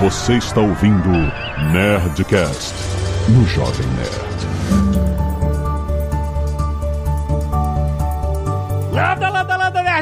Você 0.00 0.38
está 0.38 0.62
ouvindo 0.62 1.10
Nerdcast 1.72 2.74
no 3.28 3.46
Jovem 3.46 3.86
Nerd. 3.88 4.30
Lada, 8.92 9.28
lada, 9.28 9.56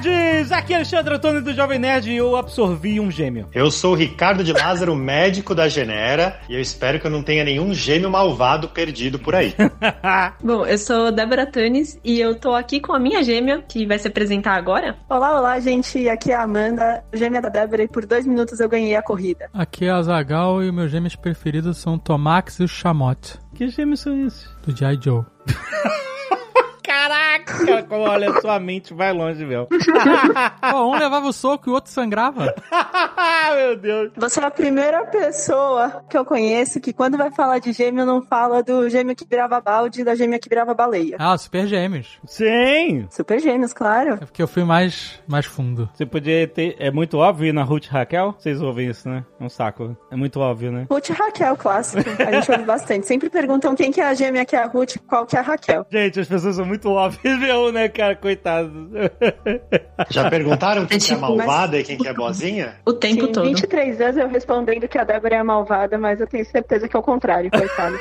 nerds! 0.07 0.53
Aqui 0.53 0.73
é 0.73 0.77
Alexandre 0.77 1.15
Antônio 1.15 1.43
do 1.43 1.53
Jovem 1.53 1.79
Nerd 1.79 2.11
e 2.11 2.17
eu 2.17 2.37
absorvi 2.37 3.01
um 3.01 3.11
gêmeo. 3.11 3.49
Eu 3.53 3.71
sou 3.71 3.93
o 3.93 3.95
Ricardo 3.97 4.45
de 4.45 4.53
Lázaro, 4.53 4.95
médico 4.97 5.55
da 5.55 5.69
Genera, 5.69 6.39
e 6.49 6.55
eu 6.55 6.61
espero 6.61 7.01
que 7.01 7.07
eu 7.07 7.11
não 7.11 7.23
tenha 7.23 7.45
nenhum 7.45 7.73
gêmeo 7.75 8.11
malvado 8.11 8.69
perdido 8.69 9.19
por 9.19 9.35
aí. 9.35 9.55
Bom, 10.43 10.65
eu 10.67 10.79
sou 10.79 11.11
Débora 11.13 11.47
Tunes 11.47 11.99
e 12.05 12.21
eu 12.21 12.35
tô 12.35 12.55
aqui 12.55 12.81
com 12.81 12.93
a 12.93 12.99
minha 12.99 13.23
gêmea, 13.23 13.63
que 13.69 13.87
vai 13.87 13.99
se 13.99 14.09
apresentar 14.09 14.55
agora. 14.55 14.97
Olá, 15.09 15.39
olá, 15.39 15.59
gente. 15.61 16.09
Aqui 16.09 16.31
é 16.31 16.35
a 16.37 16.43
Amanda, 16.43 17.03
gêmea 17.13 17.41
da 17.41 17.49
Débora, 17.49 17.83
e 17.83 17.89
por 17.89 18.07
dois 18.07 18.27
minutos 18.27 18.61
eu 18.61 18.69
ganhei 18.69 18.95
a 18.97 19.03
corrida. 19.03 19.49
Aqui 19.53 19.87
é 19.87 19.91
a 19.91 20.03
Zagal 20.03 20.63
e 20.63 20.71
meus 20.73 20.91
gêmeos 20.91 21.17
preferidos 21.17 21.79
são 21.79 21.95
o 21.95 21.99
Tomax 21.99 22.59
e 22.61 22.65
o 22.65 22.69
Chamote, 22.69 23.39
Que 23.55 23.69
gêmeos 23.69 24.01
são 24.01 24.27
esses? 24.27 24.49
do 24.65 24.77
G.I. 24.77 24.99
Joe. 25.03 25.25
Caraca, 26.83 27.83
como 27.85 28.03
olha, 28.03 28.41
sua 28.41 28.59
mente 28.59 28.95
vai 28.95 29.13
longe, 29.13 29.45
meu. 29.45 29.67
Pô, 30.71 30.91
um 30.91 30.99
levava 30.99 31.27
o 31.27 31.33
soco 31.33 31.69
e 31.69 31.71
o 31.71 31.75
outro 31.75 31.91
sangrava. 31.91 32.55
meu 33.57 33.77
Deus. 33.77 34.13
Você 34.17 34.41
é 34.41 34.45
a 34.45 34.51
primeira 34.51 35.05
pessoa 35.07 36.05
que 36.09 36.17
eu 36.17 36.25
conheço 36.25 36.81
que 36.81 36.93
quando 36.93 37.17
vai 37.17 37.31
falar 37.31 37.59
de 37.59 37.73
gêmeo 37.73 38.05
não 38.07 38.23
fala 38.23 38.63
do 38.63 38.89
gêmeo 38.89 39.15
que 39.17 39.27
virava 39.29 39.61
balde 39.61 40.01
e 40.01 40.05
da 40.05 40.15
gêmea 40.15 40.39
que 40.39 40.49
virava 40.49 40.75
baleia. 40.75 41.17
Ah, 41.19 41.37
super 41.37 41.67
gêmeos. 41.67 42.19
Sim! 42.27 43.07
Super 43.11 43.41
gêmeos, 43.41 43.73
claro. 43.73 44.15
É 44.15 44.27
porque 44.27 44.43
eu 44.43 44.49
fui 44.49 44.65
mais, 44.65 45.21
mais 45.27 45.47
fundo. 45.47 45.89
Você 45.95 46.07
podia 46.07 46.47
ter. 46.47 46.77
É 46.79 46.91
muito 46.91 47.19
óbvio 47.19 47.49
ir 47.49 47.53
na 47.53 47.63
Ruth 47.63 47.87
Raquel? 47.87 48.35
Vocês 48.39 48.61
ouvem 48.61 48.89
isso, 48.89 49.09
né? 49.09 49.25
É 49.41 49.45
um 49.45 49.49
saco. 49.49 49.97
É 50.11 50.17
muito 50.17 50.39
óbvio, 50.41 50.71
né? 50.71 50.87
Ruth 50.91 51.09
e 51.09 51.13
Raquel, 51.13 51.57
clássico. 51.57 52.09
A 52.23 52.33
gente 52.33 52.51
ouve 52.51 52.65
bastante. 52.65 53.07
Sempre 53.07 53.31
perguntam 53.31 53.75
quem 53.75 53.91
que 53.91 54.01
é 54.01 54.09
a 54.09 54.15
gêmea 54.15 54.45
que 54.45 54.55
é 54.55 54.63
a 54.63 54.67
Ruth 54.67 54.97
e 54.97 54.99
qual 54.99 55.27
que 55.27 55.37
é 55.37 55.41
a 55.41 55.43
Raquel. 55.43 55.87
Gente, 55.91 56.21
as 56.21 56.29
pessoas 56.29 56.57
são 56.57 56.65
muito 56.65 56.78
óbvias, 56.87 57.39
meu, 57.39 57.73
né, 57.73 57.89
cara? 57.89 58.15
Coitado. 58.15 58.89
Já 60.11 60.31
perguntaram 60.31 60.87
quem 60.87 60.99
que 60.99 61.13
é 61.13 61.15
tipo, 61.15 61.21
malvada 61.21 61.79
e 61.79 61.85
quem 61.85 61.99
que 61.99 62.09
é 62.09 62.13
boazinha? 62.13 62.77
O 62.87 62.93
tempo 62.93 63.27
Sim, 63.27 63.33
todo. 63.33 63.47
23 63.47 64.01
anos 64.01 64.17
eu 64.17 64.29
respondendo 64.29 64.87
que 64.87 64.99
a 64.99 65.05
Débora 65.05 65.37
é 65.37 65.39
a 65.39 65.45
malvada, 65.45 65.99
mas 65.99 66.21
eu 66.21 66.27
tenho 66.27 66.45
certeza 66.45 66.89
que 66.89 66.97
é 66.97 66.99
o 66.99 67.03
contrário, 67.03 67.51
coitado. 67.51 67.99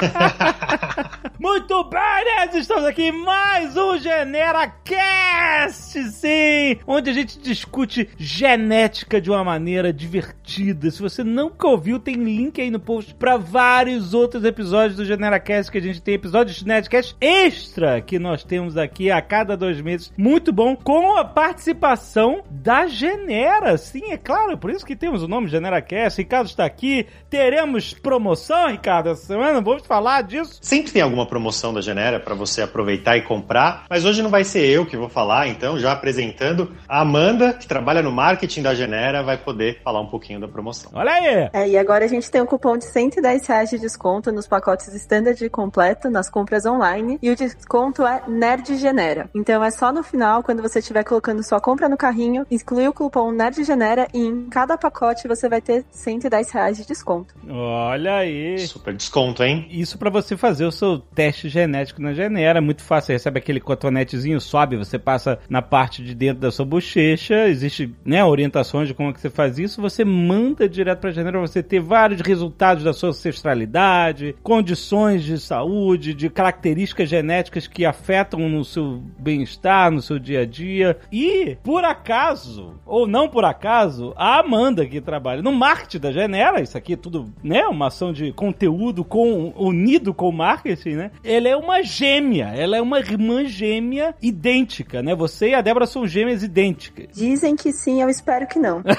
Muito 1.38 1.84
bem, 1.84 2.24
nerds! 2.24 2.62
Estamos 2.62 2.84
aqui 2.84 3.04
em 3.04 3.24
mais 3.24 3.76
um 3.76 3.98
GeneraCast, 3.98 6.02
sim! 6.10 6.78
Onde 6.86 7.10
a 7.10 7.12
gente 7.12 7.38
discute 7.38 8.08
genética 8.16 9.20
de 9.20 9.30
uma 9.30 9.44
maneira 9.44 9.92
divertida. 9.92 10.90
Se 10.90 11.00
você 11.00 11.24
nunca 11.24 11.66
ouviu, 11.66 11.98
tem 11.98 12.14
link 12.14 12.60
aí 12.60 12.70
no 12.70 12.80
post 12.80 13.14
para 13.14 13.36
vários 13.36 14.14
outros 14.14 14.44
episódios 14.44 14.96
do 14.96 15.04
GeneraCast 15.04 15.70
que 15.70 15.78
a 15.78 15.82
gente 15.82 16.02
tem 16.02 16.14
episódios 16.14 16.56
de 16.56 16.66
Nerdcast 16.66 17.16
extra 17.20 17.99
que 18.00 18.18
nós 18.18 18.44
temos 18.44 18.76
aqui 18.76 19.10
a 19.10 19.20
cada 19.20 19.56
dois 19.56 19.80
meses. 19.80 20.12
Muito 20.16 20.52
bom, 20.52 20.76
com 20.76 21.16
a 21.16 21.24
participação 21.24 22.42
da 22.50 22.86
Genera. 22.86 23.76
Sim, 23.78 24.12
é 24.12 24.16
claro, 24.16 24.56
por 24.56 24.70
isso 24.70 24.86
que 24.86 24.96
temos 24.96 25.22
o 25.22 25.28
nome 25.28 25.48
GeneraCast. 25.48 26.20
Ricardo 26.20 26.46
está 26.46 26.64
aqui. 26.64 27.06
Teremos 27.28 27.94
promoção, 27.94 28.68
Ricardo, 28.68 29.10
essa 29.10 29.26
semana. 29.26 29.60
Vamos 29.60 29.86
falar 29.86 30.22
disso. 30.22 30.58
Sempre 30.60 30.92
tem 30.92 31.02
alguma 31.02 31.26
promoção 31.26 31.72
da 31.72 31.80
Genera 31.80 32.20
para 32.20 32.34
você 32.34 32.62
aproveitar 32.62 33.16
e 33.16 33.22
comprar, 33.22 33.84
mas 33.88 34.04
hoje 34.04 34.22
não 34.22 34.30
vai 34.30 34.44
ser 34.44 34.66
eu 34.66 34.86
que 34.86 34.96
vou 34.96 35.08
falar, 35.08 35.48
então 35.48 35.78
já 35.78 35.92
apresentando 35.92 36.72
a 36.88 37.00
Amanda, 37.00 37.52
que 37.54 37.66
trabalha 37.66 38.02
no 38.02 38.12
marketing 38.12 38.62
da 38.62 38.74
Genera, 38.74 39.22
vai 39.22 39.36
poder 39.36 39.80
falar 39.82 40.00
um 40.00 40.06
pouquinho 40.06 40.40
da 40.40 40.48
promoção. 40.48 40.92
Olha 40.94 41.12
aí! 41.12 41.50
É, 41.52 41.68
e 41.68 41.78
agora 41.78 42.04
a 42.04 42.08
gente 42.08 42.30
tem 42.30 42.40
um 42.40 42.46
cupom 42.46 42.76
de 42.76 42.84
110 42.84 43.46
reais 43.46 43.70
de 43.70 43.78
desconto 43.78 44.30
nos 44.30 44.46
pacotes 44.46 44.88
standard 44.94 45.44
e 45.44 45.48
completo 45.48 46.10
nas 46.10 46.30
compras 46.30 46.66
online 46.66 47.18
e 47.22 47.30
o 47.30 47.36
desconto 47.36 47.89
é 48.06 48.22
Nerd 48.28 48.76
Genera. 48.76 49.28
Então 49.34 49.62
é 49.62 49.70
só 49.70 49.92
no 49.92 50.02
final, 50.02 50.42
quando 50.42 50.62
você 50.62 50.78
estiver 50.78 51.04
colocando 51.04 51.42
sua 51.42 51.60
compra 51.60 51.88
no 51.88 51.96
carrinho, 51.96 52.46
exclui 52.50 52.86
o 52.88 52.92
cupom 52.92 53.32
Nerd 53.32 53.64
Genera 53.64 54.08
e 54.14 54.18
em 54.18 54.48
cada 54.48 54.76
pacote 54.78 55.26
você 55.26 55.48
vai 55.48 55.60
ter 55.60 55.84
110 55.90 56.50
reais 56.50 56.76
de 56.76 56.86
desconto. 56.86 57.34
Olha 57.48 58.16
aí! 58.16 58.58
Super 58.58 58.94
desconto, 58.94 59.42
hein? 59.42 59.66
Isso 59.70 59.98
pra 59.98 60.10
você 60.10 60.36
fazer 60.36 60.64
o 60.64 60.72
seu 60.72 60.98
teste 60.98 61.48
genético 61.48 62.00
na 62.00 62.12
Genera. 62.12 62.58
É 62.58 62.62
muito 62.62 62.82
fácil. 62.82 63.08
Você 63.08 63.12
recebe 63.14 63.38
aquele 63.38 63.60
cotonetezinho, 63.60 64.40
sobe, 64.40 64.76
você 64.76 64.98
passa 64.98 65.38
na 65.48 65.62
parte 65.62 66.02
de 66.02 66.14
dentro 66.14 66.40
da 66.40 66.50
sua 66.50 66.64
bochecha. 66.64 67.48
Existe 67.48 67.94
né, 68.04 68.24
orientações 68.24 68.88
de 68.88 68.94
como 68.94 69.10
é 69.10 69.12
que 69.12 69.20
você 69.20 69.30
faz 69.30 69.58
isso. 69.58 69.80
Você 69.80 70.04
manda 70.04 70.68
direto 70.68 71.00
pra 71.00 71.10
Genera 71.10 71.38
pra 71.38 71.46
você 71.46 71.62
ter 71.62 71.80
vários 71.80 72.20
resultados 72.20 72.84
da 72.84 72.92
sua 72.92 73.10
ancestralidade, 73.10 74.36
condições 74.42 75.22
de 75.24 75.38
saúde, 75.38 76.14
de 76.14 76.28
características 76.28 77.08
genéticas 77.08 77.66
que 77.66 77.79
afetam 77.84 78.48
no 78.48 78.64
seu 78.64 79.02
bem-estar, 79.18 79.90
no 79.90 80.02
seu 80.02 80.18
dia 80.18 80.40
a 80.40 80.46
dia. 80.46 80.98
E, 81.12 81.56
por 81.62 81.84
acaso, 81.84 82.74
ou 82.86 83.06
não 83.06 83.28
por 83.28 83.44
acaso, 83.44 84.12
a 84.16 84.38
Amanda 84.38 84.86
que 84.86 85.00
trabalha 85.00 85.42
no 85.42 85.52
marketing 85.52 85.98
da 85.98 86.12
Genera, 86.12 86.60
isso 86.60 86.76
aqui 86.76 86.94
é 86.94 86.96
tudo, 86.96 87.32
né, 87.42 87.66
uma 87.66 87.88
ação 87.88 88.12
de 88.12 88.32
conteúdo 88.32 89.04
com, 89.04 89.52
unido 89.56 90.12
com 90.14 90.28
o 90.28 90.32
marketing, 90.32 90.94
né? 90.94 91.10
Ela 91.22 91.48
é 91.48 91.56
uma 91.56 91.82
gêmea, 91.82 92.52
ela 92.54 92.76
é 92.76 92.82
uma 92.82 92.98
irmã 92.98 93.44
gêmea 93.44 94.14
idêntica, 94.20 95.02
né? 95.02 95.14
Você 95.14 95.50
e 95.50 95.54
a 95.54 95.60
Débora 95.60 95.86
são 95.86 96.06
gêmeas 96.06 96.42
idênticas. 96.42 97.08
Dizem 97.14 97.56
que 97.56 97.72
sim, 97.72 98.02
eu 98.02 98.08
espero 98.08 98.46
que 98.46 98.58
não. 98.58 98.82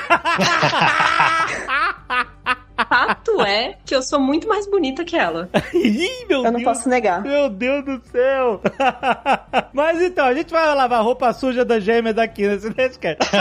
Fato 2.91 3.41
é 3.41 3.77
que 3.85 3.95
eu 3.95 4.01
sou 4.01 4.19
muito 4.19 4.49
mais 4.49 4.69
bonita 4.69 5.05
que 5.05 5.15
ela. 5.15 5.49
Ih, 5.73 6.25
meu 6.27 6.39
Eu 6.39 6.51
não 6.51 6.59
Deus. 6.59 6.63
posso 6.65 6.89
negar. 6.89 7.21
Meu 7.21 7.49
Deus 7.49 7.85
do 7.85 8.01
céu! 8.11 8.59
Mas 9.71 10.01
então, 10.01 10.25
a 10.25 10.33
gente 10.33 10.51
vai 10.51 10.75
lavar 10.75 10.99
a 10.99 11.01
roupa 11.01 11.31
suja 11.31 11.63
das 11.63 11.85
gêmeas 11.85 12.17
aqui 12.17 12.45
nesse 12.45 12.67
Nerdcast. 12.75 13.31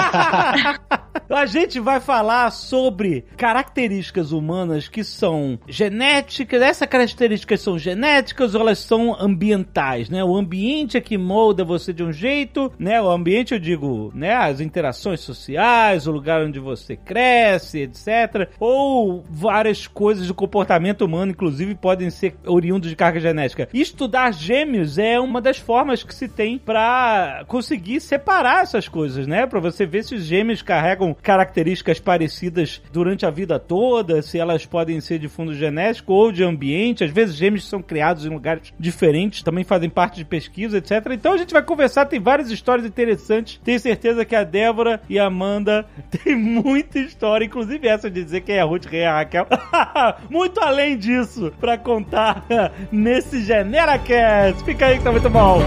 A 1.28 1.46
gente 1.46 1.80
vai 1.80 1.98
falar 1.98 2.50
sobre 2.52 3.24
características 3.36 4.30
humanas 4.30 4.86
que 4.86 5.02
são 5.02 5.58
genéticas. 5.66 6.62
Essas 6.62 6.88
características 6.88 7.60
são 7.60 7.76
genéticas 7.76 8.54
ou 8.54 8.60
elas 8.60 8.78
são 8.78 9.16
ambientais, 9.20 10.08
né? 10.08 10.22
O 10.22 10.36
ambiente 10.36 10.96
é 10.96 11.00
que 11.00 11.18
molda 11.18 11.64
você 11.64 11.92
de 11.92 12.04
um 12.04 12.12
jeito, 12.12 12.72
né? 12.78 13.00
O 13.02 13.10
ambiente, 13.10 13.52
eu 13.54 13.58
digo, 13.58 14.12
né? 14.14 14.32
As 14.32 14.60
interações 14.60 15.20
sociais, 15.20 16.06
o 16.06 16.12
lugar 16.12 16.40
onde 16.42 16.60
você 16.60 16.96
cresce, 16.96 17.80
etc. 17.80 18.48
Ou 18.58 19.24
várias 19.40 19.86
coisas 19.86 20.26
do 20.26 20.34
comportamento 20.34 21.02
humano, 21.02 21.32
inclusive, 21.32 21.74
podem 21.74 22.10
ser 22.10 22.34
oriundos 22.44 22.90
de 22.90 22.94
carga 22.94 23.18
genética. 23.18 23.68
Estudar 23.72 24.32
gêmeos 24.32 24.98
é 24.98 25.18
uma 25.18 25.40
das 25.40 25.56
formas 25.56 26.02
que 26.02 26.14
se 26.14 26.28
tem 26.28 26.58
para 26.58 27.44
conseguir 27.48 28.00
separar 28.00 28.62
essas 28.62 28.86
coisas, 28.86 29.26
né? 29.26 29.46
Para 29.46 29.58
você 29.58 29.86
ver 29.86 30.04
se 30.04 30.14
os 30.14 30.24
gêmeos 30.24 30.60
carregam 30.60 31.16
características 31.22 31.98
parecidas 31.98 32.82
durante 32.92 33.24
a 33.24 33.30
vida 33.30 33.58
toda, 33.58 34.20
se 34.20 34.38
elas 34.38 34.66
podem 34.66 35.00
ser 35.00 35.18
de 35.18 35.28
fundo 35.28 35.54
genético 35.54 36.12
ou 36.12 36.30
de 36.30 36.44
ambiente. 36.44 37.02
Às 37.02 37.10
vezes 37.10 37.36
gêmeos 37.36 37.66
são 37.66 37.80
criados 37.80 38.26
em 38.26 38.28
lugares 38.28 38.74
diferentes, 38.78 39.42
também 39.42 39.64
fazem 39.64 39.88
parte 39.88 40.16
de 40.16 40.24
pesquisa, 40.24 40.78
etc. 40.78 40.92
Então 41.12 41.32
a 41.32 41.38
gente 41.38 41.54
vai 41.54 41.62
conversar, 41.62 42.04
tem 42.04 42.20
várias 42.20 42.50
histórias 42.50 42.86
interessantes. 42.86 43.58
Tenho 43.64 43.80
certeza 43.80 44.24
que 44.24 44.36
a 44.36 44.44
Débora 44.44 45.00
e 45.08 45.18
a 45.18 45.26
Amanda 45.26 45.86
têm 46.10 46.36
muita 46.36 46.98
história, 46.98 47.46
inclusive 47.46 47.88
essa 47.88 48.10
de 48.10 48.22
dizer 48.22 48.42
quem 48.42 48.56
é 48.56 48.60
a 48.60 48.64
Ruth, 48.64 48.86
a 48.86 49.24
Raquel. 49.30 49.46
muito 50.28 50.60
além 50.60 50.98
disso 50.98 51.52
pra 51.60 51.78
contar 51.78 52.44
nesse 52.90 53.42
GeneraCast. 53.42 54.64
Fica 54.64 54.86
aí 54.86 54.98
que 54.98 55.04
tá 55.04 55.12
muito 55.12 55.30
bom. 55.30 55.60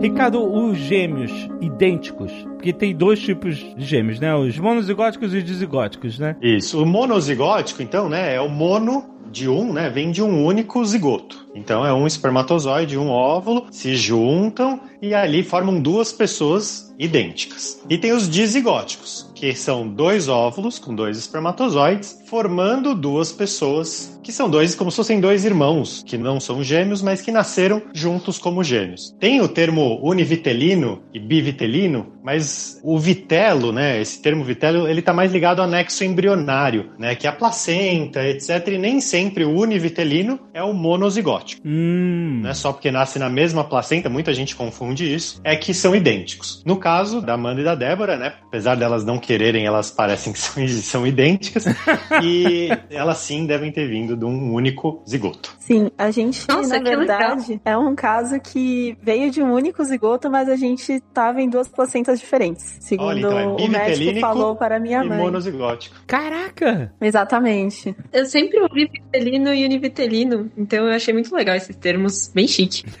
Ricardo, 0.00 0.42
os 0.42 0.78
gêmeos 0.78 1.30
idênticos, 1.60 2.32
porque 2.54 2.72
tem 2.72 2.96
dois 2.96 3.20
tipos 3.20 3.56
de 3.56 3.84
gêmeos, 3.84 4.18
né? 4.18 4.34
Os 4.34 4.58
monozigóticos 4.58 5.34
e 5.34 5.38
os 5.38 5.44
dizigóticos, 5.44 6.18
né? 6.18 6.36
Isso. 6.40 6.82
O 6.82 6.86
monozigótico, 6.86 7.82
então, 7.82 8.08
né, 8.08 8.34
é 8.34 8.40
o 8.40 8.48
mono 8.48 9.19
de 9.30 9.48
um, 9.48 9.72
né, 9.72 9.88
vem 9.88 10.10
de 10.10 10.22
um 10.22 10.44
único 10.44 10.84
zigoto. 10.84 11.46
Então 11.54 11.86
é 11.86 11.92
um 11.92 12.06
espermatozoide 12.06 12.94
e 12.94 12.98
um 12.98 13.08
óvulo 13.08 13.66
se 13.70 13.94
juntam 13.96 14.80
e 15.00 15.14
ali 15.14 15.42
formam 15.42 15.80
duas 15.80 16.12
pessoas 16.12 16.94
idênticas. 16.98 17.80
E 17.88 17.96
tem 17.96 18.12
os 18.12 18.28
dizigóticos, 18.28 19.30
que 19.34 19.54
são 19.54 19.88
dois 19.88 20.28
óvulos 20.28 20.78
com 20.78 20.94
dois 20.94 21.16
espermatozoides, 21.16 22.19
formando 22.30 22.94
duas 22.94 23.32
pessoas 23.32 24.20
que 24.22 24.30
são 24.30 24.48
dois, 24.48 24.76
como 24.76 24.90
se 24.92 24.96
fossem 24.98 25.20
dois 25.20 25.44
irmãos, 25.44 26.04
que 26.06 26.16
não 26.16 26.38
são 26.38 26.62
gêmeos, 26.62 27.02
mas 27.02 27.20
que 27.20 27.32
nasceram 27.32 27.82
juntos 27.92 28.38
como 28.38 28.62
gêmeos. 28.62 29.12
Tem 29.18 29.40
o 29.40 29.48
termo 29.48 29.98
univitelino 30.00 31.02
e 31.12 31.18
bivitelino, 31.18 32.12
mas 32.22 32.78
o 32.84 32.98
vitelo, 32.98 33.72
né, 33.72 34.00
esse 34.00 34.22
termo 34.22 34.44
vitelo, 34.44 34.86
ele 34.86 35.02
tá 35.02 35.12
mais 35.12 35.32
ligado 35.32 35.60
ao 35.60 35.64
anexo 35.64 36.04
embrionário, 36.04 36.90
né, 36.98 37.16
que 37.16 37.26
é 37.26 37.30
a 37.30 37.32
placenta, 37.32 38.24
etc, 38.24 38.68
e 38.68 38.78
nem 38.78 39.00
sempre 39.00 39.44
o 39.44 39.58
univitelino 39.58 40.38
é 40.54 40.62
o 40.62 40.72
monozigótico. 40.72 41.62
Hum. 41.66 42.40
Não 42.42 42.50
é 42.50 42.54
só 42.54 42.72
porque 42.72 42.90
nasce 42.92 43.18
na 43.18 43.28
mesma 43.28 43.64
placenta, 43.64 44.08
muita 44.08 44.32
gente 44.32 44.54
confunde 44.54 45.12
isso, 45.12 45.40
é 45.42 45.56
que 45.56 45.74
são 45.74 45.96
idênticos. 45.96 46.62
No 46.64 46.76
caso 46.76 47.20
da 47.20 47.34
Amanda 47.34 47.60
e 47.62 47.64
da 47.64 47.74
Débora, 47.74 48.16
né, 48.16 48.34
apesar 48.46 48.76
delas 48.76 49.04
não 49.04 49.18
quererem, 49.18 49.66
elas 49.66 49.90
parecem 49.90 50.32
que 50.32 50.38
são, 50.38 50.68
são 50.68 51.06
idênticas, 51.06 51.64
e 52.22 52.68
elas 52.90 53.18
sim 53.18 53.46
devem 53.46 53.72
ter 53.72 53.86
vindo 53.88 54.16
de 54.16 54.24
um 54.24 54.52
único 54.52 55.02
zigoto. 55.08 55.54
Sim, 55.58 55.90
a 55.96 56.10
gente, 56.10 56.48
Nossa, 56.48 56.78
na 56.78 56.82
verdade, 56.82 57.60
é 57.64 57.76
um 57.76 57.94
caso 57.94 58.40
que 58.40 58.96
veio 59.02 59.30
de 59.30 59.42
um 59.42 59.52
único 59.52 59.84
zigoto, 59.84 60.30
mas 60.30 60.48
a 60.48 60.56
gente 60.56 61.00
tava 61.12 61.40
em 61.40 61.48
duas 61.48 61.68
placentas 61.68 62.18
diferentes. 62.18 62.76
Segundo 62.80 63.08
Olha, 63.08 63.18
então 63.18 63.38
é 63.38 63.46
o 63.46 63.54
médico 63.54 63.70
bivitelínico 63.70 64.20
falou 64.20 64.56
para 64.56 64.80
minha 64.80 65.04
e 65.04 65.08
mãe. 65.08 65.18
monozigótico. 65.18 65.96
Caraca! 66.06 66.92
Exatamente. 67.00 67.94
Eu 68.12 68.26
sempre 68.26 68.60
ouvi 68.60 68.86
vitelino 68.86 69.54
e 69.54 69.64
univitelino, 69.64 70.50
então 70.56 70.86
eu 70.86 70.92
achei 70.92 71.14
muito 71.14 71.34
legal 71.34 71.54
esses 71.54 71.76
termos, 71.76 72.28
bem 72.34 72.46
chique. 72.48 72.84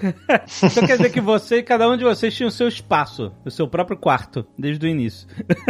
Então 0.62 0.86
quer 0.86 0.96
dizer 0.96 1.10
que 1.10 1.20
você, 1.20 1.62
cada 1.62 1.88
um 1.88 1.96
de 1.96 2.04
vocês 2.04 2.34
tinha 2.34 2.46
o 2.46 2.50
seu 2.50 2.68
espaço, 2.68 3.32
o 3.44 3.50
seu 3.50 3.66
próprio 3.66 3.96
quarto, 3.96 4.46
desde 4.58 4.86
o 4.86 4.88
início. 4.88 5.26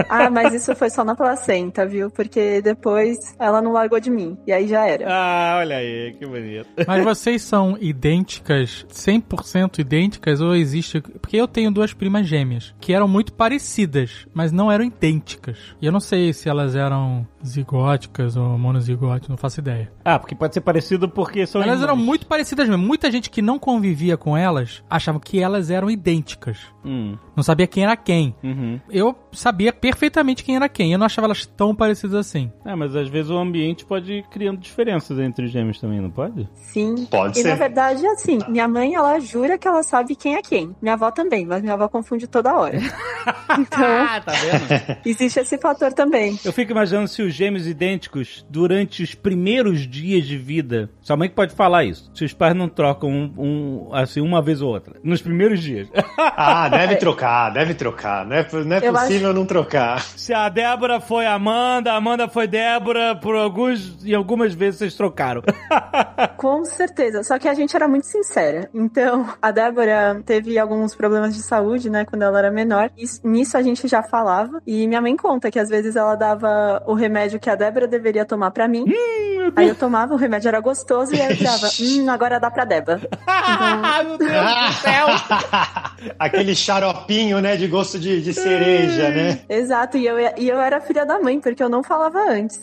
Ah, 0.09 0.29
mas 0.31 0.53
isso 0.53 0.75
foi 0.75 0.91
só 0.91 1.05
na 1.05 1.15
placenta, 1.15 1.87
viu? 1.87 2.11
Porque 2.11 2.61
depois 2.61 3.35
ela 3.41 3.63
não 3.63 3.73
largou 3.73 3.99
de 3.99 4.11
mim. 4.11 4.37
E 4.47 4.53
aí 4.53 4.69
já 4.69 4.87
era. 4.87 5.07
Ah, 5.09 5.57
olha 5.59 5.77
aí, 5.77 6.15
que 6.19 6.27
bonito. 6.27 6.69
Mas 6.87 7.03
vocês 7.05 7.43
são 7.43 7.77
idênticas, 7.81 8.87
100% 8.93 9.79
idênticas, 9.79 10.41
ou 10.41 10.55
existe... 10.55 11.01
Porque 11.01 11.37
eu 11.37 11.49
tenho 11.49 11.71
duas 11.71 11.93
primas 11.93 12.27
gêmeas, 12.27 12.75
que 12.81 12.93
eram 12.93 13.09
muito 13.09 13.33
parecidas, 13.33 14.27
mas 14.35 14.53
não 14.53 14.71
eram 14.71 14.85
idênticas. 14.85 15.59
E 15.81 15.87
eu 15.87 15.93
não 15.93 16.01
sei 16.01 16.33
se 16.33 16.49
elas 16.49 16.77
eram 16.77 17.27
zigóticas 17.45 18.37
ou 18.37 18.59
monozigóticas, 18.59 19.29
não 19.29 19.37
faço 19.37 19.61
ideia. 19.61 19.91
Ah, 20.05 20.19
porque 20.19 20.35
pode 20.35 20.55
ser 20.55 20.61
parecido 20.61 21.09
porque 21.09 21.47
são 21.47 21.63
Elas 21.63 21.83
eram 21.83 21.95
irmãos. 21.95 22.05
muito 22.07 22.27
parecidas 22.27 22.69
mesmo. 22.69 22.87
Muita 22.87 23.11
gente 23.11 23.31
que 23.31 23.41
não 23.43 23.59
convivia 23.59 24.17
com 24.17 24.37
elas 24.37 24.83
achava 24.91 25.19
que 25.21 25.41
elas 25.41 25.71
eram 25.71 25.91
idênticas. 25.91 26.59
Hum, 26.85 27.17
Não 27.37 27.43
sabia 27.43 27.67
quem 27.67 27.85
era 27.85 27.97
quem. 27.97 28.35
uhum. 28.43 28.81
Eu 28.91 29.15
sabia 29.33 29.73
perfeitamente 29.73 30.43
quem 30.43 30.57
era 30.57 30.69
quem. 30.69 30.93
Eu 30.93 30.99
não 30.99 31.07
achava 31.07 31.27
elas 31.27 31.45
tão 31.47 31.75
parecidas 31.75 32.15
assim. 32.15 32.51
É, 32.65 32.75
mas 32.75 32.95
às 32.97 33.09
vezes 33.09 33.31
o 33.31 33.37
ambiente 33.39 33.85
pode 33.85 34.13
ir 34.13 34.23
criando 34.31 34.59
diferenças 34.59 35.19
entre 35.19 35.45
os 35.47 35.51
gêmeos 35.51 35.79
também, 35.79 36.01
não 36.01 36.11
pode? 36.11 36.49
Sim. 36.55 37.07
Pode 37.07 37.39
e 37.39 37.43
ser. 37.43 37.49
na 37.49 37.55
verdade, 37.55 38.07
assim, 38.07 38.39
minha 38.49 38.67
mãe, 38.69 38.95
ela 38.95 39.19
jura 39.21 39.59
que 39.59 39.67
ela 39.69 39.83
sabe 39.83 40.15
quem 40.17 40.37
é 40.37 40.43
quem. 40.43 40.75
Minha 40.81 40.95
avó 40.95 41.11
também, 41.11 41.45
mas 41.47 41.61
minha 41.63 41.75
avó 41.75 41.89
confunde 41.89 42.27
toda 42.27 42.55
hora. 42.55 42.79
Então, 43.59 43.85
Ah, 43.85 44.21
tá 44.25 44.33
vendo? 44.33 44.99
existe 45.05 45.41
esse 45.41 45.59
fator 45.59 45.93
também. 45.93 46.39
Eu 46.43 46.53
fico 46.55 46.73
imaginando 46.73 47.07
se 47.09 47.21
os 47.21 47.35
gêmeos 47.35 47.67
idênticos, 47.67 48.47
durante 48.49 49.03
os 49.03 49.15
primeiros 49.15 49.87
dias 49.87 50.25
de 50.27 50.39
vida, 50.39 50.89
sua 51.03 51.17
mãe 51.19 51.29
que 51.29 51.35
pode 51.35 51.55
falar 51.55 51.85
isso, 51.85 52.11
se 52.15 52.25
os 52.25 52.33
pais 52.33 52.55
não 52.57 52.67
trocam 52.69 53.11
um, 53.11 53.33
um, 53.37 53.95
assim, 53.95 54.21
uma 54.23 54.41
vez 54.41 54.63
ou 54.63 54.73
outra, 54.73 54.95
nos 55.05 55.21
primeiros 55.21 55.61
dias. 55.63 55.89
Ah, 56.17 56.70
deve 56.71 56.97
trocar, 56.97 57.51
deve 57.51 57.75
trocar. 57.75 58.27
Não 58.27 58.37
é, 58.37 58.47
não 58.65 58.77
é 58.77 58.81
possível 58.81 59.33
não 59.33 59.47
trocar. 59.47 60.01
se 60.17 60.33
a 60.33 60.49
Débora 60.49 61.01
foi 61.01 61.27
a 61.27 61.35
Amanda, 61.35 61.93
a 61.93 61.97
Amanda 61.97 62.29
foi 62.29 62.47
Débora, 62.47 63.15
por 63.17 63.35
alguns 63.35 64.05
e 64.05 64.15
algumas 64.15 64.55
vezes 64.55 64.79
vocês 64.79 64.95
trocaram. 64.95 65.43
Com 66.37 66.65
certeza. 66.65 67.23
Só 67.23 67.39
que 67.39 67.49
a 67.49 67.55
gente 67.55 67.75
era 67.75 67.87
muito 67.89 68.07
sincera. 68.07 68.69
Então, 68.73 69.29
a 69.41 69.51
Débora 69.51 70.23
teve 70.25 70.59
alguns 70.59 70.95
problemas 70.95 71.35
de 71.35 71.43
saúde, 71.43 71.91
né, 71.91 72.05
quando 72.05 72.23
ela 72.23 72.39
era 72.39 72.51
menor. 72.51 72.91
E 72.97 73.05
nisso 73.25 73.57
a 73.57 73.63
gente 73.63 73.87
já 73.89 74.03
falava. 74.03 74.61
E 74.67 74.87
minha 74.87 75.01
mãe 75.01 75.17
conta 75.17 75.51
que 75.51 75.59
às 75.59 75.69
vezes 75.69 75.97
ela 75.97 76.15
dava 76.15 76.83
o 76.87 76.95
remédio 76.95 77.41
que 77.41 77.51
a 77.51 77.55
Débora 77.55 77.87
deveria 77.87 78.25
tomar 78.25 78.51
pra 78.51 78.69
mim. 78.69 78.85
Aí 79.57 79.69
eu 79.69 79.75
tomava, 79.75 80.15
o 80.15 80.17
remédio 80.17 80.49
era 80.49 80.61
gostoso 80.61 81.15
e 81.15 81.21
aí 81.21 81.31
eu 81.31 81.37
ficava, 81.37 81.69
hum, 81.81 82.11
agora 82.11 82.39
dá 82.39 82.51
pra 82.51 82.65
Débora. 82.65 83.01
Ah, 83.27 84.03
Meu 84.05 84.19
Deus 84.19 84.31
do 84.31 84.73
céu! 84.81 85.07
Aquele 86.19 86.55
xaropinho, 86.55 87.41
né, 87.41 87.57
de 87.57 87.67
gosto 87.67 87.99
de, 87.99 88.23
de 88.23 88.33
cereja, 88.33 89.11
né? 89.11 89.41
Exato, 89.49 89.97
e 89.97 90.07
eu, 90.07 90.17
e 90.37 90.49
eu 90.49 90.59
era 90.59 90.81
filha 90.81 91.05
da 91.05 91.19
mãe, 91.21 91.41
porque 91.41 91.63
eu 91.63 91.69
não 91.69 91.83
falava 91.83 92.19
antes. 92.31 92.61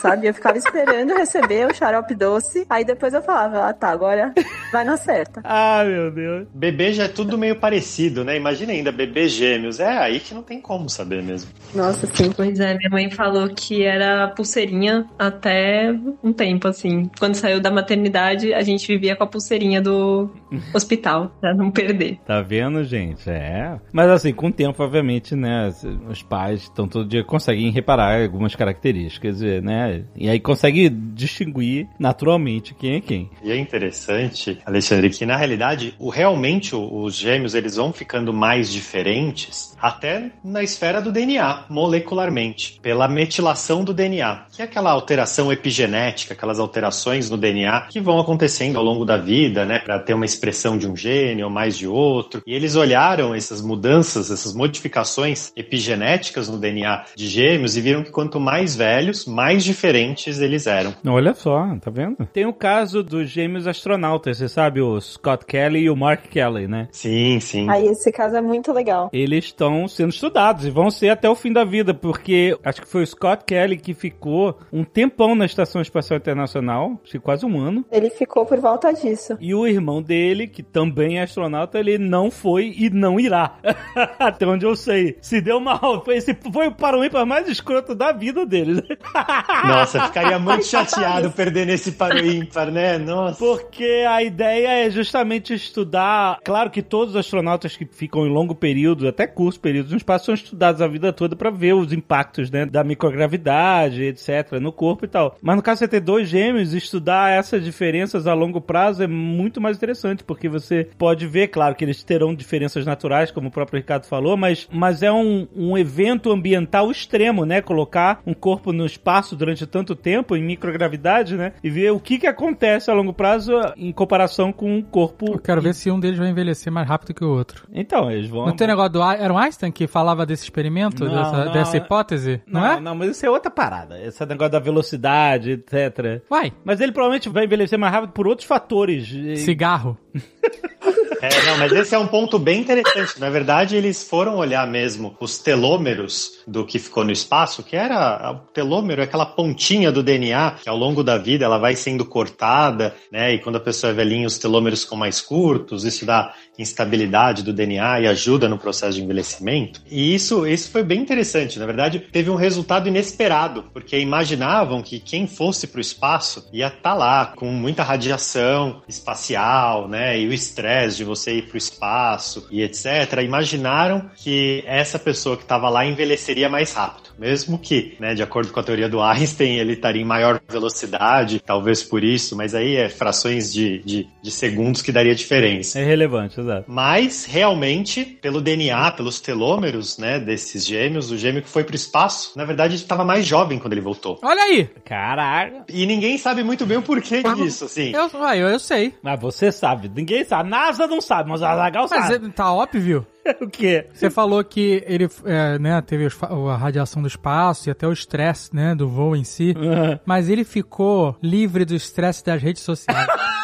Sabe? 0.00 0.28
Eu 0.28 0.34
ficava 0.34 0.56
esperando 0.56 1.14
receber 1.14 1.66
o 1.66 1.74
xarope 1.74 2.14
doce. 2.14 2.64
Aí 2.70 2.84
depois 2.84 3.12
eu 3.12 3.22
falava, 3.22 3.68
ah 3.68 3.72
tá, 3.72 3.88
agora 3.88 4.32
vai 4.72 4.84
na 4.84 4.96
certa. 4.96 5.40
Ah, 5.44 5.82
meu 5.84 6.10
Deus. 6.10 6.46
Bebê 6.54 6.92
já 6.92 7.04
é 7.04 7.08
tudo 7.08 7.36
meio 7.36 7.56
parecido, 7.56 8.24
né? 8.24 8.36
Imagina 8.36 8.72
ainda 8.72 8.92
bebê 8.92 9.28
gêmeos. 9.28 9.80
É 9.80 9.98
aí 9.98 10.20
que 10.20 10.34
não 10.34 10.42
tem 10.42 10.60
como 10.60 10.88
saber 10.88 11.22
mesmo. 11.22 11.50
Nossa, 11.74 12.06
sim. 12.06 12.30
Pois 12.30 12.60
é, 12.60 12.74
minha 12.74 12.90
mãe 12.90 13.10
falou 13.10 13.48
que 13.48 13.82
era 13.82 14.28
pulseirinha 14.28 15.06
até 15.18 15.92
um 16.28 16.32
tempo, 16.32 16.68
assim. 16.68 17.10
Quando 17.18 17.34
saiu 17.34 17.60
da 17.60 17.70
maternidade, 17.70 18.52
a 18.52 18.62
gente 18.62 18.86
vivia 18.86 19.16
com 19.16 19.24
a 19.24 19.26
pulseirinha 19.26 19.80
do 19.80 20.30
hospital, 20.74 21.32
pra 21.40 21.54
não 21.54 21.70
perder. 21.70 22.18
Tá 22.26 22.40
vendo, 22.42 22.84
gente? 22.84 23.28
É. 23.28 23.78
Mas 23.92 24.10
assim, 24.10 24.32
com 24.32 24.48
o 24.48 24.52
tempo, 24.52 24.82
obviamente, 24.82 25.34
né? 25.34 25.72
Os 26.08 26.22
pais 26.22 26.62
estão 26.62 26.86
todo 26.86 27.08
dia 27.08 27.24
conseguem 27.24 27.70
reparar 27.70 28.22
algumas 28.22 28.54
características, 28.54 29.40
né? 29.40 30.04
E 30.16 30.28
aí 30.28 30.40
consegue 30.40 30.88
distinguir 30.88 31.88
naturalmente 31.98 32.74
quem 32.74 32.96
é 32.96 33.00
quem. 33.00 33.30
E 33.42 33.50
é 33.50 33.56
interessante, 33.56 34.58
Alexandre, 34.64 35.10
que 35.10 35.26
na 35.26 35.36
realidade, 35.36 35.94
o, 35.98 36.10
realmente 36.10 36.74
os 36.74 37.14
gêmeos 37.14 37.54
eles 37.54 37.76
vão 37.76 37.92
ficando 37.92 38.32
mais 38.32 38.70
diferentes 38.70 39.76
até 39.80 40.30
na 40.44 40.62
esfera 40.62 41.00
do 41.00 41.12
DNA, 41.12 41.66
molecularmente, 41.68 42.78
pela 42.82 43.08
metilação 43.08 43.84
do 43.84 43.94
DNA, 43.94 44.46
que 44.52 44.62
é 44.62 44.64
aquela 44.64 44.90
alteração 44.90 45.52
epigenética, 45.52 46.17
aquelas 46.32 46.58
alterações 46.58 47.30
no 47.30 47.36
DNA 47.36 47.86
que 47.90 48.00
vão 48.00 48.18
acontecendo 48.18 48.76
ao 48.78 48.84
longo 48.84 49.04
da 49.04 49.16
vida, 49.16 49.64
né, 49.64 49.78
para 49.78 49.98
ter 49.98 50.14
uma 50.14 50.24
expressão 50.24 50.76
de 50.76 50.88
um 50.88 50.96
gene 50.96 51.42
ou 51.42 51.50
mais 51.50 51.76
de 51.76 51.86
outro. 51.86 52.42
E 52.46 52.54
eles 52.54 52.76
olharam 52.76 53.34
essas 53.34 53.60
mudanças, 53.60 54.30
essas 54.30 54.54
modificações 54.54 55.52
epigenéticas 55.56 56.48
no 56.48 56.58
DNA 56.58 57.04
de 57.14 57.26
gêmeos 57.26 57.76
e 57.76 57.80
viram 57.80 58.02
que 58.02 58.10
quanto 58.10 58.40
mais 58.40 58.74
velhos, 58.74 59.26
mais 59.26 59.64
diferentes 59.64 60.40
eles 60.40 60.66
eram. 60.66 60.94
Olha 61.06 61.34
só, 61.34 61.66
tá 61.80 61.90
vendo? 61.90 62.26
Tem 62.32 62.46
o 62.46 62.52
caso 62.52 63.02
dos 63.02 63.28
gêmeos 63.28 63.66
astronautas, 63.66 64.38
você 64.38 64.48
sabe, 64.48 64.80
o 64.80 65.00
Scott 65.00 65.44
Kelly 65.44 65.80
e 65.80 65.90
o 65.90 65.96
Mark 65.96 66.26
Kelly, 66.28 66.66
né? 66.66 66.88
Sim, 66.90 67.40
sim. 67.40 67.68
Aí 67.68 67.86
esse 67.86 68.10
caso 68.12 68.36
é 68.36 68.40
muito 68.40 68.72
legal. 68.72 69.10
Eles 69.12 69.46
estão 69.46 69.86
sendo 69.88 70.10
estudados 70.10 70.64
e 70.64 70.70
vão 70.70 70.90
ser 70.90 71.10
até 71.10 71.28
o 71.28 71.34
fim 71.34 71.52
da 71.52 71.64
vida, 71.64 71.92
porque 71.92 72.56
acho 72.64 72.82
que 72.82 72.88
foi 72.88 73.02
o 73.02 73.06
Scott 73.06 73.44
Kelly 73.44 73.76
que 73.76 73.94
ficou 73.94 74.58
um 74.72 74.84
tempão 74.84 75.34
na 75.34 75.44
Estação 75.44 75.80
Espacial 75.80 76.07
Internacional, 76.16 77.00
acho 77.02 77.12
que 77.12 77.18
quase 77.18 77.44
um 77.44 77.58
ano. 77.60 77.84
Ele 77.90 78.10
ficou 78.10 78.44
por 78.46 78.58
volta 78.58 78.92
disso. 78.92 79.36
E 79.40 79.54
o 79.54 79.66
irmão 79.66 80.02
dele, 80.02 80.46
que 80.46 80.62
também 80.62 81.18
é 81.18 81.22
astronauta, 81.22 81.78
ele 81.78 81.98
não 81.98 82.30
foi 82.30 82.74
e 82.76 82.90
não 82.90 83.18
irá. 83.18 83.58
Até 84.18 84.46
onde 84.46 84.64
eu 84.64 84.74
sei. 84.74 85.16
Se 85.20 85.40
deu 85.40 85.60
mal. 85.60 86.04
Foi, 86.04 86.16
esse 86.16 86.36
foi 86.52 86.68
o 86.68 86.72
para 86.72 86.98
o 86.98 87.04
ímpar 87.04 87.26
mais 87.26 87.48
escroto 87.48 87.94
da 87.94 88.12
vida 88.12 88.46
dele. 88.46 88.82
Nossa, 89.66 90.06
ficaria 90.06 90.38
muito 90.40 90.64
chateado 90.64 91.30
perdendo 91.30 91.70
esse 91.70 91.92
para 91.92 92.16
o 92.16 92.26
ímpar, 92.26 92.70
né? 92.70 92.98
Nossa. 92.98 93.38
Porque 93.38 94.04
a 94.08 94.22
ideia 94.22 94.86
é 94.86 94.90
justamente 94.90 95.54
estudar. 95.54 96.38
Claro 96.44 96.70
que 96.70 96.82
todos 96.82 97.10
os 97.10 97.16
astronautas 97.16 97.76
que 97.76 97.86
ficam 97.86 98.26
em 98.26 98.32
longo 98.32 98.54
período, 98.54 99.08
até 99.08 99.26
curto 99.26 99.60
período 99.60 99.90
no 99.90 99.96
espaço, 99.96 100.26
são 100.26 100.34
estudados 100.34 100.80
a 100.80 100.88
vida 100.88 101.12
toda 101.12 101.36
para 101.36 101.50
ver 101.50 101.74
os 101.74 101.92
impactos 101.92 102.50
né, 102.50 102.66
da 102.66 102.84
microgravidade, 102.84 104.02
etc., 104.02 104.52
no 104.60 104.72
corpo 104.72 105.04
e 105.04 105.08
tal. 105.08 105.36
Mas 105.42 105.56
no 105.56 105.62
caso 105.62 105.84
de 105.84 105.90
você 105.90 105.97
ter 105.98 106.00
dois 106.00 106.28
gêmeos, 106.28 106.72
estudar 106.72 107.30
essas 107.30 107.62
diferenças 107.62 108.26
a 108.26 108.34
longo 108.34 108.60
prazo 108.60 109.02
é 109.02 109.06
muito 109.06 109.60
mais 109.60 109.76
interessante, 109.76 110.24
porque 110.24 110.48
você 110.48 110.88
pode 110.96 111.26
ver, 111.26 111.48
claro, 111.48 111.74
que 111.74 111.84
eles 111.84 112.02
terão 112.02 112.34
diferenças 112.34 112.86
naturais, 112.86 113.30
como 113.30 113.48
o 113.48 113.50
próprio 113.50 113.78
Ricardo 113.78 114.06
falou, 114.06 114.36
mas, 114.36 114.68
mas 114.72 115.02
é 115.02 115.12
um, 115.12 115.46
um 115.54 115.76
evento 115.76 116.30
ambiental 116.30 116.90
extremo, 116.90 117.44
né? 117.44 117.60
Colocar 117.60 118.20
um 118.26 118.34
corpo 118.34 118.72
no 118.72 118.86
espaço 118.86 119.36
durante 119.36 119.66
tanto 119.66 119.94
tempo, 119.94 120.36
em 120.36 120.42
microgravidade, 120.42 121.36
né? 121.36 121.52
E 121.62 121.70
ver 121.70 121.90
o 121.92 122.00
que, 122.00 122.18
que 122.18 122.26
acontece 122.26 122.90
a 122.90 122.94
longo 122.94 123.12
prazo 123.12 123.52
em 123.76 123.92
comparação 123.92 124.52
com 124.52 124.76
um 124.76 124.82
corpo. 124.82 125.32
Eu 125.32 125.38
quero 125.38 125.60
ver 125.60 125.74
se 125.74 125.90
um 125.90 125.98
deles 125.98 126.18
vai 126.18 126.28
envelhecer 126.28 126.72
mais 126.72 126.86
rápido 126.88 127.14
que 127.14 127.24
o 127.24 127.30
outro. 127.30 127.66
Então, 127.72 128.10
eles 128.10 128.28
vão. 128.28 128.46
Não 128.46 128.56
tem 128.56 128.66
negócio 128.66 128.92
do 128.92 129.02
era 129.02 129.32
o 129.32 129.38
Einstein 129.38 129.72
que 129.72 129.86
falava 129.86 130.24
desse 130.24 130.44
experimento, 130.44 131.04
Não, 131.04 131.14
dessa, 131.14 131.44
não, 131.44 131.52
dessa 131.52 131.76
é- 131.76 131.80
hipótese? 131.80 132.42
Não, 132.46 132.60
Não, 132.60 132.72
é? 132.72 132.80
não, 132.80 132.94
mas 132.94 133.10
isso 133.10 133.26
é 133.26 133.30
outra 133.30 133.50
parada. 133.50 134.00
Esse 134.00 134.24
negócio 134.26 134.52
da 134.52 134.58
velocidade, 134.58 135.56
etc. 135.88 136.22
Vai. 136.28 136.52
Mas 136.64 136.80
ele 136.80 136.92
provavelmente 136.92 137.28
vai 137.28 137.44
envelhecer 137.44 137.78
mais 137.78 137.92
rápido 137.92 138.12
por 138.12 138.26
outros 138.26 138.46
fatores. 138.46 139.08
Cigarro. 139.38 139.96
É, 141.20 141.46
não, 141.46 141.58
mas 141.58 141.72
esse 141.72 141.94
é 141.94 141.98
um 141.98 142.06
ponto 142.06 142.38
bem 142.38 142.60
interessante. 142.60 143.18
Na 143.18 143.28
verdade, 143.28 143.76
eles 143.76 144.08
foram 144.08 144.36
olhar 144.36 144.66
mesmo 144.66 145.16
os 145.20 145.38
telômeros 145.38 146.38
do 146.46 146.64
que 146.64 146.78
ficou 146.78 147.04
no 147.04 147.10
espaço, 147.10 147.62
que 147.62 147.74
era 147.74 148.32
o 148.32 148.52
telômero, 148.52 149.00
é 149.00 149.04
aquela 149.04 149.26
pontinha 149.26 149.90
do 149.90 150.02
DNA 150.02 150.58
que 150.62 150.68
ao 150.68 150.76
longo 150.76 151.02
da 151.02 151.18
vida 151.18 151.44
ela 151.44 151.58
vai 151.58 151.74
sendo 151.74 152.04
cortada, 152.04 152.94
né? 153.10 153.34
E 153.34 153.38
quando 153.40 153.56
a 153.56 153.60
pessoa 153.60 153.90
é 153.90 153.94
velhinha, 153.94 154.26
os 154.26 154.38
telômeros 154.38 154.84
ficam 154.84 154.96
mais 154.96 155.20
curtos, 155.20 155.84
isso 155.84 156.06
dá 156.06 156.32
instabilidade 156.58 157.42
do 157.42 157.52
DNA 157.52 158.00
e 158.00 158.06
ajuda 158.06 158.48
no 158.48 158.58
processo 158.58 158.96
de 158.96 159.04
envelhecimento. 159.04 159.80
E 159.90 160.14
isso, 160.14 160.46
isso 160.46 160.70
foi 160.70 160.82
bem 160.82 161.00
interessante. 161.00 161.58
Na 161.58 161.66
verdade, 161.66 162.00
teve 162.00 162.30
um 162.30 162.34
resultado 162.34 162.88
inesperado, 162.88 163.64
porque 163.72 163.98
imaginavam 163.98 164.82
que 164.82 164.98
quem 164.98 165.26
fosse 165.26 165.66
para 165.66 165.78
o 165.78 165.80
espaço 165.80 166.48
ia 166.52 166.66
estar 166.66 166.80
tá 166.80 166.94
lá 166.94 167.26
com 167.26 167.46
muita 167.52 167.82
radiação 167.82 168.82
espacial, 168.88 169.88
né? 169.88 170.18
E 170.18 170.26
o 170.26 170.32
estresse 170.32 170.98
de 170.98 171.04
você 171.04 171.38
ir 171.38 171.42
para 171.42 171.54
o 171.54 171.58
espaço 171.58 172.46
e 172.50 172.62
etc. 172.62 173.22
Imaginaram 173.24 174.10
que 174.16 174.62
essa 174.66 174.98
pessoa 174.98 175.36
que 175.36 175.42
estava 175.42 175.68
lá 175.68 175.86
envelheceria 175.86 176.48
mais 176.48 176.72
rápido. 176.72 177.07
Mesmo 177.18 177.58
que, 177.58 177.96
né, 177.98 178.14
de 178.14 178.22
acordo 178.22 178.52
com 178.52 178.60
a 178.60 178.62
teoria 178.62 178.88
do 178.88 179.00
Einstein, 179.02 179.58
ele 179.58 179.72
estaria 179.72 180.00
em 180.00 180.04
maior 180.04 180.40
velocidade, 180.48 181.40
talvez 181.44 181.82
por 181.82 182.04
isso, 182.04 182.36
mas 182.36 182.54
aí 182.54 182.76
é 182.76 182.88
frações 182.88 183.52
de, 183.52 183.78
de, 183.80 184.08
de 184.22 184.30
segundos 184.30 184.82
que 184.82 184.92
daria 184.92 185.14
diferença. 185.14 185.78
É 185.80 185.84
relevante, 185.84 186.38
exato. 186.40 186.64
Mas, 186.68 187.24
realmente, 187.24 188.04
pelo 188.04 188.40
DNA, 188.40 188.92
pelos 188.92 189.20
telômeros, 189.20 189.98
né, 189.98 190.18
desses 190.18 190.64
gêmeos, 190.64 191.10
o 191.10 191.18
gêmeo 191.18 191.42
que 191.42 191.48
foi 191.48 191.64
pro 191.64 191.74
espaço, 191.74 192.32
na 192.36 192.44
verdade, 192.44 192.74
ele 192.74 192.82
estava 192.82 193.04
mais 193.04 193.26
jovem 193.26 193.58
quando 193.58 193.72
ele 193.72 193.80
voltou. 193.80 194.18
Olha 194.22 194.42
aí! 194.42 194.68
Caralho. 194.84 195.64
E 195.68 195.86
ninguém 195.86 196.16
sabe 196.18 196.42
muito 196.42 196.64
bem 196.64 196.76
o 196.78 196.82
porquê 196.82 197.22
disso, 197.22 197.64
assim. 197.64 197.92
Eu, 197.94 198.08
ah, 198.22 198.36
eu, 198.36 198.48
eu 198.48 198.58
sei. 198.58 198.94
Mas 199.02 199.20
você 199.20 199.50
sabe, 199.50 199.90
ninguém 199.94 200.24
sabe. 200.24 200.48
NASA 200.48 200.86
não 200.86 201.00
sabe, 201.00 201.28
mas 201.28 201.42
a 201.42 201.50
Azaghal 201.52 201.86
Mas 201.90 202.06
sabe. 202.06 202.26
é- 202.26 202.30
tá 202.30 202.52
óbvio. 202.52 203.06
o 203.40 203.48
quê? 203.48 203.86
Você 203.92 204.10
falou 204.10 204.42
que 204.44 204.82
ele, 204.86 205.08
é, 205.24 205.58
né, 205.58 205.80
teve 205.82 206.08
a 206.48 206.56
radiação 206.56 207.02
do 207.02 207.08
espaço 207.08 207.68
e 207.68 207.70
até 207.70 207.86
o 207.86 207.92
estresse, 207.92 208.54
né, 208.54 208.74
do 208.74 208.88
voo 208.88 209.14
em 209.16 209.24
si. 209.24 209.54
Uhum. 209.56 209.98
Mas 210.04 210.28
ele 210.28 210.44
ficou 210.44 211.16
livre 211.22 211.64
do 211.64 211.74
estresse 211.74 212.24
das 212.24 212.42
redes 212.42 212.62
sociais. 212.62 213.06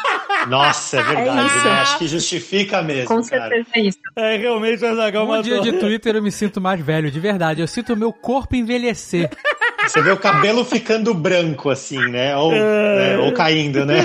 Nossa, 0.49 0.99
é 0.99 1.03
verdade, 1.03 1.47
isso. 1.47 1.65
né? 1.65 1.71
Acho 1.73 1.99
que 1.99 2.07
justifica 2.07 2.83
mesmo, 2.83 3.07
Com 3.07 3.23
cara. 3.23 3.49
certeza 3.49 3.69
é 3.77 3.81
isso. 3.81 3.99
É, 4.15 4.37
realmente 4.37 4.85
o 4.85 4.89
Azaghal 4.89 5.25
Um 5.25 5.29
matou. 5.29 5.43
dia 5.43 5.61
de 5.61 5.73
Twitter 5.79 6.17
eu 6.17 6.23
me 6.23 6.31
sinto 6.31 6.61
mais 6.61 6.81
velho, 6.81 7.11
de 7.11 7.19
verdade. 7.19 7.63
Eu 7.63 7.67
sinto 7.67 7.95
o 7.95 7.97
meu 7.97 8.13
corpo 8.13 8.55
envelhecer. 8.55 9.31
Você 9.87 10.01
vê 10.01 10.11
o 10.11 10.17
cabelo 10.17 10.65
ficando 10.65 11.13
branco, 11.15 11.71
assim, 11.71 12.09
né? 12.09 12.37
Ou, 12.37 12.51
né? 12.53 13.19
Ou 13.19 13.33
caindo, 13.33 13.85
né? 13.85 13.97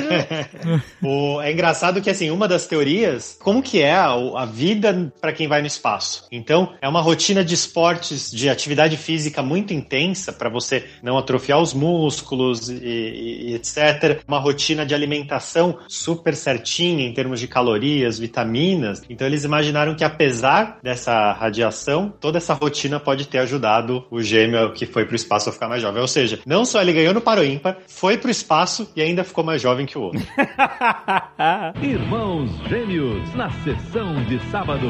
o, 1.01 1.41
é 1.41 1.51
engraçado 1.51 2.01
que, 2.01 2.09
assim, 2.09 2.29
uma 2.29 2.47
das 2.47 2.67
teorias, 2.67 3.37
como 3.39 3.61
que 3.63 3.81
é 3.81 3.93
a, 3.93 4.11
a 4.11 4.45
vida 4.45 5.11
para 5.21 5.31
quem 5.31 5.47
vai 5.47 5.61
no 5.61 5.67
espaço? 5.67 6.27
Então, 6.31 6.73
é 6.81 6.87
uma 6.87 7.01
rotina 7.01 7.43
de 7.43 7.53
esportes, 7.53 8.29
de 8.29 8.49
atividade 8.49 8.97
física 8.97 9.41
muito 9.41 9.73
intensa 9.73 10.33
para 10.33 10.49
você 10.49 10.85
não 11.01 11.17
atrofiar 11.17 11.59
os 11.61 11.73
músculos 11.73 12.69
e, 12.69 12.73
e- 12.75 13.49
e 13.51 13.55
etc. 13.55 14.21
Uma 14.27 14.39
rotina 14.39 14.85
de 14.85 14.93
alimentação 14.93 15.79
super 15.87 16.35
certinha 16.35 17.05
em 17.05 17.13
termos 17.13 17.39
de 17.39 17.47
calorias, 17.47 18.19
vitaminas. 18.19 19.01
Então, 19.09 19.25
eles 19.25 19.43
imaginaram 19.45 19.95
que, 19.95 20.03
apesar 20.03 20.79
dessa 20.83 21.31
radiação, 21.31 22.13
toda 22.19 22.37
essa 22.37 22.53
rotina 22.53 22.99
pode 22.99 23.27
ter 23.27 23.37
ajudado 23.39 24.05
o 24.11 24.21
gêmeo 24.21 24.73
que 24.73 24.85
foi 24.85 25.05
pro 25.05 25.15
espaço 25.15 25.49
a 25.49 25.53
ficar 25.53 25.68
mais 25.69 25.81
jovem. 25.81 26.01
Ou 26.01 26.07
seja, 26.07 26.39
não 26.45 26.65
só 26.65 26.81
ele 26.81 26.93
ganhou 26.93 27.13
no 27.13 27.21
Paro 27.21 27.43
Ímpar, 27.43 27.77
foi 27.87 28.17
pro 28.17 28.29
espaço 28.29 28.89
e 28.95 29.01
ainda 29.01 29.23
ficou 29.23 29.43
mais 29.43 29.61
jovem 29.61 29.85
que 29.85 29.97
o 29.97 30.01
outro. 30.01 30.21
Irmãos 31.81 32.49
Gêmeos, 32.67 33.33
na 33.35 33.49
sessão 33.63 34.21
de 34.25 34.39
sábado. 34.51 34.87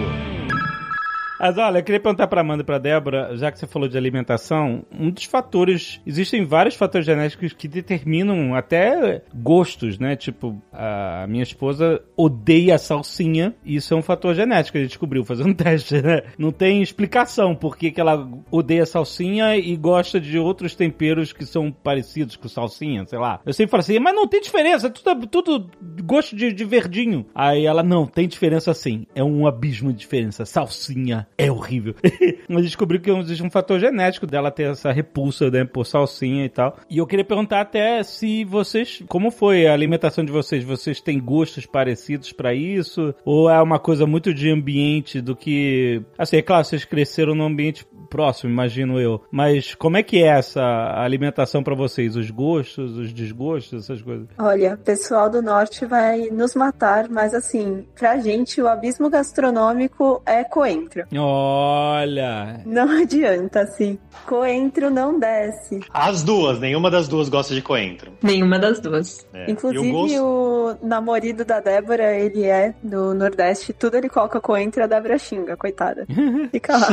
Mas 1.39 1.57
olha, 1.57 1.79
eu 1.79 1.83
queria 1.83 2.01
perguntar 2.01 2.27
pra 2.27 2.41
Amanda 2.41 2.63
e 2.63 2.65
pra 2.65 2.77
Débora, 2.77 3.37
já 3.37 3.49
que 3.49 3.57
você 3.57 3.65
falou 3.65 3.87
de 3.87 3.97
alimentação, 3.97 4.83
um 4.91 5.09
dos 5.09 5.23
fatores, 5.23 6.01
existem 6.05 6.43
vários 6.43 6.75
fatores 6.75 7.05
genéticos 7.05 7.53
que 7.53 7.65
determinam 7.65 8.53
até 8.53 9.21
gostos, 9.33 9.97
né? 9.97 10.17
Tipo, 10.17 10.61
a 10.73 11.25
minha 11.29 11.43
esposa 11.43 12.01
odeia 12.17 12.77
salsinha, 12.77 13.55
e 13.63 13.77
isso 13.77 13.93
é 13.93 13.97
um 13.97 14.01
fator 14.01 14.35
genético, 14.35 14.77
a 14.77 14.81
gente 14.81 14.89
descobriu 14.89 15.23
fazendo 15.23 15.53
teste, 15.55 16.01
né? 16.01 16.23
Não 16.37 16.51
tem 16.51 16.81
explicação 16.81 17.55
por 17.55 17.77
que, 17.77 17.93
ela 17.99 18.29
odeia 18.51 18.85
salsinha 18.85 19.55
e 19.55 19.75
gosta 19.77 20.19
de 20.19 20.37
outros 20.37 20.75
temperos 20.75 21.31
que 21.31 21.45
são 21.45 21.71
parecidos 21.71 22.35
com 22.35 22.49
salsinha, 22.49 23.05
sei 23.05 23.17
lá. 23.17 23.39
Eu 23.45 23.53
sempre 23.53 23.71
falo 23.71 23.81
assim, 23.81 23.97
mas 23.99 24.13
não 24.13 24.27
tem 24.27 24.41
diferença, 24.41 24.89
tudo, 24.89 25.25
tudo 25.27 25.69
gosto 26.03 26.35
de, 26.35 26.51
de 26.51 26.65
verdinho. 26.65 27.25
Aí 27.33 27.65
ela, 27.65 27.81
não, 27.81 28.05
tem 28.05 28.27
diferença 28.27 28.73
sim, 28.73 29.05
é 29.15 29.23
um 29.23 29.47
abismo 29.47 29.93
de 29.93 29.99
diferença, 29.99 30.45
salsinha 30.45 31.28
é 31.39 31.49
horrível. 31.49 31.95
Mas 32.49 32.65
descobriu 32.65 32.99
que 32.99 33.09
existe 33.09 33.41
um 33.41 33.49
fator 33.49 33.79
genético 33.79 34.27
dela 34.27 34.51
ter 34.51 34.71
essa 34.71 34.91
repulsa, 34.91 35.49
né, 35.49 35.63
por 35.63 35.85
salsinha 35.85 36.43
e 36.43 36.49
tal. 36.49 36.77
E 36.89 36.97
eu 36.97 37.07
queria 37.07 37.23
perguntar 37.23 37.61
até 37.61 38.03
se 38.03 38.43
vocês, 38.43 39.01
como 39.07 39.31
foi 39.31 39.65
a 39.65 39.73
alimentação 39.73 40.25
de 40.25 40.31
vocês? 40.31 40.65
Vocês 40.65 40.99
têm 40.99 41.17
gostos 41.17 41.65
parecidos 41.65 42.33
pra 42.33 42.53
isso? 42.53 43.15
Ou 43.23 43.49
é 43.49 43.61
uma 43.61 43.79
coisa 43.79 44.05
muito 44.05 44.33
de 44.33 44.51
ambiente 44.51 45.21
do 45.21 45.33
que, 45.33 46.01
assim, 46.17 46.37
é 46.37 46.41
claro, 46.41 46.65
vocês 46.65 46.83
cresceram 46.83 47.33
num 47.33 47.45
ambiente 47.45 47.87
próximo, 48.09 48.51
imagino 48.51 48.99
eu. 48.99 49.21
Mas 49.31 49.75
como 49.75 49.97
é 49.97 50.03
que 50.03 50.23
é 50.23 50.27
essa 50.27 50.61
alimentação 50.97 51.63
pra 51.63 51.75
vocês? 51.75 52.15
Os 52.15 52.29
gostos, 52.31 52.97
os 52.97 53.13
desgostos, 53.13 53.83
essas 53.83 54.01
coisas? 54.01 54.27
Olha, 54.37 54.73
o 54.73 54.77
pessoal 54.77 55.29
do 55.29 55.41
norte 55.41 55.85
vai 55.85 56.29
nos 56.31 56.55
matar, 56.55 57.07
mas 57.09 57.33
assim, 57.33 57.85
pra 57.97 58.17
gente 58.17 58.61
o 58.61 58.67
abismo 58.67 59.09
gastronômico 59.09 60.21
é 60.25 60.43
coentro. 60.43 61.03
Olha, 61.15 62.61
Não 62.65 62.89
adianta, 63.01 63.61
assim. 63.61 63.97
Coentro 64.25 64.89
não 64.89 65.17
desce. 65.19 65.79
As 65.91 66.23
duas, 66.23 66.59
nenhuma 66.59 66.89
das 66.91 67.07
duas 67.07 67.29
gosta 67.29 67.53
de 67.55 67.61
coentro. 67.61 68.11
Nenhuma 68.21 68.59
das 68.59 68.79
duas. 68.79 69.25
É. 69.33 69.45
O 69.47 69.51
Inclusive, 69.51 69.91
gosto- 69.91 70.23
o 70.23 70.77
namorado 70.87 71.43
da 71.45 71.59
Débora, 71.59 72.15
ele 72.17 72.43
é 72.45 72.73
do 72.83 73.13
Nordeste, 73.13 73.73
tudo 73.73 73.97
ele 73.97 74.09
coloca 74.09 74.39
coentro 74.41 74.81
e 74.81 74.83
a 74.83 74.87
Débora 74.87 75.17
xinga, 75.17 75.55
coitada. 75.57 76.05
Fica 76.51 76.77
lá. 76.77 76.87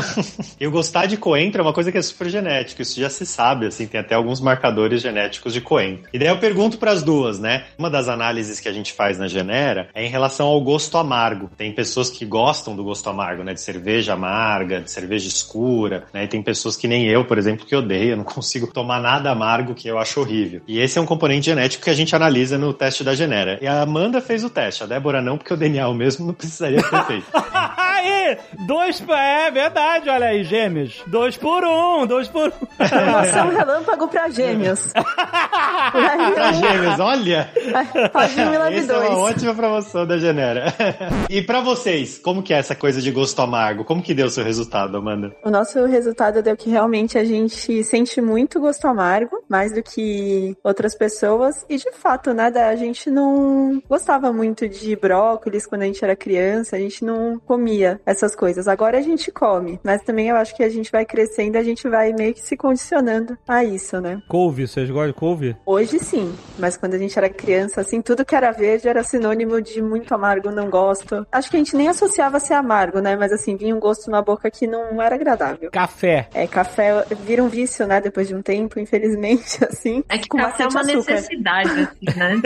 E 0.60 0.66
o 0.66 0.70
de 1.06 1.16
coentro 1.16 1.60
é 1.60 1.64
uma 1.64 1.72
coisa 1.72 1.90
que 1.90 1.98
é 1.98 2.02
super 2.02 2.28
genética, 2.28 2.82
isso 2.82 3.00
já 3.00 3.08
se 3.08 3.24
sabe, 3.24 3.66
assim, 3.66 3.86
tem 3.86 4.00
até 4.00 4.14
alguns 4.14 4.40
marcadores 4.40 5.02
genéticos 5.02 5.52
de 5.52 5.60
coentro. 5.60 6.08
E 6.12 6.18
daí 6.18 6.28
eu 6.28 6.38
pergunto 6.38 6.78
para 6.78 6.90
as 6.90 7.02
duas, 7.02 7.38
né? 7.38 7.64
Uma 7.78 7.90
das 7.90 8.08
análises 8.08 8.60
que 8.60 8.68
a 8.68 8.72
gente 8.72 8.92
faz 8.92 9.18
na 9.18 9.28
Genera 9.28 9.88
é 9.94 10.04
em 10.04 10.08
relação 10.08 10.46
ao 10.46 10.60
gosto 10.60 10.96
amargo. 10.98 11.50
Tem 11.56 11.72
pessoas 11.72 12.10
que 12.10 12.24
gostam 12.24 12.74
do 12.74 12.84
gosto 12.84 13.08
amargo, 13.08 13.42
né? 13.42 13.54
De 13.54 13.60
cerveja 13.60 14.14
amarga, 14.14 14.80
de 14.80 14.90
cerveja 14.90 15.28
escura, 15.28 16.04
né? 16.12 16.24
E 16.24 16.28
tem 16.28 16.42
pessoas 16.42 16.76
que 16.76 16.88
nem 16.88 17.06
eu, 17.06 17.24
por 17.24 17.38
exemplo, 17.38 17.66
que 17.66 17.74
odeio, 17.74 18.10
eu 18.10 18.16
não 18.16 18.24
consigo 18.24 18.66
tomar 18.66 19.00
nada 19.00 19.30
amargo 19.30 19.74
que 19.74 19.88
eu 19.88 19.98
acho 19.98 20.20
horrível. 20.20 20.60
E 20.66 20.78
esse 20.78 20.98
é 20.98 21.02
um 21.02 21.06
componente 21.06 21.46
genético 21.46 21.84
que 21.84 21.90
a 21.90 21.94
gente 21.94 22.14
analisa 22.14 22.58
no 22.58 22.72
teste 22.72 23.04
da 23.04 23.14
Genera. 23.14 23.58
E 23.60 23.66
a 23.66 23.82
Amanda 23.82 24.20
fez 24.20 24.44
o 24.44 24.50
teste, 24.50 24.82
a 24.82 24.86
Débora 24.86 25.22
não, 25.22 25.36
porque 25.36 25.52
o 25.52 25.56
DNA 25.56 25.82
é 25.82 25.86
o 25.86 25.94
mesmo 25.94 26.26
não 26.26 26.34
precisaria 26.34 26.82
ter 26.82 27.04
feito. 27.04 27.26
Aí, 27.96 28.36
dois, 28.66 29.02
é 29.08 29.50
verdade, 29.50 30.10
olha 30.10 30.26
aí, 30.26 30.44
gêmeos. 30.44 31.02
Dois 31.06 31.36
por 31.36 31.64
um, 31.64 32.06
dois 32.06 32.28
por 32.28 32.48
um. 32.48 32.66
Promoção 32.88 33.48
relâmpago 33.48 34.08
pra 34.08 34.28
gêmeos. 34.28 34.92
Pra 35.86 36.52
gêmeos, 36.52 37.00
olha! 37.00 37.48
Pode 38.12 38.40
um 38.40 38.54
e 38.54 38.58
leve 38.58 38.76
Essa 38.78 38.92
é 38.92 38.96
uma 38.98 39.06
dois. 39.06 39.18
ótima 39.32 39.54
promoção 39.54 40.06
da 40.06 40.18
Genera. 40.18 40.74
e 41.30 41.40
pra 41.40 41.60
vocês, 41.60 42.18
como 42.18 42.42
que 42.42 42.52
é 42.52 42.58
essa 42.58 42.74
coisa 42.74 43.00
de 43.00 43.10
gosto 43.10 43.40
amargo? 43.40 43.84
Como 43.84 44.02
que 44.02 44.12
deu 44.12 44.26
o 44.26 44.30
seu 44.30 44.44
resultado, 44.44 44.96
Amanda? 44.96 45.34
O 45.44 45.50
nosso 45.50 45.84
resultado 45.86 46.42
deu 46.42 46.56
que 46.56 46.68
realmente 46.68 47.16
a 47.16 47.24
gente 47.24 47.82
sente 47.84 48.20
muito 48.20 48.60
gosto 48.60 48.86
amargo, 48.86 49.42
mais 49.48 49.72
do 49.72 49.82
que 49.82 50.56
outras 50.62 50.94
pessoas. 50.94 51.64
E 51.68 51.76
de 51.76 51.92
fato, 51.92 52.34
né, 52.34 52.46
a 52.48 52.76
gente 52.76 53.08
não 53.10 53.82
gostava 53.88 54.32
muito 54.32 54.68
de 54.68 54.96
brócolis 54.96 55.66
quando 55.66 55.82
a 55.82 55.86
gente 55.86 56.04
era 56.04 56.16
criança, 56.16 56.76
a 56.76 56.78
gente 56.78 57.04
não 57.04 57.38
comia 57.38 57.85
essas 58.04 58.34
coisas. 58.34 58.68
Agora 58.68 58.98
a 58.98 59.02
gente 59.02 59.30
come, 59.30 59.80
mas 59.82 60.02
também 60.02 60.28
eu 60.28 60.36
acho 60.36 60.54
que 60.54 60.62
a 60.62 60.68
gente 60.68 60.90
vai 60.90 61.04
crescendo, 61.04 61.56
a 61.56 61.62
gente 61.62 61.88
vai 61.88 62.12
meio 62.12 62.34
que 62.34 62.40
se 62.40 62.56
condicionando 62.56 63.36
a 63.46 63.64
isso, 63.64 64.00
né? 64.00 64.20
Couve, 64.28 64.66
vocês 64.66 64.90
gostam 64.90 65.08
de 65.08 65.14
couve? 65.14 65.56
Hoje 65.64 65.98
sim, 65.98 66.34
mas 66.58 66.76
quando 66.76 66.94
a 66.94 66.98
gente 66.98 67.16
era 67.18 67.28
criança, 67.28 67.80
assim, 67.80 68.00
tudo 68.00 68.24
que 68.24 68.34
era 68.34 68.50
verde 68.52 68.88
era 68.88 69.02
sinônimo 69.02 69.60
de 69.60 69.80
muito 69.82 70.12
amargo, 70.14 70.50
não 70.50 70.70
gosto. 70.70 71.26
Acho 71.30 71.50
que 71.50 71.56
a 71.56 71.58
gente 71.58 71.76
nem 71.76 71.88
associava 71.88 72.36
a 72.36 72.40
ser 72.40 72.54
amargo, 72.54 73.00
né? 73.00 73.16
Mas 73.16 73.32
assim, 73.32 73.56
vinha 73.56 73.74
um 73.74 73.80
gosto 73.80 74.10
na 74.10 74.22
boca 74.22 74.50
que 74.50 74.66
não 74.66 75.00
era 75.00 75.14
agradável. 75.14 75.70
Café. 75.70 76.28
É, 76.34 76.46
café 76.46 77.04
vira 77.24 77.42
um 77.42 77.48
vício, 77.48 77.86
né? 77.86 78.00
Depois 78.00 78.28
de 78.28 78.34
um 78.34 78.42
tempo, 78.42 78.78
infelizmente. 78.80 79.64
assim. 79.64 80.02
É 80.08 80.18
que 80.18 80.28
com 80.28 80.38
café 80.38 80.64
é 80.64 80.66
uma 80.66 80.74
bastante 80.74 80.98
açúcar. 80.98 81.14
necessidade, 81.14 81.70
assim, 81.70 82.18
né? 82.18 82.36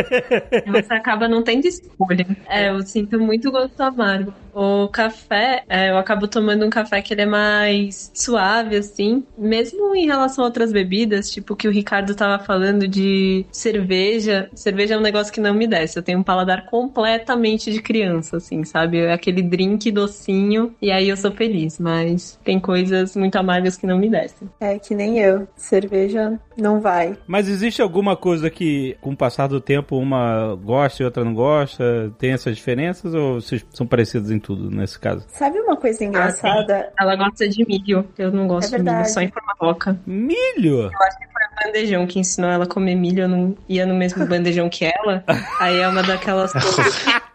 Você 0.82 0.94
acaba 0.94 1.28
não 1.28 1.42
tendo 1.42 1.66
escolha. 1.66 2.26
É, 2.48 2.70
eu 2.70 2.80
sinto 2.82 3.18
muito 3.18 3.50
gosto 3.50 3.80
amargo. 3.80 4.32
O 4.52 4.88
café, 4.88 5.29
é, 5.34 5.90
eu 5.90 5.96
acabo 5.98 6.26
tomando 6.26 6.64
um 6.64 6.70
café 6.70 7.02
que 7.02 7.14
ele 7.14 7.22
é 7.22 7.26
mais 7.26 8.10
suave, 8.14 8.76
assim. 8.76 9.24
Mesmo 9.36 9.94
em 9.94 10.06
relação 10.06 10.44
a 10.44 10.46
outras 10.46 10.72
bebidas, 10.72 11.30
tipo 11.30 11.56
que 11.56 11.68
o 11.68 11.70
Ricardo 11.70 12.14
tava 12.14 12.42
falando 12.42 12.86
de 12.88 13.44
cerveja. 13.52 14.48
Cerveja 14.54 14.94
é 14.94 14.98
um 14.98 15.02
negócio 15.02 15.32
que 15.32 15.40
não 15.40 15.54
me 15.54 15.66
desce. 15.66 15.98
Eu 15.98 16.02
tenho 16.02 16.18
um 16.18 16.22
paladar 16.22 16.66
completamente 16.66 17.72
de 17.72 17.80
criança, 17.80 18.36
assim, 18.38 18.64
sabe? 18.64 18.98
É 18.98 19.12
aquele 19.12 19.42
drink 19.42 19.90
docinho 19.90 20.74
e 20.80 20.90
aí 20.90 21.08
eu 21.08 21.16
sou 21.16 21.32
feliz. 21.32 21.78
Mas 21.78 22.38
tem 22.44 22.58
coisas 22.58 23.16
muito 23.16 23.36
amargas 23.36 23.76
que 23.76 23.86
não 23.86 23.98
me 23.98 24.08
descem. 24.08 24.48
É 24.60 24.78
que 24.78 24.94
nem 24.94 25.18
eu. 25.18 25.46
Cerveja 25.56 26.38
não 26.56 26.80
vai. 26.80 27.16
Mas 27.26 27.48
existe 27.48 27.80
alguma 27.80 28.16
coisa 28.16 28.50
que, 28.50 28.96
com 29.00 29.10
o 29.12 29.16
passar 29.16 29.46
do 29.46 29.60
tempo, 29.60 29.96
uma 29.96 30.54
gosta 30.56 31.02
e 31.02 31.06
outra 31.06 31.24
não 31.24 31.34
gosta? 31.34 32.12
Tem 32.18 32.32
essas 32.32 32.56
diferenças 32.56 33.14
ou 33.14 33.40
vocês 33.40 33.64
são 33.70 33.86
parecidos 33.86 34.30
em 34.30 34.38
tudo 34.38 34.70
nesse 34.70 34.98
caso? 34.98 35.19
Sabe 35.28 35.60
uma 35.60 35.76
coisa 35.76 36.04
engraçada? 36.04 36.92
Ela 36.98 37.16
gosta 37.16 37.48
de 37.48 37.66
milho. 37.66 38.08
Eu 38.18 38.30
não 38.30 38.46
gosto 38.46 38.74
É 38.74 38.78
de 38.78 38.84
milho, 38.84 39.06
só 39.06 39.20
em 39.20 39.28
forma 39.28 39.54
boca. 39.58 39.98
Milho! 40.06 40.82
Eu 40.82 41.02
acho 41.02 41.18
que 41.18 41.26
foi 41.32 41.42
o 41.42 41.66
bandejão 41.66 42.06
que 42.06 42.18
ensinou 42.18 42.50
ela 42.50 42.64
a 42.64 42.68
comer 42.68 42.94
milho. 42.94 43.22
Eu 43.24 43.28
não 43.28 43.56
ia 43.68 43.86
no 43.86 43.94
mesmo 43.94 44.24
bandejão 44.26 44.68
que 44.68 44.84
ela. 44.84 45.24
Aí 45.58 45.78
é 45.78 45.88
uma 45.88 46.02
daquelas 46.02 46.52
coisas. 46.52 47.04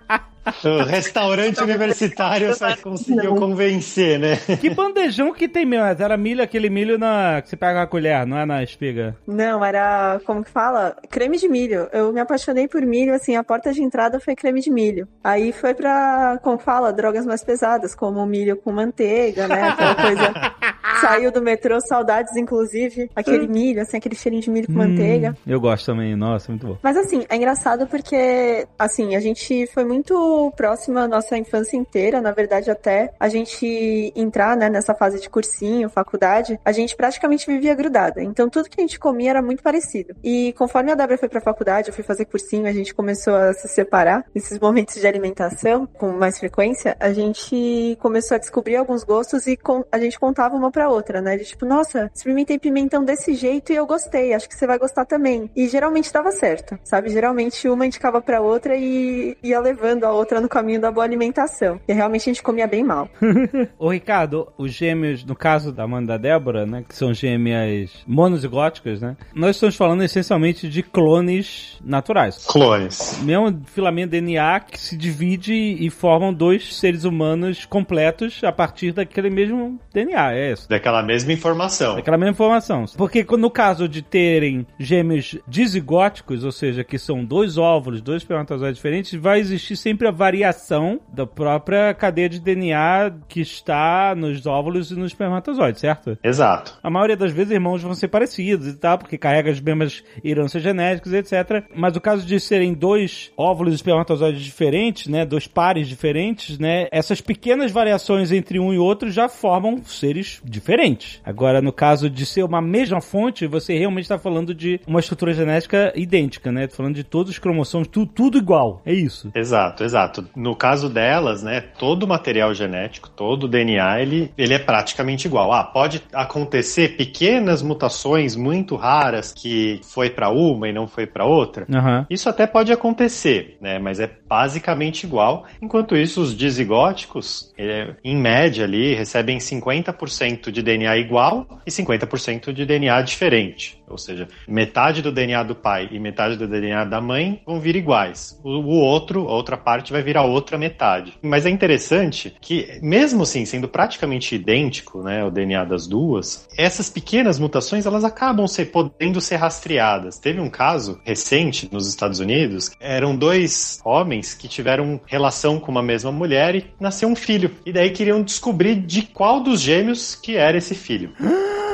O 0.63 0.83
restaurante 0.83 1.61
universitário 1.61 2.53
só 2.55 2.75
conseguiu 2.77 3.31
Não. 3.31 3.37
convencer, 3.37 4.19
né? 4.19 4.37
Que 4.59 4.69
bandejão 4.69 5.33
que 5.33 5.47
tem 5.47 5.65
mesmo? 5.65 5.85
Era 5.85 6.17
milho, 6.17 6.43
aquele 6.43 6.69
milho 6.69 6.97
na... 6.97 7.41
que 7.41 7.49
você 7.49 7.55
pega 7.55 7.75
com 7.75 7.79
a 7.79 7.87
colher, 7.87 8.25
não 8.25 8.37
é 8.37 8.45
na 8.45 8.63
espiga? 8.63 9.15
Não, 9.27 9.63
era, 9.63 10.19
como 10.25 10.43
que 10.43 10.49
fala? 10.49 10.95
Creme 11.09 11.37
de 11.37 11.47
milho. 11.47 11.87
Eu 11.91 12.13
me 12.13 12.19
apaixonei 12.19 12.67
por 12.67 12.81
milho, 12.83 13.13
assim, 13.13 13.35
a 13.35 13.43
porta 13.43 13.73
de 13.73 13.81
entrada 13.81 14.19
foi 14.19 14.35
creme 14.35 14.61
de 14.61 14.71
milho. 14.71 15.07
Aí 15.23 15.51
foi 15.51 15.73
pra, 15.73 16.39
como 16.43 16.57
fala, 16.57 16.93
drogas 16.93 17.25
mais 17.25 17.43
pesadas, 17.43 17.95
como 17.95 18.19
o 18.19 18.25
milho 18.25 18.57
com 18.57 18.71
manteiga, 18.71 19.47
né? 19.47 19.69
Aquela 19.69 19.95
coisa. 19.95 20.33
Saiu 21.01 21.31
do 21.31 21.41
metrô, 21.41 21.79
saudades, 21.81 22.35
inclusive. 22.35 23.09
Aquele 23.15 23.47
milho, 23.47 23.81
assim, 23.81 23.97
aquele 23.97 24.15
cheirinho 24.15 24.41
de 24.41 24.49
milho 24.49 24.67
com 24.67 24.73
manteiga. 24.73 25.31
Hum, 25.31 25.35
eu 25.45 25.59
gosto 25.59 25.85
também, 25.85 26.15
nossa, 26.15 26.51
muito 26.51 26.65
bom. 26.67 26.77
Mas 26.81 26.95
assim, 26.95 27.25
é 27.29 27.35
engraçado 27.35 27.85
porque, 27.87 28.65
assim, 28.79 29.15
a 29.15 29.19
gente 29.19 29.67
foi 29.67 29.83
muito 29.83 30.15
próxima 30.55 31.01
a 31.01 31.07
nossa 31.07 31.37
infância 31.37 31.77
inteira, 31.77 32.21
na 32.21 32.31
verdade 32.31 32.69
até 32.69 33.13
a 33.19 33.27
gente 33.27 34.13
entrar, 34.15 34.55
né, 34.55 34.69
nessa 34.69 34.93
fase 34.93 35.19
de 35.19 35.29
cursinho, 35.29 35.89
faculdade, 35.89 36.59
a 36.63 36.71
gente 36.71 36.95
praticamente 36.95 37.47
vivia 37.47 37.73
grudada. 37.75 38.21
Então 38.21 38.49
tudo 38.49 38.69
que 38.69 38.79
a 38.79 38.83
gente 38.83 38.99
comia 38.99 39.31
era 39.31 39.41
muito 39.41 39.63
parecido. 39.63 40.15
E 40.23 40.53
conforme 40.53 40.91
a 40.91 40.95
Débora 40.95 41.17
foi 41.17 41.29
pra 41.29 41.41
faculdade, 41.41 41.89
eu 41.89 41.93
fui 41.93 42.03
fazer 42.03 42.25
cursinho, 42.25 42.67
a 42.67 42.71
gente 42.71 42.93
começou 42.93 43.35
a 43.35 43.53
se 43.53 43.67
separar 43.67 44.25
nesses 44.33 44.59
momentos 44.59 44.95
de 44.95 45.07
alimentação 45.07 45.85
com 45.85 46.11
mais 46.11 46.39
frequência, 46.39 46.95
a 46.99 47.11
gente 47.13 47.97
começou 48.01 48.35
a 48.35 48.39
descobrir 48.39 48.75
alguns 48.75 49.03
gostos 49.03 49.47
e 49.47 49.57
a 49.91 49.99
gente 49.99 50.19
contava 50.19 50.55
uma 50.55 50.71
pra 50.71 50.89
outra, 50.89 51.21
né? 51.21 51.37
De 51.37 51.45
tipo, 51.45 51.65
nossa, 51.65 52.11
experimentei 52.13 52.57
pimentão 52.57 53.03
desse 53.03 53.33
jeito 53.33 53.71
e 53.71 53.75
eu 53.75 53.85
gostei, 53.85 54.33
acho 54.33 54.47
que 54.49 54.55
você 54.55 54.67
vai 54.67 54.77
gostar 54.77 55.05
também. 55.05 55.49
E 55.55 55.67
geralmente 55.67 56.11
dava 56.11 56.31
certo, 56.31 56.77
sabe? 56.83 57.09
Geralmente 57.09 57.67
uma 57.69 57.85
indicava 57.85 58.21
pra 58.21 58.41
outra 58.41 58.75
e 58.75 59.37
ia 59.43 59.59
levando 59.59 60.03
a 60.03 60.11
outra 60.11 60.24
no 60.41 60.49
caminho 60.49 60.79
da 60.81 60.91
boa 60.91 61.05
alimentação. 61.05 61.79
E 61.87 61.93
realmente 61.93 62.21
a 62.21 62.33
gente 62.33 62.43
comia 62.43 62.67
bem 62.67 62.83
mal. 62.83 63.09
Ô 63.77 63.89
Ricardo, 63.89 64.47
os 64.57 64.71
gêmeos, 64.71 65.23
no 65.23 65.35
caso 65.35 65.71
da 65.71 65.83
Amanda 65.83 66.05
e 66.05 66.07
da 66.07 66.17
Débora, 66.17 66.65
né, 66.65 66.83
que 66.87 66.95
são 66.95 67.13
gêmeas 67.13 67.91
monozigóticas, 68.07 69.01
né, 69.01 69.15
nós 69.33 69.55
estamos 69.55 69.75
falando 69.75 70.03
essencialmente 70.03 70.67
de 70.69 70.83
clones 70.83 71.79
naturais. 71.83 72.45
Clones. 72.47 73.19
Mesmo 73.23 73.61
filamento 73.65 74.11
DNA 74.11 74.59
que 74.59 74.79
se 74.79 74.97
divide 74.97 75.53
e 75.53 75.89
formam 75.89 76.33
dois 76.33 76.75
seres 76.75 77.03
humanos 77.03 77.65
completos 77.65 78.43
a 78.43 78.51
partir 78.51 78.91
daquele 78.91 79.29
mesmo 79.29 79.79
DNA, 79.93 80.33
é 80.33 80.51
isso. 80.51 80.69
Daquela 80.69 81.03
mesma 81.03 81.33
informação. 81.33 81.95
Daquela 81.95 82.17
mesma 82.17 82.31
informação. 82.31 82.85
Porque 82.97 83.25
no 83.37 83.49
caso 83.49 83.87
de 83.87 84.01
terem 84.01 84.65
gêmeos 84.79 85.37
dizigóticos, 85.47 86.43
ou 86.43 86.51
seja, 86.51 86.83
que 86.83 86.97
são 86.97 87.23
dois 87.23 87.57
óvulos, 87.57 88.01
dois 88.01 88.21
espermatozoides 88.21 88.77
diferentes, 88.77 89.13
vai 89.19 89.39
existir 89.39 89.75
sempre 89.75 90.07
a 90.07 90.11
variação 90.15 90.99
da 91.13 91.25
própria 91.27 91.93
cadeia 91.93 92.29
de 92.29 92.39
DNA 92.39 93.11
que 93.27 93.41
está 93.41 94.13
nos 94.15 94.45
óvulos 94.45 94.91
e 94.91 94.95
nos 94.95 95.07
espermatozoides, 95.11 95.81
certo? 95.81 96.17
Exato. 96.23 96.77
A 96.81 96.89
maioria 96.89 97.17
das 97.17 97.31
vezes 97.31 97.51
irmãos 97.51 97.81
vão 97.81 97.93
ser 97.93 98.07
parecidos 98.07 98.67
e 98.67 98.73
tal, 98.77 98.97
porque 98.97 99.17
carrega 99.17 99.51
as 99.51 99.59
mesmas 99.59 100.03
heranças 100.23 100.61
genéticas, 100.63 101.13
etc. 101.13 101.65
Mas 101.75 101.95
o 101.95 102.01
caso 102.01 102.25
de 102.25 102.39
serem 102.39 102.73
dois 102.73 103.31
óvulos 103.37 103.73
e 103.73 103.75
espermatozoides 103.75 104.41
diferentes, 104.41 105.07
né, 105.07 105.25
dois 105.25 105.47
pares 105.47 105.87
diferentes, 105.87 106.57
né, 106.57 106.87
essas 106.91 107.21
pequenas 107.21 107.71
variações 107.71 108.31
entre 108.31 108.59
um 108.59 108.73
e 108.73 108.77
outro 108.77 109.11
já 109.11 109.27
formam 109.29 109.83
seres 109.83 110.41
diferentes. 110.43 111.21
Agora, 111.25 111.61
no 111.61 111.71
caso 111.73 112.09
de 112.09 112.25
ser 112.25 112.43
uma 112.43 112.61
mesma 112.61 113.01
fonte, 113.01 113.45
você 113.47 113.77
realmente 113.77 114.03
está 114.03 114.17
falando 114.17 114.53
de 114.53 114.79
uma 114.87 114.99
estrutura 114.99 115.33
genética 115.33 115.91
idêntica, 115.95 116.51
né? 116.51 116.67
Tô 116.67 116.75
falando 116.75 116.95
de 116.95 117.03
todos 117.03 117.31
os 117.31 117.39
cromossomos, 117.39 117.87
tu- 117.87 118.05
tudo 118.05 118.37
igual. 118.37 118.81
É 118.85 118.93
isso. 118.93 119.31
Exato, 119.35 119.83
exato. 119.83 120.04
No 120.35 120.55
caso 120.55 120.89
delas, 120.89 121.43
né, 121.43 121.61
todo 121.61 122.03
o 122.03 122.07
material 122.07 122.53
genético, 122.53 123.09
todo 123.09 123.43
o 123.43 123.47
DNA, 123.47 124.01
ele, 124.01 124.31
ele 124.37 124.53
é 124.53 124.59
praticamente 124.59 125.27
igual. 125.27 125.51
Ah, 125.51 125.63
pode 125.63 126.01
acontecer 126.13 126.95
pequenas 126.95 127.61
mutações 127.61 128.35
muito 128.35 128.75
raras 128.75 129.33
que 129.33 129.79
foi 129.83 130.09
para 130.09 130.29
uma 130.29 130.67
e 130.67 130.73
não 130.73 130.87
foi 130.87 131.05
para 131.05 131.25
outra. 131.25 131.65
Aham. 131.73 132.05
Isso 132.09 132.29
até 132.29 132.45
pode 132.45 132.71
acontecer, 132.71 133.57
né? 133.61 133.79
Mas 133.79 133.99
é 133.99 134.09
basicamente 134.27 135.05
igual. 135.05 135.45
Enquanto 135.61 135.95
isso, 135.95 136.21
os 136.21 136.35
dizigóticos, 136.35 137.53
é, 137.57 137.95
em 138.03 138.15
média 138.15 138.65
ali, 138.65 138.93
recebem 138.93 139.37
50% 139.37 140.51
de 140.51 140.61
DNA 140.61 140.97
igual 140.97 141.47
e 141.65 141.71
50% 141.71 142.53
de 142.53 142.65
DNA 142.65 143.01
diferente. 143.01 143.81
Ou 143.89 143.97
seja, 143.97 144.27
metade 144.47 145.01
do 145.01 145.11
DNA 145.11 145.43
do 145.43 145.55
pai 145.55 145.87
e 145.91 145.99
metade 145.99 146.37
do 146.37 146.47
DNA 146.47 146.85
da 146.85 146.99
mãe 146.99 147.41
vão 147.45 147.59
vir 147.59 147.75
iguais. 147.75 148.39
O, 148.43 148.49
o 148.49 148.79
outro, 148.79 149.27
a 149.27 149.33
outra 149.33 149.57
parte, 149.57 149.91
vai 149.91 150.01
virar 150.01 150.23
outra 150.23 150.57
metade. 150.57 151.17
Mas 151.21 151.45
é 151.45 151.49
interessante 151.49 152.35
que, 152.41 152.79
mesmo 152.81 153.23
assim, 153.23 153.45
sendo 153.45 153.67
praticamente 153.67 154.35
idêntico, 154.35 155.01
né, 155.01 155.23
o 155.23 155.31
DNA 155.31 155.65
das 155.65 155.87
duas, 155.87 156.47
essas 156.57 156.89
pequenas 156.89 157.39
mutações, 157.39 157.85
elas 157.85 158.03
acabam 158.03 158.47
ser, 158.47 158.65
podendo 158.65 159.21
ser 159.21 159.35
rastreadas. 159.35 160.17
Teve 160.17 160.39
um 160.39 160.49
caso 160.49 160.99
recente 161.03 161.69
nos 161.71 161.87
Estados 161.87 162.19
Unidos, 162.19 162.71
eram 162.79 163.15
dois 163.15 163.79
homens 163.83 164.33
que 164.33 164.47
tiveram 164.47 164.99
relação 165.05 165.59
com 165.59 165.71
uma 165.71 165.83
mesma 165.83 166.11
mulher 166.11 166.55
e 166.55 166.65
nasceu 166.79 167.09
um 167.09 167.15
filho. 167.15 167.51
E 167.65 167.71
daí 167.71 167.91
queriam 167.91 168.23
descobrir 168.23 168.75
de 168.75 169.03
qual 169.03 169.41
dos 169.41 169.61
gêmeos 169.61 170.15
que 170.15 170.35
era 170.35 170.57
esse 170.57 170.75
filho. 170.75 171.13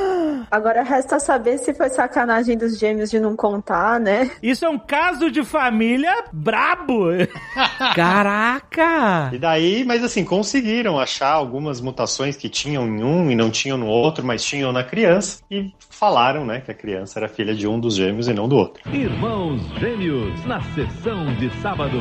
Agora 0.52 0.82
resta 0.82 1.18
saber 1.18 1.56
se 1.56 1.72
foi 1.72 1.88
sacanagem 1.88 2.58
dos 2.58 2.78
gêmeos 2.78 3.10
de 3.10 3.18
não 3.18 3.34
contar, 3.34 3.98
né? 3.98 4.30
Isso 4.42 4.66
é 4.66 4.68
um 4.68 4.78
caso 4.78 5.30
de 5.30 5.42
família 5.42 6.24
brabo. 6.30 7.06
Caraca! 7.96 9.30
E 9.32 9.38
daí, 9.38 9.82
mas 9.82 10.04
assim, 10.04 10.26
conseguiram 10.26 11.00
achar 11.00 11.32
algumas 11.32 11.80
mutações 11.80 12.36
que 12.36 12.50
tinham 12.50 12.86
em 12.86 13.02
um 13.02 13.30
e 13.30 13.34
não 13.34 13.50
tinham 13.50 13.78
no 13.78 13.86
outro, 13.86 14.26
mas 14.26 14.44
tinham 14.44 14.72
na 14.72 14.84
criança, 14.84 15.42
e 15.50 15.72
falaram, 15.88 16.44
né, 16.44 16.60
que 16.60 16.70
a 16.70 16.74
criança 16.74 17.18
era 17.18 17.28
filha 17.28 17.54
de 17.54 17.66
um 17.66 17.80
dos 17.80 17.96
gêmeos 17.96 18.28
e 18.28 18.34
não 18.34 18.46
do 18.46 18.56
outro. 18.56 18.82
Irmãos 18.92 19.58
Gêmeos, 19.80 20.44
na 20.44 20.60
sessão 20.74 21.34
de 21.36 21.48
sábado. 21.62 21.96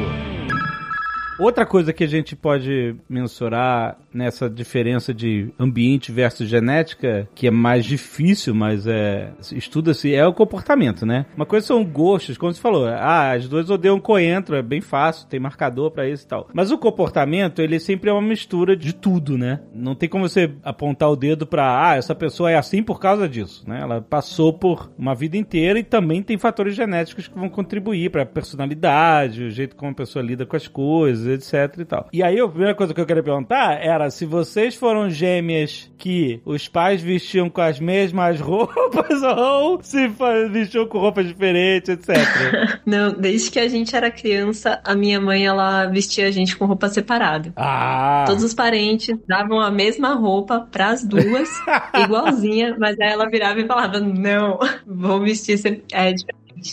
Outra 1.41 1.65
coisa 1.65 1.91
que 1.91 2.03
a 2.03 2.07
gente 2.07 2.35
pode 2.35 2.95
mensurar 3.09 3.97
nessa 4.13 4.47
diferença 4.47 5.11
de 5.11 5.49
ambiente 5.59 6.11
versus 6.11 6.47
genética, 6.47 7.27
que 7.33 7.47
é 7.47 7.51
mais 7.51 7.83
difícil, 7.83 8.53
mas 8.53 8.85
é 8.85 9.31
estuda-se, 9.51 10.13
é 10.13 10.23
o 10.23 10.35
comportamento, 10.35 11.03
né? 11.03 11.25
Uma 11.35 11.47
coisa 11.47 11.65
são 11.65 11.83
gostos, 11.83 12.37
como 12.37 12.53
você 12.53 12.61
falou, 12.61 12.85
ah, 12.85 13.31
as 13.31 13.47
duas 13.47 13.71
odeiam 13.71 13.99
coentro, 13.99 14.55
é 14.55 14.61
bem 14.61 14.81
fácil, 14.81 15.27
tem 15.27 15.39
marcador 15.39 15.89
pra 15.89 16.07
isso 16.07 16.25
e 16.25 16.27
tal. 16.27 16.47
Mas 16.53 16.69
o 16.69 16.77
comportamento, 16.77 17.59
ele 17.59 17.79
sempre 17.79 18.11
é 18.11 18.13
uma 18.13 18.21
mistura 18.21 18.77
de 18.77 18.93
tudo, 18.93 19.35
né? 19.35 19.61
Não 19.73 19.95
tem 19.95 20.07
como 20.07 20.29
você 20.29 20.51
apontar 20.63 21.09
o 21.09 21.15
dedo 21.15 21.47
pra, 21.47 21.89
ah, 21.89 21.95
essa 21.95 22.13
pessoa 22.13 22.51
é 22.51 22.55
assim 22.55 22.83
por 22.83 22.99
causa 22.99 23.27
disso, 23.27 23.63
né? 23.67 23.81
Ela 23.81 23.99
passou 23.99 24.53
por 24.53 24.91
uma 24.95 25.15
vida 25.15 25.37
inteira 25.37 25.79
e 25.79 25.83
também 25.83 26.21
tem 26.21 26.37
fatores 26.37 26.75
genéticos 26.75 27.27
que 27.27 27.39
vão 27.39 27.49
contribuir 27.49 28.11
pra 28.11 28.27
personalidade, 28.27 29.45
o 29.45 29.49
jeito 29.49 29.75
como 29.75 29.89
a 29.89 29.95
pessoa 29.95 30.23
lida 30.23 30.45
com 30.45 30.55
as 30.55 30.67
coisas, 30.67 31.30
etc 31.33 31.77
e 31.79 31.85
tal. 31.85 32.07
E 32.11 32.23
aí 32.23 32.39
a 32.39 32.47
primeira 32.47 32.75
coisa 32.75 32.93
que 32.93 33.01
eu 33.01 33.05
queria 33.05 33.23
perguntar 33.23 33.79
era 33.81 34.09
se 34.09 34.25
vocês 34.25 34.75
foram 34.75 35.09
gêmeas 35.09 35.91
que 35.97 36.41
os 36.45 36.67
pais 36.67 37.01
vestiam 37.01 37.49
com 37.49 37.61
as 37.61 37.79
mesmas 37.79 38.39
roupas 38.41 39.21
ou 39.21 39.79
se 39.81 40.07
vestiam 40.51 40.87
com 40.87 40.99
roupas 40.99 41.27
diferentes, 41.27 41.89
etc. 41.89 42.17
Não, 42.85 43.13
desde 43.13 43.51
que 43.51 43.59
a 43.59 43.67
gente 43.67 43.95
era 43.95 44.09
criança, 44.09 44.79
a 44.83 44.95
minha 44.95 45.19
mãe, 45.19 45.45
ela 45.45 45.85
vestia 45.85 46.27
a 46.27 46.31
gente 46.31 46.57
com 46.57 46.65
roupa 46.65 46.89
separada. 46.89 47.53
ah! 47.55 48.25
Todos 48.27 48.43
os 48.43 48.53
parentes 48.53 49.17
davam 49.27 49.59
a 49.59 49.71
mesma 49.71 50.13
roupa 50.13 50.67
pras 50.71 51.03
duas, 51.03 51.49
igualzinha, 52.03 52.75
mas 52.79 52.99
aí 52.99 53.11
ela 53.11 53.29
virava 53.29 53.59
e 53.59 53.67
falava: 53.67 53.99
Não, 53.99 54.59
vou 54.85 55.19
vestir. 55.21 55.59
É, 55.91 56.13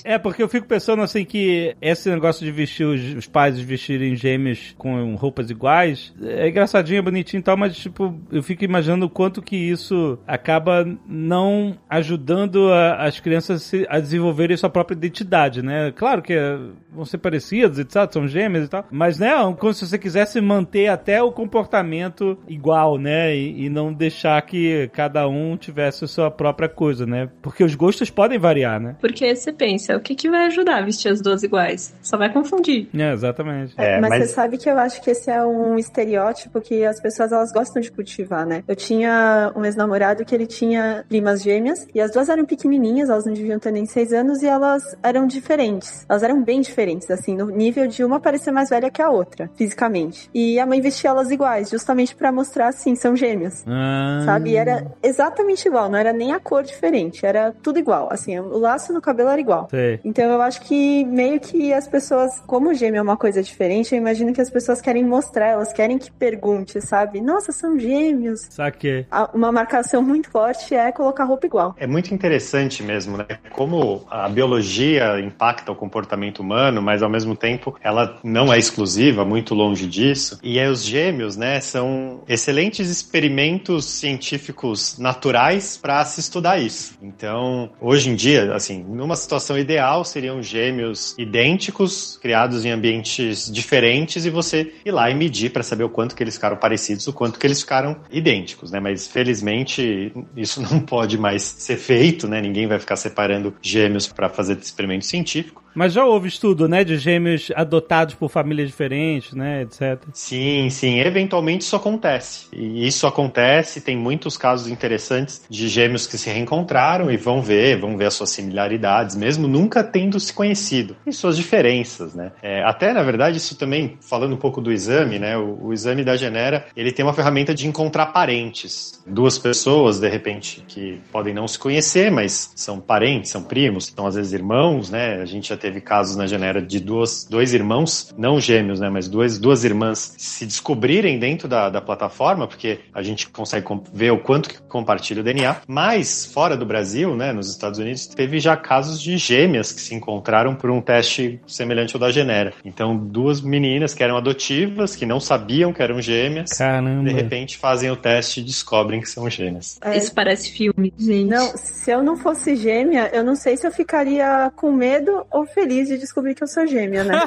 É, 0.05 0.19
porque 0.19 0.43
eu 0.43 0.49
fico 0.49 0.67
pensando 0.67 1.03
assim 1.03 1.25
que 1.25 1.75
esse 1.81 2.09
negócio 2.11 2.45
de 2.45 2.53
vestir 2.53 2.85
os, 2.87 3.15
os 3.15 3.27
pais 3.27 3.59
vestirem 3.59 4.15
gêmeos 4.17 4.75
com 4.77 5.15
roupas 5.15 5.51
iguais 5.51 6.13
é 6.23 6.49
engraçadinho, 6.49 6.99
é 6.99 7.03
bonitinho 7.03 7.41
e 7.41 7.43
tal, 7.43 7.57
mas 7.57 7.77
tipo, 7.77 8.15
eu 8.31 8.43
fico 8.43 8.65
imaginando 8.65 9.07
o 9.07 9.11
quanto 9.11 9.41
que 9.43 9.57
isso 9.57 10.19
acaba 10.27 10.85
não 11.07 11.77
ajudando 11.89 12.73
a- 12.73 13.05
as 13.05 13.21
crianças 13.21 13.71
a 13.89 13.99
desenvolverem 14.01 14.57
sua 14.57 14.71
própria 14.71 14.95
identidade, 14.95 15.63
né? 15.63 15.93
Claro 15.95 16.23
que 16.23 16.33
é, 16.33 16.59
vão 16.99 17.05
ser 17.05 17.19
parecidos, 17.19 17.79
etc, 17.79 18.13
são 18.13 18.27
gêmeos 18.27 18.67
e 18.67 18.69
tal, 18.69 18.85
mas 18.91 19.19
né, 19.19 19.33
como 19.59 19.73
se 19.73 19.87
você 19.87 19.97
quisesse 19.97 20.41
manter 20.41 20.89
até 20.89 21.23
o 21.23 21.31
comportamento 21.31 22.37
igual, 22.49 22.99
né? 22.99 23.35
E, 23.35 23.67
e 23.67 23.71
não 23.71 23.93
deixar 23.93 24.41
que 24.43 24.91
cada 24.93 25.29
um 25.29 25.57
tivesse 25.57 26.05
a 26.05 26.09
sua 26.09 26.31
própria 26.31 26.69
coisa, 26.69 27.07
né? 27.07 27.29
Porque 27.41 27.63
os 27.63 27.75
gostos 27.75 28.11
podem 28.11 28.39
variar, 28.39 28.81
né? 28.81 28.97
Porque 29.01 29.35
você 29.35 29.53
pensa: 29.53 29.97
o 29.97 30.01
que, 30.01 30.15
que 30.15 30.29
vai 30.29 30.47
ajudar 30.47 30.79
a 30.79 30.83
vestir 30.83 31.11
as 31.11 31.21
duas 31.21 31.43
iguais? 31.43 31.95
Só 32.03 32.17
vai 32.17 32.33
confundir. 32.33 32.89
É, 32.95 33.13
exatamente. 33.13 33.75
É, 33.77 34.01
mas, 34.01 34.11
mas- 34.11 34.29
você 34.29 34.35
sabe 34.35 34.59
que 34.59 34.69
eu 34.69 34.79
acho 34.79 35.01
que 35.03 35.11
esse 35.11 35.31
é 35.31 35.45
um 35.45 35.77
estereótipo 35.79 36.61
que 36.61 36.85
as 36.85 37.01
pessoas 37.01 37.31
elas 37.33 37.53
gostam 37.53 37.81
de 37.81 37.91
cultivar, 37.91 38.45
né? 38.45 38.65
Eu 38.67 38.75
tinha 38.77 39.53
um 39.55 39.65
ex-namorado 39.65 40.25
que 40.25 40.35
ele 40.35 40.47
tinha 40.47 41.05
primas 41.09 41.43
gêmeas 41.43 41.87
e 41.95 42.01
as 42.01 42.11
duas 42.11 42.29
eram 42.29 42.45
pequenininhas, 42.45 43.09
elas 43.09 43.25
não 43.25 43.33
deviam 43.33 43.59
ter 43.59 43.71
nem 43.71 43.87
seis 43.87 44.13
anos 44.13 44.43
e 44.43 44.47
elas 44.47 44.83
eram 45.03 45.27
diferentes. 45.27 46.05
Elas 46.09 46.23
eram 46.23 46.43
bem 46.43 46.61
diferentes, 46.61 46.88
assim, 47.11 47.37
no 47.37 47.47
nível 47.47 47.87
de 47.87 48.05
uma 48.05 48.21
parecer 48.21 48.51
mais 48.51 48.71
velha 48.71 48.91
que 48.91 49.03
a 49.03 49.11
outra, 49.11 49.51
fisicamente. 49.57 50.31
E 50.35 50.59
a 50.59 50.67
mãe 50.67 50.81
vestia 50.81 51.11
elas 51.11 51.31
iguais, 51.31 51.71
justamente 51.71 52.15
pra 52.15 52.33
mostrar 52.33 52.69
assim, 52.69 52.95
são 52.95 53.17
gêmeas. 53.17 53.65
Ah. 53.67 54.23
Sabe? 54.25 54.51
E 54.51 54.57
era 54.57 54.87
exatamente 55.03 55.67
igual, 55.67 55.89
não 55.89 55.99
era 55.99 56.13
nem 56.13 56.33
a 56.33 56.41
cor 56.41 56.63
diferente, 56.63 57.25
era 57.25 57.55
tudo 57.63 57.79
igual. 57.79 58.09
Assim, 58.11 58.39
o 58.39 58.59
laço 58.59 58.93
no 58.93 59.01
cabelo 59.01 59.31
era 59.31 59.41
igual. 59.41 59.69
Sei. 59.71 60.01
Então 60.05 60.25
eu 60.25 60.41
acho 60.43 60.61
que 60.63 61.05
meio 61.05 61.41
que 61.41 61.73
as 61.73 61.87
pessoas, 61.87 62.41
como 62.47 62.75
gêmeo 62.75 62.99
é 62.99 63.03
uma 63.03 63.17
coisa 63.17 63.43
diferente, 63.43 63.95
eu 63.95 63.99
imagino 63.99 64.33
que 64.33 64.41
as 64.41 64.51
pessoas 64.51 64.81
querem 64.81 65.05
mostrar, 65.05 65.49
elas 65.49 65.73
querem 65.73 65.99
que 65.99 66.11
pergunte, 66.11 66.81
sabe? 66.81 67.21
Nossa, 67.21 67.53
são 67.53 67.79
gêmeos. 67.79 68.47
Saquei. 68.51 69.07
Uma 69.33 69.51
marcação 69.51 70.03
muito 70.03 70.31
forte 70.31 70.75
é 70.75 70.93
colocar 70.93 71.25
roupa 71.25 71.47
igual. 71.47 71.75
É 71.79 71.87
muito 71.87 72.13
interessante 72.15 72.83
mesmo, 72.83 73.17
né? 73.17 73.27
Como 73.53 74.05
a 74.11 74.29
biologia 74.29 75.21
impacta 75.21 75.73
o 75.73 75.75
comportamento 75.75 76.41
humano, 76.41 76.68
mas 76.71 77.03
ao 77.03 77.11
mesmo 77.11 77.35
tempo 77.37 77.77
ela 77.83 78.19
não 78.23 78.53
é 78.53 78.59
exclusiva, 78.59 79.25
muito 79.25 79.55
longe 79.55 79.87
disso. 79.87 80.39
E 80.43 80.59
aí 80.59 80.69
os 80.69 80.85
gêmeos, 80.85 81.37
né, 81.37 81.61
são 81.61 82.23
excelentes 82.29 82.89
experimentos 82.89 83.85
científicos 83.85 84.99
naturais 84.99 85.77
para 85.81 86.05
se 86.05 86.21
estudar 86.21 86.59
isso. 86.59 86.97
Então, 87.03 87.71
hoje 87.81 88.11
em 88.11 88.15
dia, 88.15 88.55
assim, 88.55 88.83
numa 88.83 89.17
situação 89.17 89.59
ideal, 89.59 90.05
seriam 90.05 90.43
gêmeos 90.43 91.15
idênticos, 91.19 92.19
criados 92.21 92.65
em 92.65 92.71
ambientes 92.71 93.51
diferentes 93.51 94.25
e 94.25 94.31
você 94.31 94.73
ir 94.85 94.91
lá 94.91 95.11
e 95.11 95.15
medir 95.15 95.51
para 95.51 95.63
saber 95.63 95.85
o 95.85 95.89
quanto 95.89 96.15
que 96.15 96.23
eles 96.23 96.35
ficaram 96.35 96.57
parecidos, 96.57 97.07
o 97.07 97.13
quanto 97.13 97.39
que 97.39 97.47
eles 97.47 97.61
ficaram 97.61 97.97
idênticos, 98.11 98.71
né? 98.71 98.81
Mas 98.81 99.07
felizmente 99.07 100.13
isso 100.37 100.61
não 100.71 100.81
pode 100.81 101.19
mais 101.19 101.43
ser 101.43 101.77
feito, 101.77 102.27
né? 102.29 102.41
Ninguém 102.41 102.67
vai 102.67 102.79
ficar 102.79 102.97
separando 102.97 103.55
gêmeos 103.61 104.07
para 104.07 104.29
fazer 104.29 104.59
experimento 104.59 105.07
científico. 105.07 105.63
Mas 105.79 105.93
já 105.93 106.05
houve 106.05 106.27
estudo, 106.27 106.67
né, 106.67 106.83
de 106.83 106.99
gêmeos 106.99 107.53
adotados 107.55 108.17
por 108.17 108.29
famílias 108.29 108.67
diferentes, 108.67 109.33
né, 109.33 109.63
etc. 109.63 110.03
Sim, 110.13 110.69
sim, 110.71 110.99
eventualmente 110.99 111.63
isso 111.63 111.77
acontece. 111.77 112.49
E 112.53 112.85
isso 112.85 113.07
acontece, 113.07 113.81
tem 113.81 113.97
muitos 113.97 114.37
casos 114.37 114.67
interessantes 114.67 115.41
de 115.49 115.69
gêmeos 115.69 116.05
que 116.05 116.19
se 116.19 116.29
reencontraram 116.31 117.13
e 117.13 117.17
vão 117.17 117.41
ver, 117.41 117.79
vão 117.79 117.97
ver 117.97 118.07
as 118.07 118.15
suas 118.15 118.31
similaridades, 118.31 119.15
mesmo 119.15 119.47
nunca 119.47 119.85
tendo 119.85 120.19
se 120.19 120.33
conhecido, 120.33 120.97
e 121.07 121.13
suas 121.13 121.37
diferenças, 121.37 122.13
né? 122.13 122.33
É, 122.43 122.61
até, 122.65 122.93
na 122.93 123.05
verdade, 123.05 123.37
isso 123.37 123.57
também, 123.57 123.97
falando 124.01 124.33
um 124.33 124.39
pouco 124.39 124.61
do 124.61 124.73
exame, 124.73 125.21
né? 125.21 125.37
O, 125.39 125.67
o 125.67 125.73
exame 125.73 126.03
da 126.03 126.17
Genera, 126.17 126.67
ele 126.77 126.91
tem 126.91 127.05
uma 127.05 127.15
ferramenta 127.15 127.55
de 127.55 127.69
encontrar 127.69 128.07
parentes. 128.07 129.01
Duas 129.07 129.39
pessoas, 129.39 130.01
de 130.01 130.09
repente, 130.09 130.65
que 130.67 131.01
podem 131.13 131.33
não 131.33 131.47
se 131.47 131.57
conhecer, 131.57 132.11
mas 132.11 132.51
são 132.57 132.81
parentes, 132.81 133.31
são 133.31 133.45
primos, 133.45 133.93
são 133.97 134.09
às 134.09 134.17
vezes 134.17 134.33
irmãos, 134.33 134.91
né? 134.91 135.23
A 135.23 135.25
gente 135.25 135.51
já 135.51 135.57
teve 135.57 135.68
casos 135.81 136.17
na 136.17 136.27
Genera 136.27 136.61
de 136.61 136.81
duas, 136.81 137.27
dois 137.29 137.55
irmãos, 137.55 138.15
não 138.17 138.41
gêmeos, 138.41 138.81
né? 138.81 138.89
Mas 138.89 139.09
duas, 139.09 139.39
duas 139.39 139.65
irmãs 139.65 140.15
se 140.17 140.47
descobrirem 140.47 141.19
dentro 141.19 141.49
da, 141.49 141.69
da 141.69 141.81
plataforma, 141.81 142.47
porque 142.47 142.81
a 142.93 143.03
gente 143.03 143.29
consegue 143.29 143.67
ver 143.93 144.11
o 144.13 144.19
quanto 144.19 144.49
que 144.49 144.61
compartilha 144.63 145.21
o 145.21 145.25
DNA. 145.25 145.57
Mas, 145.67 146.27
fora 146.27 146.57
do 146.57 146.67
Brasil, 146.67 147.15
né? 147.15 147.33
Nos 147.33 147.51
Estados 147.51 147.79
Unidos, 147.79 148.07
teve 148.07 148.39
já 148.39 148.57
casos 148.57 149.01
de 149.01 149.17
gêmeas 149.17 149.73
que 149.73 149.81
se 149.81 149.95
encontraram 149.95 150.55
por 150.55 150.71
um 150.71 150.81
teste 150.81 151.41
semelhante 151.47 151.95
ao 151.95 152.01
da 152.01 152.11
Genera. 152.11 152.53
Então, 152.65 152.97
duas 152.97 153.41
meninas 153.41 153.95
que 153.95 154.03
eram 154.03 154.17
adotivas, 154.17 154.95
que 154.97 155.07
não 155.07 155.21
sabiam 155.21 155.73
que 155.73 155.83
eram 155.83 156.01
gêmeas, 156.01 156.51
Caramba. 156.57 157.09
de 157.09 157.15
repente 157.15 157.57
fazem 157.57 157.91
o 157.91 157.97
teste 157.97 158.41
e 158.41 158.43
descobrem 158.43 159.01
que 159.01 159.09
são 159.09 159.29
gêmeas. 159.29 159.79
É, 159.83 159.97
Isso 159.97 160.15
parece 160.15 160.51
filme, 160.51 160.93
gente. 160.99 161.29
Não, 161.29 161.57
se 161.57 161.91
eu 161.91 162.03
não 162.03 162.17
fosse 162.17 162.57
gêmea, 162.57 163.11
eu 163.13 163.25
não 163.25 163.35
sei 163.35 163.57
se 163.57 163.67
eu 163.67 163.73
ficaria 163.73 164.53
com 164.57 164.73
medo 164.73 165.27
ou 165.31 165.47
feliz 165.49 165.89
de 165.89 165.99
descobrir 165.99 166.35
que 166.35 166.43
eu 166.43 166.49
sou 166.49 166.67
gêmea, 166.67 167.05
né? 167.05 167.21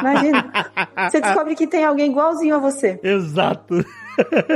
Imagina. 0.00 0.52
Você 1.10 1.20
descobre 1.20 1.54
que 1.54 1.66
tem 1.66 1.84
alguém 1.84 2.10
igualzinho 2.10 2.54
a 2.54 2.58
você. 2.58 2.98
Exato. 3.04 3.84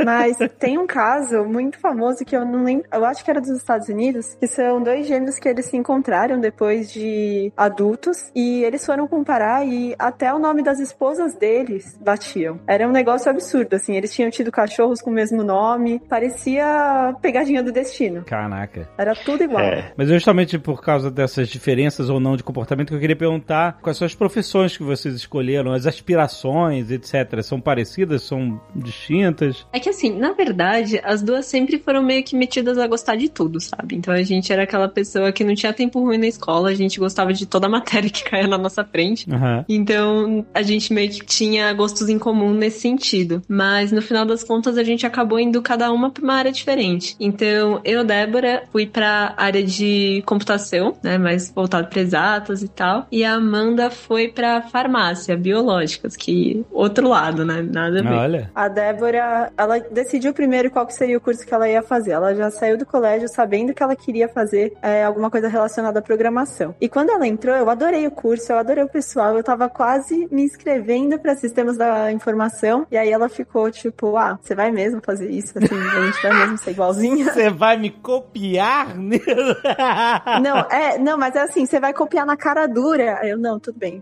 Mas 0.04 0.36
tem 0.58 0.78
um 0.78 0.86
caso 0.86 1.44
muito 1.44 1.78
famoso 1.78 2.24
que 2.24 2.36
eu 2.36 2.44
não 2.44 2.64
lembro, 2.64 2.86
eu 2.92 3.04
acho 3.04 3.24
que 3.24 3.30
era 3.30 3.40
dos 3.40 3.50
Estados 3.50 3.88
Unidos, 3.88 4.34
que 4.34 4.46
são 4.46 4.82
dois 4.82 5.06
gêmeos 5.06 5.38
que 5.38 5.48
eles 5.48 5.66
se 5.66 5.76
encontraram 5.76 6.40
depois 6.40 6.92
de 6.92 7.52
adultos 7.56 8.30
e 8.34 8.62
eles 8.64 8.84
foram 8.84 9.06
comparar 9.06 9.66
e 9.66 9.94
até 9.98 10.32
o 10.32 10.38
nome 10.38 10.62
das 10.62 10.78
esposas 10.80 11.34
deles 11.34 11.98
batiam. 12.00 12.60
Era 12.66 12.88
um 12.88 12.92
negócio 12.92 13.30
absurdo, 13.30 13.74
assim, 13.74 13.96
eles 13.96 14.12
tinham 14.12 14.30
tido 14.30 14.50
cachorros 14.50 15.00
com 15.00 15.10
o 15.10 15.14
mesmo 15.14 15.42
nome, 15.42 16.00
parecia 16.08 17.14
pegadinha 17.20 17.62
do 17.62 17.72
destino. 17.72 18.24
Caraca. 18.24 18.88
Era 18.96 19.14
tudo 19.14 19.44
igual. 19.44 19.62
É, 19.62 19.92
Mas 19.96 20.08
justamente 20.08 20.58
por 20.58 20.82
causa 20.82 21.10
dessas 21.10 21.48
diferenças 21.48 22.08
ou 22.08 22.20
não 22.20 22.36
de 22.36 22.42
comportamento 22.42 22.88
que 22.88 22.94
eu 22.94 23.00
queria 23.00 23.16
perguntar 23.16 23.78
quais 23.82 23.96
são 23.96 24.06
as 24.06 24.14
profissões 24.14 24.76
que 24.76 24.82
vocês 24.82 25.14
escolheram, 25.14 25.72
as 25.72 25.86
aspirações, 25.86 26.90
etc. 26.90 27.42
São 27.42 27.60
parecidas, 27.60 28.22
são 28.22 28.60
distintas? 28.74 29.47
É 29.72 29.80
que 29.80 29.88
assim, 29.88 30.10
na 30.16 30.32
verdade, 30.32 31.00
as 31.04 31.22
duas 31.22 31.46
sempre 31.46 31.78
foram 31.78 32.02
meio 32.02 32.22
que 32.22 32.36
metidas 32.36 32.78
a 32.78 32.86
gostar 32.86 33.16
de 33.16 33.28
tudo, 33.28 33.60
sabe? 33.60 33.96
Então 33.96 34.12
a 34.12 34.22
gente 34.22 34.52
era 34.52 34.62
aquela 34.62 34.88
pessoa 34.88 35.32
que 35.32 35.44
não 35.44 35.54
tinha 35.54 35.72
tempo 35.72 36.00
ruim 36.00 36.18
na 36.18 36.26
escola, 36.26 36.70
a 36.70 36.74
gente 36.74 36.98
gostava 36.98 37.32
de 37.32 37.46
toda 37.46 37.66
a 37.66 37.70
matéria 37.70 38.10
que 38.10 38.24
caía 38.24 38.46
na 38.46 38.58
nossa 38.58 38.84
frente. 38.84 39.30
Aham. 39.30 39.64
Então, 39.68 40.46
a 40.54 40.62
gente 40.62 40.92
meio 40.92 41.10
que 41.10 41.24
tinha 41.24 41.72
gostos 41.72 42.08
em 42.08 42.18
comum 42.18 42.52
nesse 42.52 42.80
sentido. 42.80 43.42
Mas 43.48 43.92
no 43.92 44.02
final 44.02 44.24
das 44.24 44.42
contas, 44.42 44.76
a 44.78 44.82
gente 44.82 45.06
acabou 45.06 45.38
indo 45.38 45.60
cada 45.62 45.92
uma 45.92 46.10
pra 46.10 46.22
uma 46.22 46.34
área 46.34 46.52
diferente. 46.52 47.16
Então, 47.20 47.80
eu, 47.84 48.04
Débora, 48.04 48.64
fui 48.72 48.86
pra 48.86 49.34
área 49.36 49.62
de 49.62 50.22
computação, 50.26 50.96
né? 51.02 51.18
Mais 51.18 51.50
voltado 51.50 51.88
pra 51.88 52.00
exatas 52.00 52.62
e 52.62 52.68
tal. 52.68 53.06
E 53.10 53.24
a 53.24 53.34
Amanda 53.34 53.90
foi 53.90 54.28
pra 54.28 54.62
farmácia, 54.62 55.36
biológicas, 55.36 56.16
que 56.16 56.64
outro 56.70 57.08
lado, 57.08 57.44
né? 57.44 57.62
Nada 57.62 58.00
a 58.00 58.02
ver. 58.02 58.12
Olha. 58.12 58.50
A 58.54 58.68
Débora, 58.68 59.37
ela 59.56 59.78
decidiu 59.78 60.32
primeiro 60.32 60.70
qual 60.70 60.86
que 60.86 60.94
seria 60.94 61.18
o 61.18 61.20
curso 61.20 61.46
que 61.46 61.54
ela 61.54 61.68
ia 61.68 61.82
fazer. 61.82 62.12
Ela 62.12 62.34
já 62.34 62.50
saiu 62.50 62.76
do 62.76 62.86
colégio 62.86 63.28
sabendo 63.28 63.74
que 63.74 63.82
ela 63.82 63.96
queria 63.96 64.28
fazer 64.28 64.72
é, 64.82 65.04
alguma 65.04 65.30
coisa 65.30 65.48
relacionada 65.48 65.98
à 65.98 66.02
programação. 66.02 66.74
E 66.80 66.88
quando 66.88 67.10
ela 67.10 67.26
entrou, 67.26 67.54
eu 67.54 67.68
adorei 67.70 68.06
o 68.06 68.10
curso, 68.10 68.52
eu 68.52 68.58
adorei 68.58 68.84
o 68.84 68.88
pessoal, 68.88 69.36
eu 69.36 69.42
tava 69.42 69.68
quase 69.68 70.28
me 70.30 70.42
inscrevendo 70.42 71.18
para 71.18 71.34
sistemas 71.34 71.76
da 71.76 72.10
informação. 72.12 72.86
E 72.90 72.96
aí 72.96 73.10
ela 73.10 73.28
ficou 73.28 73.70
tipo, 73.70 74.16
ah, 74.16 74.38
você 74.40 74.54
vai 74.54 74.70
mesmo 74.70 75.00
fazer 75.04 75.30
isso? 75.30 75.58
Assim, 75.58 75.74
a 75.74 76.06
gente 76.06 76.22
vai 76.22 76.38
mesmo 76.40 76.58
ser 76.58 76.70
igualzinha? 76.70 77.28
Você 77.38 77.50
vai 77.50 77.76
me 77.76 77.90
copiar? 77.90 78.94
Não, 80.42 80.58
é, 80.70 80.98
não, 80.98 81.16
mas 81.16 81.34
é 81.34 81.42
assim, 81.42 81.66
você 81.66 81.78
vai 81.80 81.92
copiar 81.92 82.24
na 82.24 82.36
cara 82.36 82.66
dura. 82.66 83.20
Eu, 83.22 83.38
não, 83.38 83.58
tudo 83.58 83.78
bem. 83.78 84.00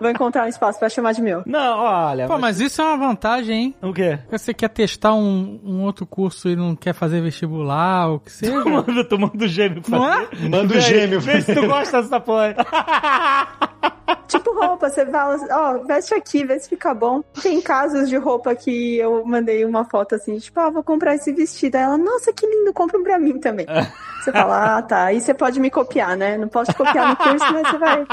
Vou 0.00 0.10
encontrar 0.10 0.44
um 0.44 0.48
espaço 0.48 0.78
pra 0.78 0.88
chamar 0.88 1.12
de 1.12 1.22
meu. 1.22 1.42
Não, 1.46 1.78
olha. 1.78 2.26
Pô, 2.26 2.38
mas 2.38 2.60
isso 2.60 2.80
é 2.80 2.84
uma 2.84 2.96
vantagem, 2.96 3.56
hein? 3.56 3.74
O 3.82 3.92
quê? 3.92 4.18
Você 4.30 4.52
quer 4.58 4.68
testar 4.68 5.14
um, 5.14 5.60
um 5.64 5.82
outro 5.82 6.04
curso 6.04 6.48
e 6.48 6.56
não 6.56 6.74
quer 6.74 6.92
fazer 6.92 7.20
vestibular, 7.22 8.08
ou 8.08 8.16
o 8.16 8.20
que 8.20 8.32
seja? 8.32 8.52
Manda, 8.66 9.04
tu 9.04 9.18
manda 9.18 9.44
o 9.44 9.48
gêmeo 9.48 9.82
Não 9.88 10.00
fazer. 10.00 10.28
é? 10.44 10.48
manda 10.48 10.76
o 10.76 10.80
gêmeo 10.80 11.20
Vê 11.20 11.40
se 11.40 11.54
tu 11.54 11.66
gosta 11.66 12.02
dessa 12.02 12.20
porra. 12.20 12.54
Tipo 14.26 14.52
roupa, 14.52 14.90
você 14.90 15.06
fala, 15.06 15.38
ó, 15.50 15.78
veste 15.86 16.12
aqui, 16.14 16.44
vê 16.44 16.58
se 16.58 16.68
fica 16.68 16.92
bom. 16.92 17.22
Tem 17.42 17.60
casos 17.62 18.08
de 18.10 18.16
roupa 18.16 18.54
que 18.54 18.96
eu 18.98 19.24
mandei 19.24 19.64
uma 19.64 19.84
foto 19.86 20.14
assim, 20.14 20.36
tipo, 20.38 20.58
ah, 20.60 20.68
vou 20.68 20.82
comprar 20.82 21.14
esse 21.14 21.32
vestido. 21.32 21.76
Aí 21.76 21.82
ela, 21.82 21.96
nossa, 21.96 22.30
que 22.32 22.46
lindo, 22.46 22.72
compra 22.74 22.98
um 22.98 23.02
pra 23.02 23.18
mim 23.18 23.38
também. 23.38 23.66
Você 24.28 24.32
fala, 24.32 24.76
ah, 24.76 24.82
tá, 24.82 25.04
aí 25.04 25.20
você 25.22 25.32
pode 25.32 25.58
me 25.58 25.70
copiar, 25.70 26.14
né? 26.14 26.36
Não 26.36 26.48
posso 26.48 26.70
te 26.70 26.76
copiar 26.76 27.08
no 27.08 27.16
curso, 27.16 27.46
mas 27.50 27.66
você 27.66 27.78
vai. 27.78 28.04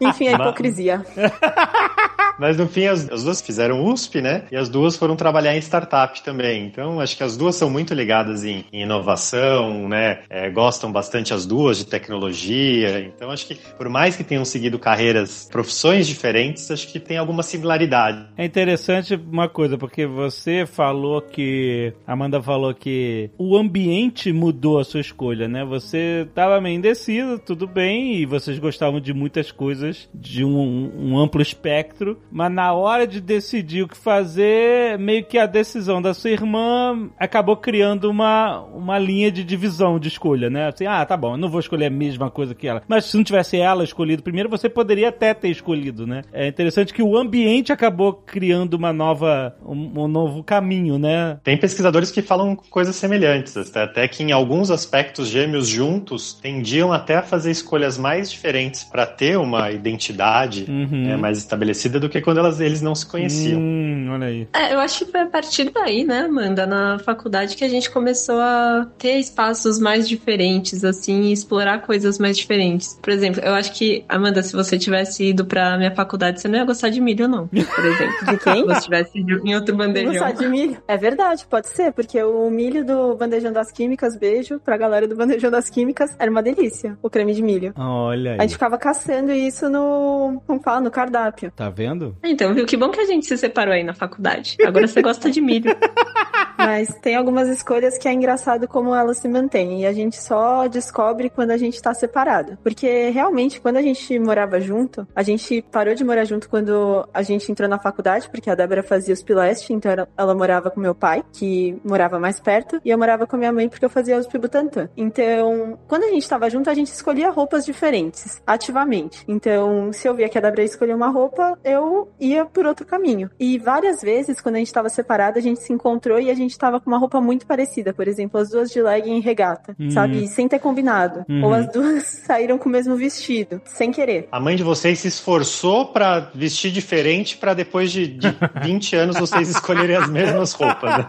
Enfim, 0.00 0.28
a 0.28 0.32
hipocrisia. 0.32 1.04
Mas 2.38 2.56
no 2.56 2.66
fim, 2.66 2.86
as, 2.86 3.08
as 3.10 3.24
duas 3.24 3.40
fizeram 3.40 3.84
USP, 3.84 4.20
né? 4.20 4.44
E 4.50 4.56
as 4.56 4.68
duas 4.68 4.96
foram 4.96 5.16
trabalhar 5.16 5.54
em 5.56 5.60
startup 5.60 6.22
também. 6.22 6.66
Então, 6.66 7.00
acho 7.00 7.16
que 7.16 7.22
as 7.22 7.36
duas 7.36 7.54
são 7.54 7.70
muito 7.70 7.94
ligadas 7.94 8.44
em, 8.44 8.64
em 8.72 8.82
inovação, 8.82 9.88
né? 9.88 10.20
É, 10.28 10.50
gostam 10.50 10.90
bastante 10.90 11.32
as 11.32 11.46
duas 11.46 11.78
de 11.78 11.86
tecnologia. 11.86 13.00
Então, 13.00 13.30
acho 13.30 13.46
que 13.46 13.54
por 13.76 13.88
mais 13.88 14.16
que 14.16 14.24
tenham 14.24 14.44
seguido 14.44 14.78
carreiras, 14.78 15.48
profissões 15.50 16.06
diferentes, 16.06 16.70
acho 16.70 16.88
que 16.88 16.98
tem 16.98 17.16
alguma 17.16 17.42
similaridade. 17.42 18.26
É 18.36 18.44
interessante 18.44 19.14
uma 19.14 19.48
coisa, 19.48 19.78
porque 19.78 20.06
você 20.06 20.66
falou 20.66 21.20
que. 21.20 21.92
Amanda 22.06 22.42
falou 22.42 22.74
que 22.74 23.30
o 23.38 23.56
ambiente 23.56 24.32
mudou 24.32 24.78
a 24.78 24.84
sua 24.84 25.00
escolha, 25.00 25.48
né? 25.48 25.63
Você 25.64 26.28
tava 26.34 26.60
meio 26.60 26.76
indeciso, 26.76 27.38
tudo 27.38 27.66
bem, 27.66 28.16
e 28.16 28.26
vocês 28.26 28.58
gostavam 28.58 29.00
de 29.00 29.12
muitas 29.12 29.50
coisas, 29.50 30.08
de 30.14 30.44
um, 30.44 30.92
um 30.96 31.18
amplo 31.18 31.42
espectro, 31.42 32.18
mas 32.30 32.52
na 32.52 32.72
hora 32.72 33.06
de 33.06 33.20
decidir 33.20 33.82
o 33.82 33.88
que 33.88 33.96
fazer, 33.96 34.98
meio 34.98 35.24
que 35.24 35.38
a 35.38 35.46
decisão 35.46 36.00
da 36.00 36.14
sua 36.14 36.30
irmã 36.30 37.10
acabou 37.18 37.56
criando 37.56 38.10
uma, 38.10 38.60
uma 38.60 38.98
linha 38.98 39.30
de 39.30 39.44
divisão 39.44 39.98
de 39.98 40.08
escolha, 40.08 40.50
né? 40.50 40.68
Assim, 40.68 40.86
ah, 40.86 41.04
tá 41.04 41.16
bom, 41.16 41.32
eu 41.32 41.38
não 41.38 41.48
vou 41.48 41.60
escolher 41.60 41.86
a 41.86 41.90
mesma 41.90 42.30
coisa 42.30 42.54
que 42.54 42.66
ela. 42.66 42.82
Mas 42.88 43.06
se 43.06 43.16
não 43.16 43.24
tivesse 43.24 43.58
ela 43.58 43.84
escolhido 43.84 44.22
primeiro, 44.22 44.48
você 44.48 44.68
poderia 44.68 45.08
até 45.08 45.34
ter 45.34 45.48
escolhido, 45.48 46.06
né? 46.06 46.22
É 46.32 46.46
interessante 46.46 46.92
que 46.92 47.02
o 47.02 47.16
ambiente 47.16 47.72
acabou 47.72 48.12
criando 48.12 48.74
uma 48.74 48.92
nova, 48.92 49.56
um, 49.64 50.02
um 50.04 50.08
novo 50.08 50.42
caminho, 50.42 50.98
né? 50.98 51.38
Tem 51.42 51.56
pesquisadores 51.56 52.10
que 52.10 52.22
falam 52.22 52.56
coisas 52.56 52.96
semelhantes, 52.96 53.56
até, 53.76 54.06
que 54.08 54.22
em 54.22 54.32
alguns 54.32 54.70
aspectos 54.70 55.28
gêmeos 55.44 55.68
juntos 55.68 56.32
tendiam 56.32 56.92
até 56.92 57.16
a 57.16 57.22
fazer 57.22 57.50
escolhas 57.50 57.98
mais 57.98 58.30
diferentes 58.30 58.82
para 58.82 59.04
ter 59.06 59.36
uma 59.38 59.70
identidade 59.70 60.64
Uhum. 60.68 61.06
né, 61.08 61.16
mais 61.16 61.38
estabelecida 61.38 62.00
do 62.00 62.08
que 62.08 62.20
quando 62.20 62.38
elas, 62.38 62.60
eles 62.60 62.80
não 62.80 62.94
se 62.94 63.06
conheciam. 63.06 63.60
Hum, 63.60 64.08
olha 64.12 64.26
aí. 64.26 64.48
É, 64.52 64.72
eu 64.74 64.80
acho 64.80 65.04
que 65.04 65.10
foi 65.10 65.20
a 65.20 65.26
partir 65.26 65.70
daí, 65.70 66.04
né, 66.04 66.20
Amanda, 66.20 66.66
na 66.66 66.98
faculdade 66.98 67.56
que 67.56 67.64
a 67.64 67.68
gente 67.68 67.90
começou 67.90 68.40
a 68.40 68.86
ter 68.98 69.18
espaços 69.18 69.78
mais 69.78 70.08
diferentes, 70.08 70.84
assim, 70.84 71.22
e 71.24 71.32
explorar 71.32 71.82
coisas 71.82 72.18
mais 72.18 72.36
diferentes. 72.36 72.98
Por 73.02 73.12
exemplo, 73.12 73.40
eu 73.44 73.54
acho 73.54 73.72
que, 73.72 74.04
Amanda, 74.08 74.42
se 74.42 74.54
você 74.54 74.78
tivesse 74.78 75.24
ido 75.24 75.44
pra 75.44 75.76
minha 75.76 75.94
faculdade, 75.94 76.40
você 76.40 76.48
não 76.48 76.58
ia 76.58 76.64
gostar 76.64 76.88
de 76.88 77.00
milho, 77.00 77.28
não. 77.28 77.46
Por 77.48 77.84
exemplo. 77.84 78.14
De 78.24 78.38
quem? 78.38 78.62
Se 78.62 78.64
você 78.64 78.80
tivesse 78.80 79.18
ido 79.18 79.46
em 79.46 79.54
outro 79.54 79.76
bandejão. 79.76 80.12
Gostar 80.12 80.32
de 80.32 80.48
milho? 80.48 80.76
É 80.88 80.96
verdade, 80.96 81.44
pode 81.48 81.68
ser, 81.68 81.92
porque 81.92 82.22
o 82.22 82.48
milho 82.50 82.84
do 82.84 83.14
Bandejão 83.16 83.52
das 83.52 83.70
Químicas, 83.70 84.16
beijo 84.16 84.58
pra 84.60 84.76
galera 84.76 85.06
do 85.06 85.14
Bandejão 85.16 85.33
das 85.50 85.70
Químicas, 85.70 86.14
era 86.18 86.30
uma 86.30 86.42
delícia, 86.42 86.98
o 87.02 87.10
creme 87.10 87.34
de 87.34 87.42
milho. 87.42 87.72
Olha 87.76 88.32
aí. 88.32 88.38
A 88.38 88.42
gente 88.42 88.52
ficava 88.52 88.78
caçando 88.78 89.32
isso 89.32 89.68
no, 89.68 90.42
como 90.46 90.60
fala, 90.60 90.80
no 90.80 90.90
cardápio. 90.90 91.50
Tá 91.54 91.68
vendo? 91.70 92.16
Então, 92.22 92.54
viu? 92.54 92.66
Que 92.66 92.76
bom 92.76 92.90
que 92.90 93.00
a 93.00 93.06
gente 93.06 93.26
se 93.26 93.36
separou 93.36 93.74
aí 93.74 93.84
na 93.84 93.94
faculdade. 93.94 94.56
Agora 94.64 94.86
você 94.86 95.02
gosta 95.02 95.30
de 95.30 95.40
milho. 95.40 95.74
Mas 96.64 96.88
tem 97.00 97.14
algumas 97.14 97.48
escolhas 97.48 97.98
que 97.98 98.08
é 98.08 98.12
engraçado 98.12 98.66
como 98.66 98.94
elas 98.94 99.18
se 99.18 99.28
mantêm. 99.28 99.82
E 99.82 99.86
a 99.86 99.92
gente 99.92 100.20
só 100.20 100.66
descobre 100.66 101.28
quando 101.28 101.50
a 101.50 101.56
gente 101.56 101.80
tá 101.80 101.92
separado. 101.92 102.58
Porque 102.62 103.10
realmente, 103.10 103.60
quando 103.60 103.76
a 103.76 103.82
gente 103.82 104.18
morava 104.18 104.60
junto, 104.60 105.06
a 105.14 105.22
gente 105.22 105.62
parou 105.70 105.94
de 105.94 106.04
morar 106.04 106.24
junto 106.24 106.48
quando 106.48 107.06
a 107.12 107.22
gente 107.22 107.50
entrou 107.50 107.68
na 107.68 107.78
faculdade, 107.78 108.28
porque 108.30 108.50
a 108.50 108.54
Débora 108.54 108.82
fazia 108.82 109.12
os 109.12 109.22
Pileste, 109.22 109.72
então 109.72 109.92
ela, 110.16 110.34
morava 110.34 110.70
com 110.70 110.80
meu 110.80 110.94
pai, 110.94 111.22
que 111.32 111.78
morava 111.84 112.18
mais 112.18 112.40
perto, 112.40 112.80
e 112.84 112.90
eu 112.90 112.98
morava 112.98 113.26
com 113.26 113.36
minha 113.36 113.52
mãe 113.52 113.68
porque 113.68 113.84
eu 113.84 113.90
fazia 113.90 114.18
os 114.18 114.26
Butantan. 114.26 114.88
Então, 114.96 115.78
quando 115.86 116.04
a 116.04 116.08
gente 116.08 116.28
tava 116.28 116.50
junto, 116.50 116.68
a 116.68 116.74
gente 116.74 116.88
escolhia 116.88 117.30
roupas 117.30 117.64
diferentes, 117.64 118.42
ativamente. 118.46 119.24
Então, 119.28 119.92
se 119.92 120.08
eu 120.08 120.14
via 120.14 120.28
que 120.28 120.36
a 120.36 120.40
Débora 120.40 120.62
escolhia 120.62 120.96
uma 120.96 121.08
roupa, 121.08 121.58
eu 121.64 122.10
ia 122.18 122.44
por 122.44 122.66
outro 122.66 122.84
caminho. 122.84 123.30
E 123.38 123.58
várias 123.58 124.02
vezes, 124.02 124.40
quando 124.40 124.56
a 124.56 124.58
gente 124.58 124.72
tava 124.72 124.88
separado, 124.88 125.38
a 125.38 125.42
gente 125.42 125.60
se 125.60 125.72
encontrou 125.72 126.18
e 126.18 126.30
a 126.30 126.34
gente 126.34 126.53
tava 126.58 126.80
com 126.80 126.90
uma 126.90 126.98
roupa 126.98 127.20
muito 127.20 127.46
parecida. 127.46 127.92
Por 127.92 128.06
exemplo, 128.08 128.40
as 128.40 128.50
duas 128.50 128.70
de 128.70 128.80
legging 128.82 129.18
e 129.18 129.20
regata, 129.20 129.74
Uhum. 129.78 129.90
sabe? 129.90 130.26
Sem 130.28 130.48
ter 130.48 130.58
combinado. 130.58 131.24
Uhum. 131.28 131.44
Ou 131.44 131.54
as 131.54 131.70
duas 131.72 132.04
saíram 132.26 132.58
com 132.58 132.68
o 132.68 132.72
mesmo 132.72 132.96
vestido, 132.96 133.60
sem 133.64 133.90
querer. 133.90 134.28
A 134.32 134.40
mãe 134.40 134.56
de 134.56 134.62
vocês 134.62 134.98
se 134.98 135.08
esforçou 135.08 135.86
para 135.86 136.30
vestir 136.34 136.70
diferente 136.70 137.36
para 137.36 137.54
depois 137.54 137.90
de, 137.92 138.06
de 138.06 138.28
20 138.62 138.96
anos 138.96 139.18
vocês 139.18 139.48
escolherem 139.48 139.96
as 139.96 140.08
mesmas 140.08 140.52
roupas. 140.52 140.98
Né? 140.98 141.06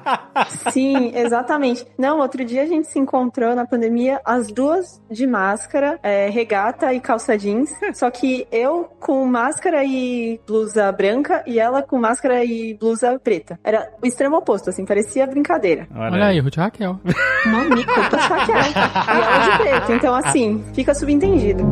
Sim, 0.71 1.11
exatamente. 1.15 1.85
Não, 1.97 2.19
outro 2.19 2.43
dia 2.43 2.63
a 2.63 2.65
gente 2.65 2.87
se 2.89 2.99
encontrou 2.99 3.55
na 3.55 3.65
pandemia, 3.65 4.19
as 4.25 4.47
duas 4.47 5.01
de 5.09 5.25
máscara, 5.27 5.99
é, 6.03 6.29
regata 6.29 6.93
e 6.93 6.99
calça 6.99 7.37
jeans. 7.37 7.69
Só 7.93 8.09
que 8.09 8.47
eu 8.51 8.85
com 8.99 9.25
máscara 9.25 9.83
e 9.83 10.39
blusa 10.47 10.91
branca 10.91 11.43
e 11.45 11.59
ela 11.59 11.81
com 11.81 11.97
máscara 11.97 12.43
e 12.43 12.73
blusa 12.73 13.19
preta. 13.19 13.59
Era 13.63 13.91
o 14.01 14.05
extremo 14.07 14.37
oposto, 14.37 14.69
assim, 14.69 14.85
parecia 14.85 15.23
brincadeira. 15.35 15.87
Olha 15.93 16.27
aí, 16.27 16.39
Ruth 16.39 16.55
Raquel. 16.55 16.99
Mamico, 17.45 17.91
tô 18.09 18.17
chateada. 18.17 18.69
E 18.69 19.21
ela 19.21 19.37
de 19.39 19.57
preto, 19.57 19.91
então 19.91 20.15
assim, 20.15 20.63
fica 20.73 20.93
subentendido. 20.93 21.63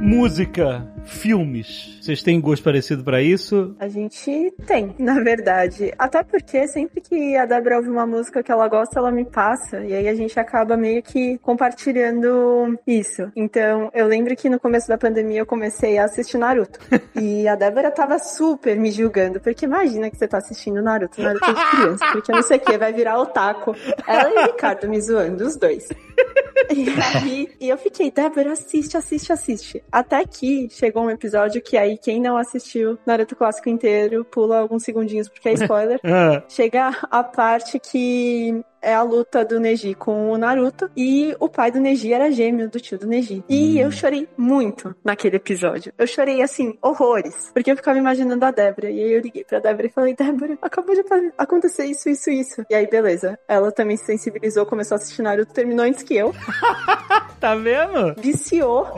Música, 0.00 0.86
filmes. 1.04 1.93
Vocês 2.04 2.22
têm 2.22 2.38
gosto 2.38 2.62
parecido 2.62 3.02
pra 3.02 3.22
isso? 3.22 3.74
A 3.80 3.88
gente 3.88 4.52
tem, 4.66 4.94
na 5.00 5.20
verdade. 5.20 5.90
Até 5.98 6.22
porque 6.22 6.68
sempre 6.68 7.00
que 7.00 7.34
a 7.34 7.46
Débora 7.46 7.78
ouve 7.78 7.88
uma 7.88 8.04
música 8.04 8.42
que 8.42 8.52
ela 8.52 8.68
gosta, 8.68 8.98
ela 8.98 9.10
me 9.10 9.24
passa. 9.24 9.82
E 9.82 9.94
aí 9.94 10.06
a 10.06 10.14
gente 10.14 10.38
acaba 10.38 10.76
meio 10.76 11.02
que 11.02 11.38
compartilhando 11.38 12.78
isso. 12.86 13.32
Então, 13.34 13.90
eu 13.94 14.06
lembro 14.06 14.36
que 14.36 14.50
no 14.50 14.60
começo 14.60 14.86
da 14.86 14.98
pandemia 14.98 15.40
eu 15.40 15.46
comecei 15.46 15.96
a 15.96 16.04
assistir 16.04 16.36
Naruto. 16.36 16.78
e 17.18 17.48
a 17.48 17.54
Débora 17.54 17.90
tava 17.90 18.18
super 18.18 18.76
me 18.76 18.90
julgando. 18.90 19.40
Porque 19.40 19.64
imagina 19.64 20.10
que 20.10 20.18
você 20.18 20.28
tá 20.28 20.36
assistindo 20.36 20.82
Naruto, 20.82 21.22
Naruto 21.22 21.54
de 21.54 21.70
criança. 21.70 22.04
Porque 22.12 22.32
não 22.32 22.42
sei 22.42 22.58
o 22.58 22.60
que, 22.60 22.76
vai 22.76 22.92
virar 22.92 23.18
otaku. 23.18 23.74
Ela 24.06 24.28
e 24.28 24.38
o 24.40 24.46
Ricardo 24.52 24.86
me 24.90 25.00
zoando, 25.00 25.42
os 25.42 25.56
dois. 25.56 25.88
E 26.70 26.86
aí, 27.16 27.48
e 27.60 27.68
eu 27.68 27.76
fiquei, 27.76 28.10
Débora, 28.10 28.52
assiste, 28.52 28.96
assiste, 28.96 29.32
assiste. 29.32 29.82
Até 29.90 30.24
que 30.24 30.68
chegou 30.70 31.04
um 31.04 31.10
episódio 31.10 31.62
que 31.62 31.76
aí 31.76 31.93
quem 31.96 32.20
não 32.20 32.36
assistiu 32.36 32.98
Naruto 33.06 33.36
clássico 33.36 33.68
inteiro 33.68 34.24
pula 34.24 34.58
alguns 34.58 34.82
segundinhos 34.84 35.28
porque 35.28 35.48
é 35.48 35.52
spoiler. 35.52 36.00
Ah, 36.04 36.42
Chega 36.48 36.96
a 37.10 37.22
parte 37.22 37.78
que 37.78 38.62
é 38.84 38.94
a 38.94 39.02
luta 39.02 39.44
do 39.44 39.58
Neji 39.58 39.94
com 39.94 40.30
o 40.30 40.38
Naruto 40.38 40.90
e 40.96 41.34
o 41.40 41.48
pai 41.48 41.70
do 41.70 41.80
Neji 41.80 42.12
era 42.12 42.30
gêmeo 42.30 42.68
do 42.68 42.78
tio 42.78 42.98
do 42.98 43.06
Neji. 43.06 43.42
E 43.48 43.78
eu 43.78 43.90
chorei 43.90 44.28
muito 44.36 44.94
naquele 45.02 45.36
episódio. 45.36 45.92
Eu 45.96 46.06
chorei 46.06 46.42
assim, 46.42 46.76
horrores, 46.82 47.50
porque 47.54 47.70
eu 47.70 47.76
ficava 47.76 47.98
imaginando 47.98 48.44
a 48.44 48.50
Débora 48.50 48.90
e 48.90 49.02
aí 49.02 49.12
eu 49.12 49.20
liguei 49.20 49.44
pra 49.44 49.58
Débora 49.58 49.86
e 49.86 49.90
falei: 49.90 50.14
"Débora, 50.14 50.58
acabou 50.60 50.94
de 50.94 51.02
acontecer 51.38 51.86
isso, 51.86 52.08
isso, 52.08 52.30
isso". 52.30 52.64
E 52.70 52.74
aí 52.74 52.86
beleza. 52.86 53.38
Ela 53.48 53.72
também 53.72 53.96
se 53.96 54.04
sensibilizou, 54.06 54.66
começou 54.66 54.96
a 54.96 54.98
assistir 54.98 55.22
Naruto, 55.22 55.52
terminou 55.52 55.84
antes 55.86 56.02
que 56.02 56.14
eu, 56.14 56.34
tá 57.40 57.54
vendo? 57.54 58.14
viciou 58.18 58.88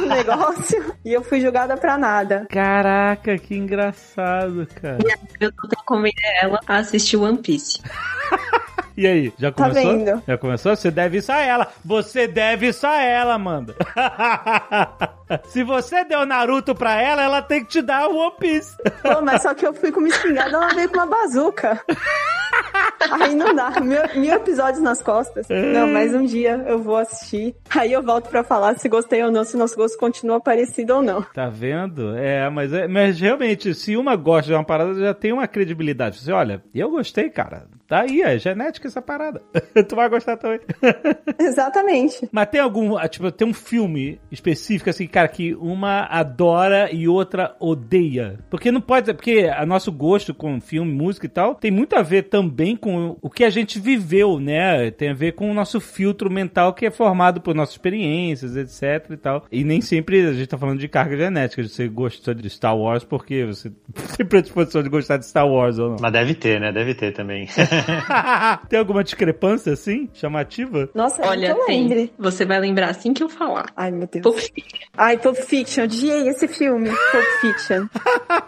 no 0.00 0.06
negócio 0.14 0.94
e 1.04 1.12
eu 1.12 1.22
fui 1.22 1.40
jogada 1.40 1.76
pra 1.76 1.98
nada. 1.98 2.46
Caraca, 2.50 3.36
que 3.38 3.54
engraçado, 3.56 4.66
cara. 4.80 4.98
Eu 5.40 5.50
tô 5.52 5.62
tentando 5.68 5.84
convencer 5.84 6.30
ela 6.42 6.60
a 6.66 6.76
assistir 6.78 7.16
One 7.16 7.38
Piece. 7.38 7.80
E 8.96 9.06
aí, 9.06 9.32
já 9.38 9.50
Tá 9.50 9.68
começou? 9.68 9.98
vendo? 9.98 10.22
Já 10.26 10.38
começou? 10.38 10.76
Você 10.76 10.90
deve 10.90 11.18
isso 11.18 11.32
a 11.32 11.40
ela. 11.40 11.68
Você 11.84 12.28
deve 12.28 12.68
isso 12.68 12.86
a 12.86 13.02
ela, 13.02 13.34
Amanda. 13.34 13.74
Se 15.48 15.62
você 15.62 16.04
deu 16.04 16.26
Naruto 16.26 16.74
pra 16.74 17.00
ela, 17.00 17.22
ela 17.22 17.42
tem 17.42 17.64
que 17.64 17.70
te 17.70 17.82
dar 17.82 18.08
o 18.08 18.16
One 18.16 18.34
Piece. 18.38 18.76
Pô, 19.02 19.20
mas 19.22 19.42
só 19.42 19.54
que 19.54 19.66
eu 19.66 19.74
fui 19.74 19.90
com 19.90 20.00
uma 20.00 20.08
espingarda, 20.08 20.56
ela 20.56 20.68
veio 20.68 20.88
com 20.88 20.96
uma 20.96 21.06
bazuca. 21.06 21.80
Aí 23.10 23.34
não 23.34 23.54
dá, 23.54 23.70
mil, 23.80 24.00
mil 24.14 24.32
episódios 24.32 24.82
nas 24.82 25.02
costas. 25.02 25.46
Não, 25.48 25.86
mas 25.88 26.14
um 26.14 26.24
dia 26.24 26.64
eu 26.66 26.78
vou 26.78 26.96
assistir. 26.96 27.54
Aí 27.70 27.92
eu 27.92 28.02
volto 28.02 28.28
pra 28.28 28.42
falar 28.42 28.78
se 28.78 28.88
gostei 28.88 29.22
ou 29.22 29.30
não, 29.30 29.44
se 29.44 29.56
nosso 29.56 29.76
gosto 29.76 29.98
continua 29.98 30.40
parecido 30.40 30.94
ou 30.94 31.02
não. 31.02 31.22
Tá 31.22 31.48
vendo? 31.48 32.16
É, 32.16 32.48
mas, 32.48 32.72
é, 32.72 32.86
mas 32.88 33.18
realmente, 33.18 33.74
se 33.74 33.96
uma 33.96 34.16
gosta 34.16 34.48
de 34.48 34.54
uma 34.54 34.64
parada, 34.64 34.94
já 34.94 35.12
tem 35.12 35.32
uma 35.32 35.46
credibilidade. 35.46 36.18
Você, 36.18 36.32
olha, 36.32 36.62
eu 36.74 36.90
gostei, 36.90 37.28
cara. 37.28 37.66
Tá 37.86 38.00
aí, 38.00 38.22
é 38.22 38.38
genética 38.38 38.88
essa 38.88 39.02
parada. 39.02 39.42
tu 39.88 39.94
vai 39.94 40.08
gostar 40.08 40.36
também. 40.36 40.60
Exatamente. 41.38 42.28
Mas 42.32 42.48
tem 42.48 42.60
algum, 42.60 42.96
ah, 42.96 43.06
tipo, 43.06 43.30
tem 43.30 43.46
um 43.46 43.54
filme 43.54 44.18
específico 44.30 44.88
assim, 44.88 45.06
cara, 45.14 45.28
que 45.28 45.54
uma 45.54 46.06
adora 46.10 46.90
e 46.92 47.06
outra 47.06 47.54
odeia. 47.60 48.38
Porque 48.50 48.72
não 48.72 48.80
pode, 48.80 49.14
porque 49.14 49.48
a 49.54 49.64
nosso 49.64 49.92
gosto 49.92 50.34
com 50.34 50.60
filme, 50.60 50.92
música 50.92 51.26
e 51.26 51.28
tal, 51.28 51.54
tem 51.54 51.70
muito 51.70 51.94
a 51.94 52.02
ver 52.02 52.24
também 52.24 52.76
com 52.76 53.16
o 53.22 53.30
que 53.30 53.44
a 53.44 53.50
gente 53.50 53.78
viveu, 53.78 54.40
né? 54.40 54.90
Tem 54.90 55.10
a 55.10 55.14
ver 55.14 55.32
com 55.32 55.48
o 55.48 55.54
nosso 55.54 55.80
filtro 55.80 56.28
mental 56.28 56.74
que 56.74 56.86
é 56.86 56.90
formado 56.90 57.40
por 57.40 57.54
nossas 57.54 57.74
experiências, 57.74 58.56
etc 58.56 59.10
e 59.10 59.16
tal. 59.16 59.46
E 59.52 59.62
nem 59.62 59.80
sempre 59.80 60.26
a 60.26 60.32
gente 60.32 60.48
tá 60.48 60.58
falando 60.58 60.80
de 60.80 60.88
carga 60.88 61.16
genética. 61.16 61.62
Você 61.62 61.86
gostou 61.86 62.34
de 62.34 62.50
Star 62.50 62.76
Wars 62.76 63.04
porque 63.04 63.44
você 63.44 63.70
tem 64.16 64.26
predisposição 64.26 64.82
de 64.82 64.88
gostar 64.88 65.18
de 65.18 65.26
Star 65.26 65.46
Wars 65.48 65.78
ou 65.78 65.90
não. 65.90 65.96
Mas 66.00 66.12
deve 66.12 66.34
ter, 66.34 66.60
né? 66.60 66.72
Deve 66.72 66.92
ter 66.94 67.12
também. 67.12 67.46
tem 68.68 68.78
alguma 68.80 69.04
discrepância 69.04 69.72
assim? 69.72 70.08
Chamativa? 70.12 70.90
Nossa, 70.92 71.24
Olha, 71.24 71.48
eu 71.48 71.66
lembre. 71.68 72.12
Você 72.18 72.44
vai 72.44 72.58
lembrar 72.58 72.90
assim 72.90 73.14
que 73.14 73.22
eu 73.22 73.28
falar. 73.28 73.66
Ai, 73.76 73.92
meu 73.92 74.08
Deus. 74.08 74.50
Fiction. 74.50 74.88
Ai, 75.04 75.18
Pulp 75.18 75.36
Fiction, 75.36 75.84
odiei 75.84 76.28
esse 76.30 76.48
filme, 76.48 76.88
Pulp 76.88 77.24
Fiction. 77.42 77.86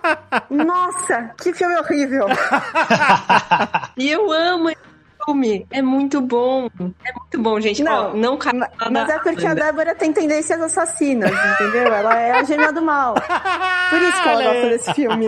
Nossa, 0.49 1.35
que 1.39 1.53
filme 1.53 1.77
horrível. 1.77 2.27
E 3.99 4.11
eu 4.11 4.33
amo 4.33 4.71
esse 4.71 4.79
filme. 5.25 5.67
É 5.71 5.83
muito 5.83 6.21
bom. 6.21 6.69
É 6.79 7.13
muito 7.13 7.39
bom, 7.39 7.61
gente. 7.61 7.83
Não, 7.83 8.13
Ó, 8.13 8.15
não 8.15 8.37
cai 8.39 8.53
Mas 8.91 9.09
é 9.09 9.19
porque 9.19 9.47
a. 9.47 9.53
Débora 9.55 9.95
tem 9.95 10.13
tendências 10.13 10.61
assassinas, 10.61 11.31
entendeu? 11.31 11.93
Ela 11.93 12.19
é 12.19 12.33
a 12.33 12.43
gêmea 12.43 12.73
do 12.73 12.81
mal. 12.81 13.15
Por 13.15 14.01
isso 14.01 14.23
que 14.23 14.29
ela 14.29 14.43
gosta 14.43 14.69
desse 14.69 14.95
filme. 14.95 15.27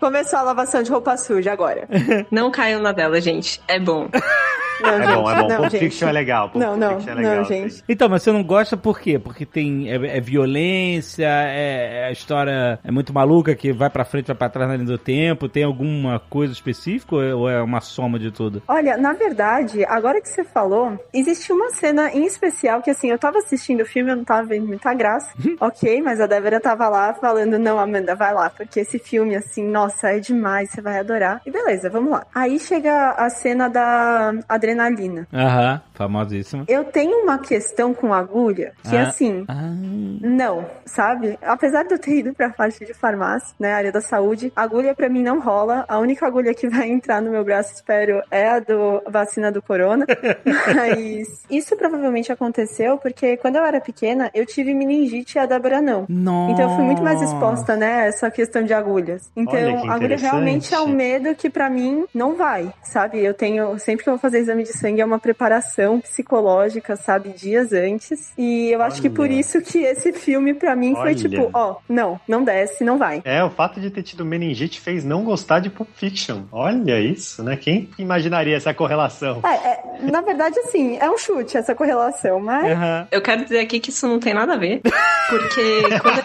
Começou 0.00 0.38
a 0.38 0.42
lavação 0.42 0.82
de 0.82 0.90
roupa 0.90 1.16
suja 1.16 1.52
agora. 1.52 1.88
Não 2.30 2.50
caiam 2.50 2.80
na 2.80 2.92
dela, 2.92 3.20
gente. 3.20 3.60
É 3.68 3.78
bom. 3.78 4.08
Não, 4.80 4.88
É 4.88 5.06
gente, 5.06 5.14
bom, 5.14 5.30
é 5.30 5.34
bom. 5.34 5.48
Não, 5.48 5.56
Pulp 5.56 5.70
gente. 5.70 5.80
Fiction 5.80 6.08
é 6.08 6.12
legal. 6.12 6.50
Pulp 6.50 6.64
Não, 6.64 6.76
não, 6.76 6.96
Fiction 6.96 7.12
é 7.12 7.14
legal, 7.14 7.36
não, 7.36 7.44
gente. 7.44 7.84
Então, 7.88 8.08
mas 8.08 8.22
você 8.22 8.32
não 8.32 8.42
gosta 8.42 8.76
por 8.76 9.00
quê? 9.00 9.18
Porque 9.18 9.44
tem 9.44 9.90
é, 9.90 10.16
é 10.16 10.20
violência, 10.20 11.26
é, 11.26 12.02
é 12.02 12.04
a 12.06 12.12
história 12.12 12.78
é 12.84 12.90
muito 12.90 13.12
maluca 13.12 13.54
que 13.54 13.72
vai 13.72 13.90
pra 13.90 14.04
frente, 14.04 14.26
vai 14.26 14.36
pra 14.36 14.48
trás 14.48 14.68
na 14.68 14.76
linha 14.76 14.86
do 14.86 14.98
tempo. 14.98 15.48
Tem 15.48 15.64
alguma 15.64 16.18
coisa 16.18 16.52
específica 16.52 17.14
ou 17.16 17.22
é, 17.22 17.34
ou 17.34 17.48
é 17.48 17.62
uma 17.62 17.80
soma 17.80 18.18
de 18.18 18.30
tudo? 18.30 18.62
Olha, 18.68 18.96
na 18.96 19.12
verdade, 19.12 19.84
agora 19.84 20.20
que 20.20 20.28
você 20.28 20.44
falou, 20.44 20.98
existe 21.12 21.52
uma 21.52 21.70
cena 21.70 22.10
em 22.12 22.24
especial 22.24 22.82
que, 22.82 22.90
assim, 22.90 23.10
eu 23.10 23.18
tava 23.18 23.38
assistindo 23.38 23.82
o 23.82 23.86
filme, 23.86 24.10
eu 24.10 24.16
não 24.16 24.24
tava 24.24 24.46
vendo 24.46 24.66
muita 24.66 24.92
graça. 24.94 25.32
ok, 25.60 26.00
mas 26.02 26.20
a 26.20 26.26
Débora 26.26 26.60
tava 26.60 26.88
lá 26.88 27.14
falando, 27.14 27.58
não, 27.58 27.78
Amanda, 27.78 28.14
vai 28.14 28.32
lá, 28.32 28.50
porque 28.50 28.80
esse 28.80 28.98
filme, 28.98 29.36
assim, 29.36 29.66
nossa, 29.66 30.10
é 30.10 30.18
demais, 30.18 30.70
você 30.70 30.80
vai 30.80 30.98
adorar. 30.98 31.40
E 31.46 31.50
beleza, 31.50 31.90
vamos 31.90 32.10
lá. 32.10 32.26
Aí 32.34 32.58
chega 32.58 33.10
a 33.12 33.28
cena 33.30 33.68
da 33.68 34.32
adrenalina. 34.68 35.26
Aham, 35.32 35.80
famosíssima. 35.98 36.64
Eu 36.68 36.84
tenho 36.84 37.22
uma 37.24 37.38
questão 37.38 37.92
com 37.92 38.14
agulha 38.14 38.72
que, 38.88 38.96
Ah. 38.96 39.08
assim, 39.08 39.44
Ah, 39.48 39.74
não, 40.22 40.64
sabe? 40.86 41.38
Apesar 41.42 41.82
de 41.84 41.92
eu 41.94 41.98
ter 41.98 42.18
ido 42.18 42.32
pra 42.32 42.50
parte 42.50 42.84
de 42.86 42.94
farmácia, 42.94 43.54
né, 43.58 43.72
área 43.72 43.90
da 43.92 44.00
saúde, 44.00 44.52
agulha 44.54 44.94
pra 44.94 45.08
mim 45.08 45.22
não 45.22 45.40
rola. 45.40 45.84
A 45.88 45.98
única 45.98 46.26
agulha 46.26 46.54
que 46.54 46.68
vai 46.68 46.88
entrar 46.88 47.20
no 47.20 47.30
meu 47.30 47.44
braço, 47.44 47.74
espero, 47.74 48.22
é 48.30 48.48
a 48.48 48.60
do 48.60 49.02
vacina 49.10 49.50
do 49.50 49.60
corona. 49.60 50.06
Mas 50.76 51.44
isso 51.50 51.76
provavelmente 51.76 52.30
aconteceu 52.30 52.96
porque 52.98 53.36
quando 53.36 53.56
eu 53.56 53.64
era 53.64 53.80
pequena, 53.80 54.30
eu 54.32 54.46
tive 54.46 54.72
meningite 54.74 55.36
e 55.36 55.40
a 55.40 55.46
Débora 55.46 55.80
não. 55.82 56.06
Nossa. 56.08 56.52
Então 56.52 56.70
eu 56.70 56.76
fui 56.76 56.84
muito 56.84 57.02
mais 57.02 57.20
exposta, 57.20 57.76
né, 57.76 58.02
a 58.02 58.04
essa 58.06 58.30
questão 58.30 58.62
de 58.62 58.72
agulhas. 58.72 59.30
Então, 59.36 59.90
agulha 59.90 60.16
realmente 60.16 60.72
é 60.74 60.80
um 60.80 60.88
medo 60.88 61.34
que 61.34 61.50
pra 61.50 61.68
mim 61.68 62.04
não 62.14 62.36
vai, 62.36 62.72
sabe? 62.82 63.18
Eu 63.24 63.34
tenho, 63.34 63.78
sempre 63.78 64.04
que 64.04 64.08
eu 64.10 64.14
vou 64.14 64.20
fazer 64.20 64.38
exame 64.38 64.62
de 64.62 64.72
sangue 64.78 65.00
é 65.00 65.04
uma 65.04 65.18
preparação 65.18 65.87
psicológica, 66.00 66.96
sabe, 66.96 67.30
dias 67.30 67.72
antes. 67.72 68.32
E 68.36 68.70
eu 68.70 68.82
acho 68.82 69.00
que 69.00 69.08
por 69.08 69.22
Olha. 69.26 69.32
isso 69.34 69.60
que 69.62 69.78
esse 69.78 70.12
filme 70.12 70.54
pra 70.54 70.74
mim 70.74 70.94
foi 70.94 71.02
Olha. 71.10 71.14
tipo, 71.14 71.50
ó, 71.52 71.76
não, 71.88 72.20
não 72.26 72.42
desce, 72.42 72.84
não 72.84 72.98
vai. 72.98 73.22
É, 73.24 73.42
o 73.44 73.50
fato 73.50 73.80
de 73.80 73.90
ter 73.90 74.02
tido 74.02 74.24
meningite 74.24 74.80
fez 74.80 75.04
não 75.04 75.24
gostar 75.24 75.60
de 75.60 75.70
Pulp 75.70 75.88
Fiction. 75.94 76.42
Olha 76.50 76.98
isso, 77.00 77.42
né? 77.42 77.56
Quem 77.56 77.88
imaginaria 77.98 78.56
essa 78.56 78.74
correlação? 78.74 79.40
É, 79.44 79.68
é, 79.68 80.10
na 80.10 80.20
verdade, 80.20 80.58
assim, 80.60 80.98
é 81.00 81.08
um 81.10 81.16
chute 81.16 81.56
essa 81.56 81.74
correlação, 81.74 82.40
mas 82.40 82.72
Aham. 82.72 83.08
Eu 83.10 83.22
quero 83.22 83.42
dizer 83.44 83.60
aqui 83.60 83.80
que 83.80 83.90
isso 83.90 84.06
não 84.06 84.18
tem 84.18 84.34
nada 84.34 84.54
a 84.54 84.56
ver. 84.56 84.80
Porque 85.28 85.82
quando 86.00 86.18
eu 86.18 86.24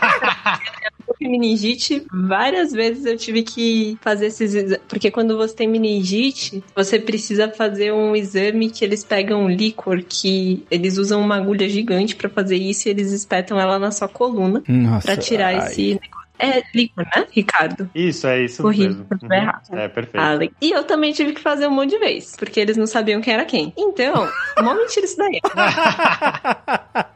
tive 1.17 1.29
meningite, 1.31 2.05
várias 2.11 2.71
vezes 2.71 3.05
eu 3.05 3.17
tive 3.17 3.43
que 3.43 3.97
fazer 4.01 4.27
esses 4.27 4.53
exa- 4.55 4.79
Porque 4.87 5.09
quando 5.11 5.35
você 5.37 5.53
tem 5.55 5.67
meningite, 5.67 6.63
você 6.75 6.99
precisa 6.99 7.49
fazer 7.49 7.91
um 7.93 8.15
exame 8.15 8.69
que 8.69 8.83
eles 8.83 9.03
pegam 9.03 9.43
um 9.45 9.49
líquor, 9.49 10.03
que 10.03 10.63
eles 10.69 10.97
usam 10.97 11.21
uma 11.21 11.37
agulha 11.37 11.67
gigante 11.69 12.15
pra 12.15 12.29
fazer 12.29 12.57
isso 12.57 12.87
e 12.87 12.91
eles 12.91 13.11
espetam 13.11 13.59
ela 13.59 13.77
na 13.79 13.91
sua 13.91 14.07
coluna 14.07 14.61
pra 15.01 15.15
tirar 15.17 15.47
ai. 15.55 15.67
esse 15.67 15.93
negócio. 15.93 16.22
É 16.39 16.63
líquor, 16.73 17.05
né, 17.05 17.25
Ricardo? 17.31 17.89
Isso, 17.93 18.27
é 18.27 18.41
isso 18.43 18.61
Corri, 18.61 18.87
mesmo. 18.87 19.05
tudo 19.05 19.33
errado. 19.33 19.67
É, 19.71 19.87
perfeito. 19.87 20.55
E 20.61 20.71
eu 20.71 20.83
também 20.83 21.13
tive 21.13 21.33
que 21.33 21.41
fazer 21.41 21.67
um 21.67 21.71
monte 21.71 21.91
de 21.91 21.99
vezes, 21.99 22.35
porque 22.35 22.59
eles 22.59 22.75
não 22.75 22.87
sabiam 22.87 23.21
quem 23.21 23.33
era 23.33 23.45
quem. 23.45 23.73
Então, 23.77 24.27
mó 24.61 24.73
mentira 24.73 25.05
isso 25.05 25.17
daí. 25.17 25.39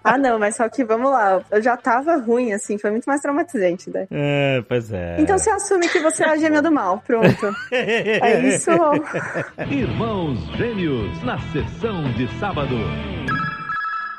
ah, 0.03 0.17
não, 0.17 0.39
mas 0.39 0.55
só 0.55 0.69
que 0.69 0.83
vamos 0.83 1.11
lá, 1.11 1.41
eu 1.51 1.61
já 1.61 1.75
tava 1.75 2.17
ruim, 2.17 2.53
assim, 2.53 2.77
foi 2.77 2.91
muito 2.91 3.05
mais 3.05 3.21
traumatizante, 3.21 3.89
né? 3.89 4.07
É, 4.11 4.63
pois 4.67 4.91
é. 4.91 5.17
Então 5.19 5.37
você 5.37 5.49
assume 5.49 5.89
que 5.89 5.99
você 5.99 6.23
é 6.23 6.29
a 6.29 6.37
gêmea 6.37 6.61
do 6.61 6.71
mal, 6.71 7.01
pronto. 7.05 7.53
É 7.71 8.39
isso. 8.47 8.71
Irmãos 9.69 10.39
Gêmeos, 10.57 11.23
na 11.23 11.37
sessão 11.51 12.03
de 12.13 12.27
sábado. 12.39 12.75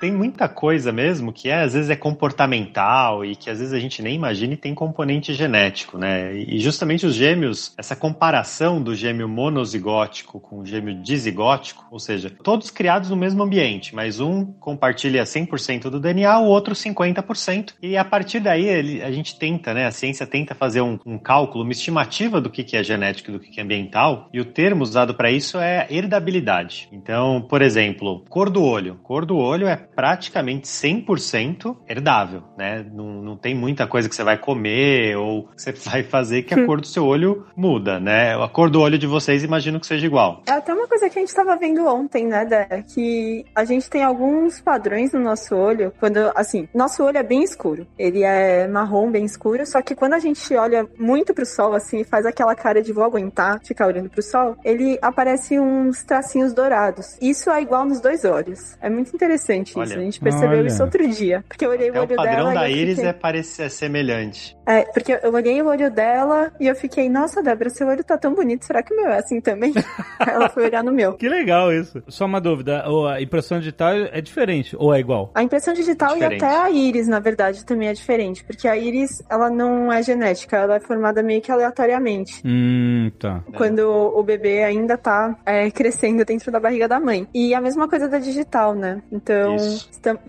Tem 0.01 0.13
muita 0.13 0.49
coisa 0.49 0.93
mesmo 0.93 1.33
que 1.33 1.49
é, 1.49 1.63
às 1.63 1.75
vezes 1.75 1.91
é 1.91 1.97
comportamental 1.97 3.25
e 3.25 3.35
que 3.35 3.51
às 3.51 3.59
vezes 3.59 3.75
a 3.75 3.81
gente 3.81 4.01
nem 4.01 4.15
imagina 4.15 4.55
e 4.55 4.57
tem 4.57 4.75
componente 4.75 5.35
genético, 5.35 5.99
né? 5.99 6.35
E 6.37 6.59
justamente 6.61 7.05
os 7.05 7.15
gêmeos, 7.15 7.75
essa 7.77 7.97
comparação 7.97 8.81
do 8.81 8.95
gêmeo 8.95 9.29
monozigótico 9.29 10.39
com 10.39 10.61
o 10.61 10.67
gêmeo 10.67 10.95
dizigótico, 11.03 11.85
ou 11.91 11.99
seja, 11.99 12.31
todos 12.31 12.71
criados 12.71 13.11
no 13.11 13.17
mesmo 13.17 13.43
ambiente, 13.43 13.95
mas 13.95 14.21
um 14.21 14.45
compartilha 14.45 15.25
100% 15.25 15.91
do 15.91 15.99
DNA, 15.99 16.39
o 16.39 16.47
outro 16.47 16.75
50%. 16.75 17.75
E 17.83 17.97
a 17.97 18.05
partir 18.05 18.41
daí 18.41 19.03
a 19.03 19.11
gente 19.11 19.37
tenta, 19.37 19.75
né? 19.75 19.87
A 19.87 19.91
ciência 19.91 20.27
tenta 20.27 20.55
fazer 20.55 20.81
um, 20.81 20.99
um 21.05 21.19
cálculo, 21.19 21.65
uma 21.65 21.73
estimativa 21.73 22.41
do 22.41 22.51
que, 22.51 22.63
que 22.63 22.77
é 22.77 22.85
genético 22.85 23.31
e 23.31 23.33
do 23.33 23.41
que, 23.41 23.51
que 23.51 23.61
é 23.61 23.65
ambiental. 23.65 24.29
E 24.33 24.41
o 24.41 24.45
termo 24.45 24.83
usado 24.83 25.15
para 25.15 25.31
isso 25.31 25.59
é 25.59 25.87
herdabilidade. 25.91 26.89
Então, 26.93 27.43
por 27.43 27.63
exemplo, 27.63 28.25
cor 28.29 28.49
do 28.49 28.63
olho. 28.63 28.97
Cor 29.03 29.27
do 29.27 29.37
olho 29.37 29.67
é 29.67 29.88
praticamente 29.99 30.69
100% 30.69 31.77
herdável, 31.89 32.45
né? 32.57 32.87
Não, 32.95 33.21
não 33.21 33.37
tem 33.37 33.53
muita 33.53 33.85
coisa 33.85 34.09
que 34.09 34.15
você 34.15 34.23
vai 34.23 34.39
comer 34.39 35.17
ou 35.17 35.49
que 35.57 35.61
você 35.61 35.73
vai 35.73 36.05
fazer 36.05 36.43
que 36.43 36.55
a 36.55 36.65
cor 36.65 36.81
do 36.81 36.87
seu 36.87 37.05
olho 37.05 37.45
muda, 37.57 37.99
né? 37.99 38.41
A 38.41 38.49
cor 38.49 38.71
do 38.71 38.81
olho 38.81 38.97
de 38.97 39.09
vocês 39.09 39.43
imagino 39.43 39.81
que 39.81 39.89
seja 39.89 40.07
igual. 40.07 40.45
É 40.47 40.53
até 40.53 40.73
uma 40.73 40.87
coisa 40.87 41.11
que 41.11 41.19
a 41.19 41.21
gente 41.21 41.35
tava 41.35 41.57
vendo 41.57 41.85
ontem, 41.85 42.29
né, 42.29 42.45
Dé? 42.45 42.85
Que 42.95 43.45
a 43.53 43.65
gente 43.65 43.91
tem 43.91 44.05
alguns 44.05 44.61
padrões 44.61 45.13
no 45.13 45.19
nosso 45.19 45.57
olho, 45.57 45.93
quando, 45.99 46.31
assim, 46.37 46.69
nosso 46.73 47.03
olho 47.03 47.19
é 47.19 47.25
bem 47.25 47.43
escuro. 47.43 47.85
Ele 47.99 48.23
é 48.23 48.69
marrom, 48.69 49.11
bem 49.11 49.25
escuro, 49.25 49.67
só 49.67 49.83
que 49.83 49.97
quando 49.97 50.13
a 50.13 50.21
gente 50.21 50.55
olha 50.55 50.87
muito 50.97 51.35
pro 51.35 51.45
sol, 51.45 51.75
assim, 51.75 52.05
faz 52.05 52.25
aquela 52.25 52.55
cara 52.55 52.81
de 52.81 52.93
vou 52.93 53.03
aguentar 53.03 53.59
ficar 53.65 53.89
olhando 53.89 54.09
pro 54.09 54.23
sol, 54.23 54.57
ele 54.65 54.97
aparece 55.03 55.59
uns 55.59 56.05
tracinhos 56.05 56.53
dourados. 56.53 57.19
Isso 57.21 57.51
é 57.51 57.61
igual 57.61 57.85
nos 57.85 58.01
dois 58.01 58.25
olhos. 58.25 58.79
É 58.81 58.89
muito 58.89 59.13
interessante 59.13 59.77
Olha. 59.77 59.88
Isso. 59.89 59.99
A 59.99 60.03
gente 60.03 60.21
percebeu 60.21 60.59
Olha. 60.59 60.67
isso 60.67 60.83
outro 60.83 61.09
dia. 61.09 61.45
Porque 61.49 61.65
eu 61.65 61.71
olhei 61.71 61.91
Até 61.91 61.99
o 61.99 62.03
o 62.03 62.07
olho 62.07 62.17
padrão 62.17 62.35
dela 62.35 62.55
da 62.55 62.69
íris 62.69 62.97
fiquei... 62.97 63.11
é, 63.11 63.13
parece, 63.13 63.63
é 63.63 63.69
semelhante. 63.69 64.57
É, 64.69 64.83
porque 64.93 65.19
eu 65.23 65.33
olhei 65.33 65.63
o 65.63 65.67
olho 65.67 65.91
dela 65.91 66.53
e 66.61 66.67
eu 66.67 66.75
fiquei, 66.75 67.09
nossa, 67.09 67.43
Débora, 67.43 67.71
seu 67.71 67.89
olho 67.89 68.05
tá 68.05 68.19
tão 68.19 68.35
bonito, 68.35 68.67
será 68.67 68.83
que 68.83 68.93
o 68.93 68.97
meu 68.97 69.09
é 69.09 69.19
assim 69.19 69.41
também? 69.41 69.73
Ela 70.21 70.51
foi 70.51 70.67
olhar 70.67 70.85
no 70.85 70.93
meu. 70.93 71.15
Que 71.15 71.27
legal 71.27 71.73
isso. 71.73 72.03
Só 72.07 72.27
uma 72.27 72.39
dúvida, 72.39 72.85
ou 72.87 73.09
a 73.09 73.23
impressão 73.23 73.59
digital 73.59 73.93
é 73.95 74.21
diferente 74.21 74.77
ou 74.79 74.95
é 74.95 75.01
igual? 75.01 75.31
A 75.35 75.43
impressão 75.43 75.73
digital 75.73 76.15
Diferente. 76.15 76.43
e 76.43 76.45
até 76.45 76.57
a 76.57 76.71
íris, 76.71 77.09
na 77.09 77.19
verdade, 77.19 77.65
também 77.65 77.89
é 77.89 77.95
diferente, 77.95 78.45
porque 78.45 78.69
a 78.69 78.77
íris, 78.77 79.23
ela 79.31 79.49
não 79.49 79.91
é 79.91 80.03
genética, 80.03 80.57
ela 80.57 80.77
é 80.77 80.81
formada 80.81 81.23
meio 81.23 81.41
que 81.41 81.51
aleatoriamente. 81.51 82.43
Hum, 82.45 83.11
tá. 83.19 83.43
Quando 83.57 83.81
o 83.81 84.23
bebê 84.23 84.65
ainda 84.65 84.99
tá 84.99 85.35
é, 85.47 85.71
crescendo 85.71 86.25
dentro 86.27 86.53
da 86.53 86.61
barriga 86.61 86.87
da 86.87 87.01
mãe. 87.01 87.27
E 87.33 87.55
a 87.55 87.61
mesma 87.61 87.89
coisa 87.89 88.07
da 88.07 88.19
digital, 88.19 88.75
né? 88.75 89.01
Então, 89.11 89.57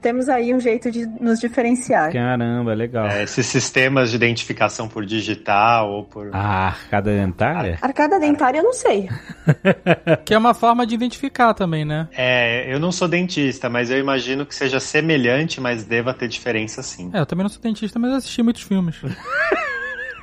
temos 0.01 0.29
aí 0.29 0.53
um 0.53 0.59
jeito 0.59 0.89
de 0.89 1.05
nos 1.19 1.39
diferenciar. 1.39 2.13
Caramba, 2.13 2.73
legal. 2.73 3.07
É, 3.07 3.23
esses 3.23 3.45
sistemas 3.45 4.11
de 4.11 4.28
identificação 4.29 4.87
por 4.87 5.05
digital 5.05 5.91
ou 5.91 6.03
por. 6.03 6.33
A 6.33 6.67
arcada 6.67 7.11
dentária? 7.11 7.77
Arcada 7.81 8.19
dentária, 8.19 8.59
eu 8.59 8.63
não 8.63 8.73
sei. 8.73 9.09
Que 10.25 10.33
é 10.33 10.37
uma 10.37 10.53
forma 10.53 10.85
de 10.85 10.95
identificar 10.95 11.53
também, 11.53 11.83
né? 11.83 12.07
É, 12.11 12.71
eu 12.73 12.79
não 12.79 12.91
sou 12.91 13.07
dentista, 13.07 13.69
mas 13.69 13.89
eu 13.89 13.97
imagino 13.97 14.45
que 14.45 14.53
seja 14.53 14.79
semelhante, 14.79 15.59
mas 15.59 15.83
deva 15.83 16.13
ter 16.13 16.27
diferença 16.27 16.83
sim. 16.83 17.09
É, 17.13 17.19
eu 17.19 17.25
também 17.25 17.43
não 17.43 17.49
sou 17.49 17.61
dentista, 17.61 17.97
mas 17.97 18.11
assisti 18.11 18.43
muitos 18.43 18.61
filmes. 18.61 18.95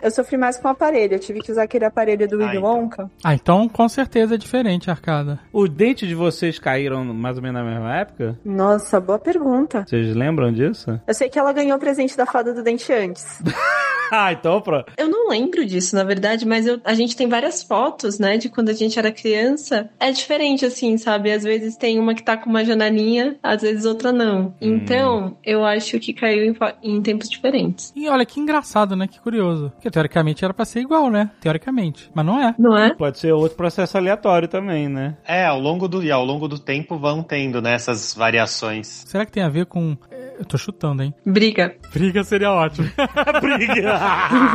Eu 0.07 0.11
sofri 0.13 0.37
mais 0.37 0.57
com 0.57 0.69
o 0.69 0.71
aparelho. 0.71 1.15
Eu 1.15 1.19
tive 1.19 1.41
que 1.41 1.51
usar 1.51 1.65
aquele 1.65 1.85
aparelho 1.85 2.29
do 2.29 2.37
Ah, 2.37 2.47
Willy 2.47 2.59
então. 2.59 2.75
Wonka. 2.83 3.11
Ah, 3.25 3.35
então 3.35 3.69
com 3.69 3.89
certeza 3.89 4.37
é 4.37 4.39
diferente 4.39 4.89
a 4.89 4.93
arcada. 4.93 5.41
Os 5.53 5.69
dentes 5.69 6.09
de 6.09 6.15
vocês 6.15 6.59
caíram 6.61 7.05
mais 7.05 7.37
ou 7.37 7.43
menos 7.43 7.61
na 7.63 7.69
mesma 7.69 7.97
época? 7.97 8.39
Nossa, 8.45 9.01
boa 9.01 9.19
pergunta. 9.19 9.85
Vocês 9.87 10.15
lembram 10.15 10.53
disso? 10.53 11.01
Eu 11.07 11.15
sei 11.15 11.29
que 11.29 11.39
ela 11.39 11.53
ganhou 11.53 11.77
o 11.77 11.81
presente 11.81 12.17
da 12.17 12.25
fada 12.25 12.55
do 12.55 12.63
dente 12.63 12.93
antes. 12.93 13.43
ah, 14.13 14.33
então 14.33 14.61
pronto. 14.61 14.93
Eu 14.97 15.09
não 15.09 15.29
lembro 15.29 15.67
disso, 15.67 15.97
na 15.97 16.05
verdade, 16.05 16.47
mas 16.47 16.67
eu- 16.69 16.81
a 16.85 16.95
gente 16.95 17.17
tem 17.17 17.29
várias 17.29 17.63
fotos, 17.65 18.19
né, 18.21 18.37
de 18.39 18.49
quando 18.49 18.69
a 18.69 18.73
gente 18.75 18.97
era 18.99 19.11
criança. 19.11 19.91
É 19.99 20.13
diferente, 20.13 20.65
assim, 20.65 20.97
sabe? 20.97 21.33
Às 21.33 21.43
vezes 21.43 21.77
tem 21.77 21.99
uma 21.99 22.15
que 22.15 22.23
tá 22.23 22.37
com 22.37 22.49
uma 22.49 22.65
janelinha, 22.65 23.37
às 23.43 23.63
vezes 23.63 23.85
outra 23.85 24.13
não. 24.13 24.55
Então, 24.61 25.37
eu 25.45 25.65
acho 25.65 25.99
que 25.99 26.13
caiu 26.13 26.45
em, 26.45 26.57
em 26.83 27.03
tempos 27.03 27.29
diferentes. 27.29 27.93
E 27.97 28.09
olha 28.09 28.25
que 28.25 28.39
engraçado, 28.39 28.95
né? 28.95 29.09
Que 29.09 29.19
curioso. 29.21 29.71
Porque 29.75 29.91
teoricamente 29.97 30.45
era 30.45 30.53
pra 30.53 30.67
ser 30.67 30.81
igual, 30.81 31.11
né? 31.11 31.31
Teoricamente. 31.41 32.11
Mas 32.15 32.27
não 32.27 32.39
é. 32.39 32.55
Não 32.59 32.77
é? 32.77 32.95
Pode 32.95 33.19
ser 33.19 33.33
outro 33.33 33.57
processo 33.57 33.97
aleatório 33.97 34.47
também, 34.47 34.91
né? 34.91 35.17
É, 35.27 35.47
ao 35.47 35.59
longo 35.59 35.89
do, 35.89 36.03
e 36.03 36.11
ao 36.11 36.23
longo 36.23 36.47
do 36.47 36.59
tempo 36.59 36.99
vão 36.99 37.23
tendo 37.23 37.63
né, 37.63 37.73
essas 37.73 38.13
variações. 38.15 39.05
Será 39.07 39.25
que 39.25 39.33
tem 39.33 39.43
a 39.43 39.49
ver 39.49 39.65
com. 39.65 39.97
Eu 40.39 40.45
tô 40.45 40.59
chutando, 40.59 41.03
hein? 41.03 41.15
Briga. 41.25 41.75
Briga 41.93 42.23
seria 42.25 42.53
ótimo. 42.53 42.89
Briga! 43.41 43.99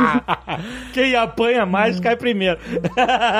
Quem 0.92 1.14
apanha 1.16 1.66
mais 1.66 1.98
cai 2.00 2.16
primeiro. 2.16 2.58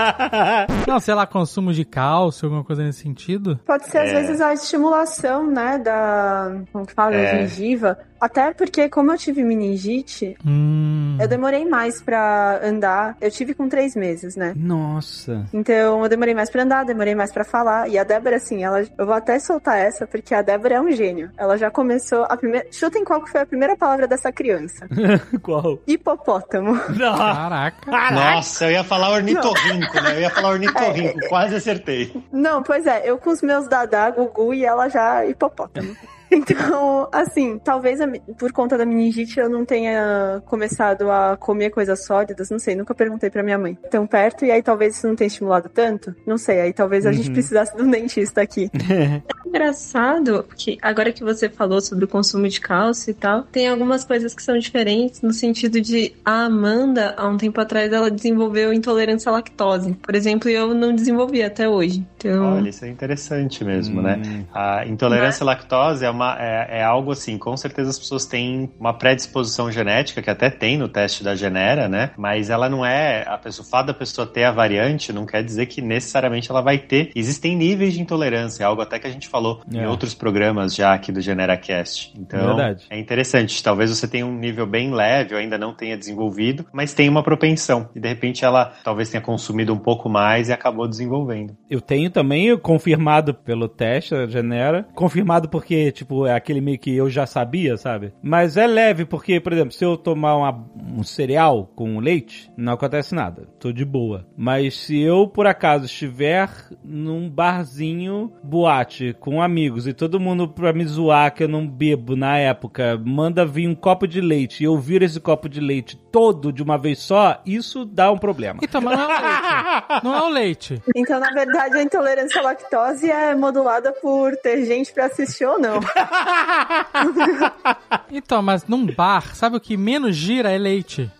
não, 0.86 0.98
sei 1.00 1.14
lá, 1.14 1.26
consumo 1.26 1.72
de 1.72 1.84
cálcio, 1.84 2.46
alguma 2.46 2.64
coisa 2.64 2.82
nesse 2.82 3.00
sentido. 3.02 3.58
Pode 3.66 3.86
ser, 3.86 3.98
às 3.98 4.10
É. 4.10 4.20
vezes, 4.20 4.40
a 4.40 4.52
estimulação, 4.52 5.46
né, 5.46 5.78
da... 5.78 6.56
Como 6.72 6.86
que 6.86 6.94
fala? 6.94 7.12
Da 7.12 7.18
É. 7.18 7.38
gengiva. 7.46 7.98
Até 8.20 8.52
porque, 8.52 8.88
como 8.88 9.10
eu 9.10 9.18
tive 9.18 9.42
meningite, 9.42 10.36
Hum. 10.46 11.16
eu 11.20 11.26
demorei 11.26 11.64
mais 11.64 12.00
pra 12.00 12.60
andar. 12.62 13.16
Eu 13.20 13.30
tive 13.32 13.52
com 13.52 13.68
três 13.68 13.96
meses, 13.96 14.36
né? 14.36 14.52
Nossa. 14.56 15.44
Então, 15.52 16.02
eu 16.04 16.08
demorei 16.08 16.32
mais 16.32 16.48
pra 16.48 16.62
andar, 16.62 16.84
demorei 16.84 17.16
mais 17.16 17.32
pra 17.32 17.42
falar. 17.44 17.88
E 17.88 17.98
a 17.98 18.04
Débora, 18.04 18.36
assim, 18.36 18.62
ela... 18.62 18.80
Eu 18.96 19.06
vou 19.06 19.14
até 19.14 19.40
soltar 19.40 19.76
essa, 19.78 20.06
porque 20.06 20.34
a 20.34 20.40
Débora 20.42 20.76
é 20.76 20.80
um 20.80 20.90
gênio. 20.92 21.30
Ela 21.36 21.56
já 21.58 21.68
começou 21.68 22.24
a 22.32 22.36
primeira... 22.36 22.66
Chutem 22.70 23.04
qual 23.04 23.22
que 23.22 23.30
foi 23.30 23.40
a 23.40 23.46
primeira 23.46 23.76
palavra 23.76 24.06
dessa 24.06 24.32
criança. 24.32 24.88
Qual? 25.42 25.78
Hipopótamo. 25.86 26.72
Não. 26.96 27.16
Caraca. 27.16 28.10
Nossa, 28.10 28.66
eu 28.66 28.72
ia 28.72 28.84
falar 28.84 29.10
ornitorrinco, 29.10 30.00
né? 30.00 30.16
Eu 30.16 30.20
ia 30.20 30.30
falar 30.30 30.50
ornitorrinco, 30.50 31.18
quase 31.28 31.56
acertei. 31.56 32.12
Não, 32.32 32.62
pois 32.62 32.86
é, 32.86 33.02
eu 33.08 33.18
com 33.18 33.30
os 33.30 33.42
meus 33.42 33.68
dadá, 33.68 34.10
Gugu 34.10 34.54
e 34.54 34.64
ela 34.64 34.88
já 34.88 35.24
hipopótamo. 35.26 35.96
Então, 36.52 37.08
assim, 37.12 37.58
talvez 37.58 38.00
a 38.00 38.08
por 38.38 38.52
conta 38.52 38.76
da 38.78 38.84
meningite 38.84 39.38
eu 39.38 39.48
não 39.48 39.64
tenha 39.64 40.42
começado 40.46 41.10
a 41.10 41.36
comer 41.36 41.70
coisas 41.70 42.04
sólidas, 42.04 42.50
não 42.50 42.58
sei, 42.58 42.74
nunca 42.74 42.94
perguntei 42.94 43.30
pra 43.30 43.42
minha 43.42 43.58
mãe. 43.58 43.76
Tão 43.90 44.06
perto, 44.06 44.44
e 44.44 44.50
aí 44.50 44.62
talvez 44.62 44.96
isso 44.96 45.06
não 45.06 45.14
tenha 45.14 45.28
estimulado 45.28 45.68
tanto, 45.68 46.14
não 46.26 46.38
sei, 46.38 46.60
aí 46.60 46.72
talvez 46.72 47.06
a 47.06 47.12
gente 47.12 47.30
precisasse 47.30 47.76
de 47.76 47.82
um 47.82 47.90
dentista 47.90 48.40
aqui. 48.42 48.70
Engraçado 49.46 50.46
que 50.56 50.78
agora 50.80 51.12
que 51.12 51.22
você 51.22 51.48
falou 51.48 51.80
sobre 51.80 52.06
o 52.06 52.08
consumo 52.08 52.48
de 52.48 52.58
cálcio 52.60 53.10
e 53.10 53.14
tal, 53.14 53.42
tem 53.42 53.68
algumas 53.68 54.04
coisas 54.04 54.34
que 54.34 54.42
são 54.42 54.56
diferentes 54.56 55.20
no 55.20 55.32
sentido 55.32 55.80
de 55.80 56.14
a 56.24 56.44
Amanda, 56.46 57.14
há 57.18 57.28
um 57.28 57.36
tempo 57.36 57.60
atrás, 57.60 57.92
ela 57.92 58.10
desenvolveu 58.10 58.72
intolerância 58.72 59.28
à 59.28 59.32
lactose. 59.32 59.92
Por 60.02 60.14
exemplo, 60.14 60.48
e 60.48 60.54
eu 60.54 60.74
não 60.74 60.94
desenvolvi 60.94 61.42
até 61.42 61.68
hoje. 61.68 62.04
Então, 62.16 62.56
Olha, 62.56 62.70
isso 62.70 62.84
é 62.84 62.88
interessante 62.88 63.62
mesmo, 63.64 64.00
Hum. 64.00 64.02
né? 64.02 64.44
A 64.54 64.86
intolerância 64.86 65.44
à 65.44 65.46
lactose 65.46 66.04
é, 66.04 66.10
uma, 66.10 66.21
é, 66.38 66.78
é 66.78 66.82
algo 66.82 67.12
assim, 67.12 67.36
com 67.38 67.56
certeza 67.56 67.90
as 67.90 67.98
pessoas 67.98 68.26
têm 68.26 68.70
uma 68.78 68.92
predisposição 68.92 69.70
genética, 69.70 70.22
que 70.22 70.30
até 70.30 70.50
tem 70.50 70.76
no 70.76 70.88
teste 70.88 71.22
da 71.24 71.34
Genera, 71.34 71.88
né? 71.88 72.10
Mas 72.16 72.50
ela 72.50 72.68
não 72.68 72.84
é, 72.84 73.24
a 73.26 73.38
pessoa, 73.38 73.66
o 73.66 73.68
fato 73.68 73.86
da 73.86 73.94
pessoa 73.94 74.26
ter 74.26 74.44
a 74.44 74.50
variante 74.52 75.12
não 75.12 75.26
quer 75.26 75.42
dizer 75.42 75.66
que 75.66 75.80
necessariamente 75.80 76.50
ela 76.50 76.60
vai 76.60 76.78
ter. 76.78 77.10
Existem 77.14 77.56
níveis 77.56 77.94
de 77.94 78.00
intolerância, 78.00 78.62
é 78.62 78.66
algo 78.66 78.82
até 78.82 78.98
que 78.98 79.06
a 79.06 79.10
gente 79.10 79.28
falou 79.28 79.62
É. 79.72 79.78
em 79.78 79.86
outros 79.86 80.14
programas 80.14 80.74
já 80.74 80.92
aqui 80.94 81.10
do 81.12 81.20
GeneraCast. 81.20 82.12
Então, 82.18 82.56
Verdade. 82.56 82.84
é 82.90 82.98
interessante. 82.98 83.62
Talvez 83.62 83.90
você 83.90 84.06
tenha 84.08 84.26
um 84.26 84.36
nível 84.38 84.66
bem 84.66 84.92
leve, 84.92 85.34
ou 85.34 85.40
ainda 85.40 85.58
não 85.58 85.74
tenha 85.74 85.96
desenvolvido, 85.96 86.64
mas 86.72 86.94
tem 86.94 87.08
uma 87.08 87.22
propensão. 87.22 87.88
E 87.94 88.00
de 88.00 88.08
repente 88.08 88.44
ela 88.44 88.72
talvez 88.84 89.08
tenha 89.10 89.20
consumido 89.20 89.72
um 89.72 89.78
pouco 89.78 90.08
mais 90.08 90.48
e 90.48 90.52
acabou 90.52 90.88
desenvolvendo. 90.88 91.56
Eu 91.70 91.80
tenho 91.80 92.10
também 92.10 92.56
confirmado 92.58 93.34
pelo 93.34 93.68
teste, 93.68 94.14
a 94.14 94.26
Genera. 94.26 94.86
Confirmado 94.94 95.48
porque, 95.48 95.90
tipo, 95.92 96.11
é 96.26 96.34
aquele 96.34 96.60
meio 96.60 96.78
que 96.78 96.94
eu 96.94 97.08
já 97.10 97.26
sabia, 97.26 97.76
sabe? 97.76 98.12
Mas 98.22 98.56
é 98.56 98.66
leve, 98.66 99.04
porque, 99.04 99.40
por 99.40 99.52
exemplo, 99.52 99.72
se 99.72 99.84
eu 99.84 99.96
tomar 99.96 100.36
uma- 100.36 100.64
um 100.98 101.02
cereal 101.02 101.70
com 101.74 101.98
leite, 101.98 102.50
não 102.56 102.72
acontece 102.74 103.14
nada. 103.14 103.48
Tô 103.58 103.72
de 103.72 103.84
boa. 103.84 104.26
Mas 104.36 104.74
se 104.76 105.00
eu, 105.00 105.26
por 105.28 105.46
acaso, 105.46 105.86
estiver 105.86 106.48
num 106.84 107.28
barzinho, 107.30 108.32
boate, 108.42 109.14
com 109.20 109.40
amigos, 109.42 109.86
e 109.86 109.92
todo 109.92 110.18
mundo 110.20 110.48
pra 110.48 110.72
me 110.72 110.84
zoar 110.84 111.32
que 111.34 111.44
eu 111.44 111.48
não 111.48 111.66
bebo 111.66 112.16
na 112.16 112.36
época, 112.38 113.00
manda 113.04 113.44
vir 113.46 113.68
um 113.68 113.74
copo 113.74 114.06
de 114.06 114.20
leite 114.20 114.62
e 114.62 114.64
eu 114.66 114.76
viro 114.78 115.04
esse 115.04 115.20
copo 115.20 115.48
de 115.48 115.60
leite 115.60 115.96
todo 116.10 116.52
de 116.52 116.62
uma 116.62 116.76
vez 116.76 116.98
só, 116.98 117.40
isso 117.46 117.84
dá 117.84 118.10
um 118.12 118.18
problema. 118.18 118.60
Então, 118.62 118.80
mas 118.80 118.98
não 118.98 119.04
é 119.04 119.08
o 119.08 119.18
leite. 119.18 120.04
Não 120.04 120.14
é 120.14 120.22
o 120.22 120.28
leite. 120.28 120.82
Então, 120.96 121.20
na 121.20 121.30
verdade, 121.32 121.76
a 121.76 121.82
intolerância 121.82 122.40
à 122.40 122.44
lactose 122.44 123.10
é 123.10 123.34
modulada 123.34 123.92
por 123.92 124.36
ter 124.36 124.64
gente 124.66 124.92
pra 124.92 125.06
assistir 125.06 125.44
ou 125.46 125.58
não. 125.58 125.80
Então, 128.10 128.42
mas 128.42 128.66
num 128.66 128.86
bar, 128.86 129.34
sabe 129.34 129.56
o 129.56 129.60
que 129.60 129.76
menos 129.76 130.14
gira 130.14 130.50
é 130.50 130.58
leite. 130.58 131.10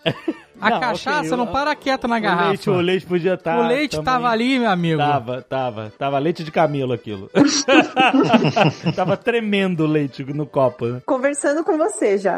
A 0.61 0.69
Não, 0.69 0.79
cachaça 0.79 1.35
ok, 1.35 1.37
não 1.37 1.47
para 1.47 1.75
quieta 1.75 2.07
na 2.07 2.17
O 2.17 2.21
garrafa. 2.21 2.47
leite, 2.49 2.69
o 2.69 2.79
leite 2.79 3.05
podia 3.05 3.33
estar. 3.33 3.59
O 3.59 3.67
leite 3.67 4.01
tava 4.01 4.29
ali, 4.29 4.59
meu 4.59 4.69
amigo. 4.69 4.99
Tava, 4.99 5.41
tava. 5.41 5.93
Tava 5.97 6.19
leite 6.19 6.43
de 6.43 6.51
camelo 6.51 6.93
aquilo. 6.93 7.29
tava 8.95 9.17
tremendo 9.17 9.83
o 9.83 9.87
leite 9.87 10.23
no 10.23 10.45
copo, 10.45 10.85
né? 10.85 11.01
Conversando 11.05 11.63
com 11.63 11.77
você 11.77 12.17
já. 12.17 12.37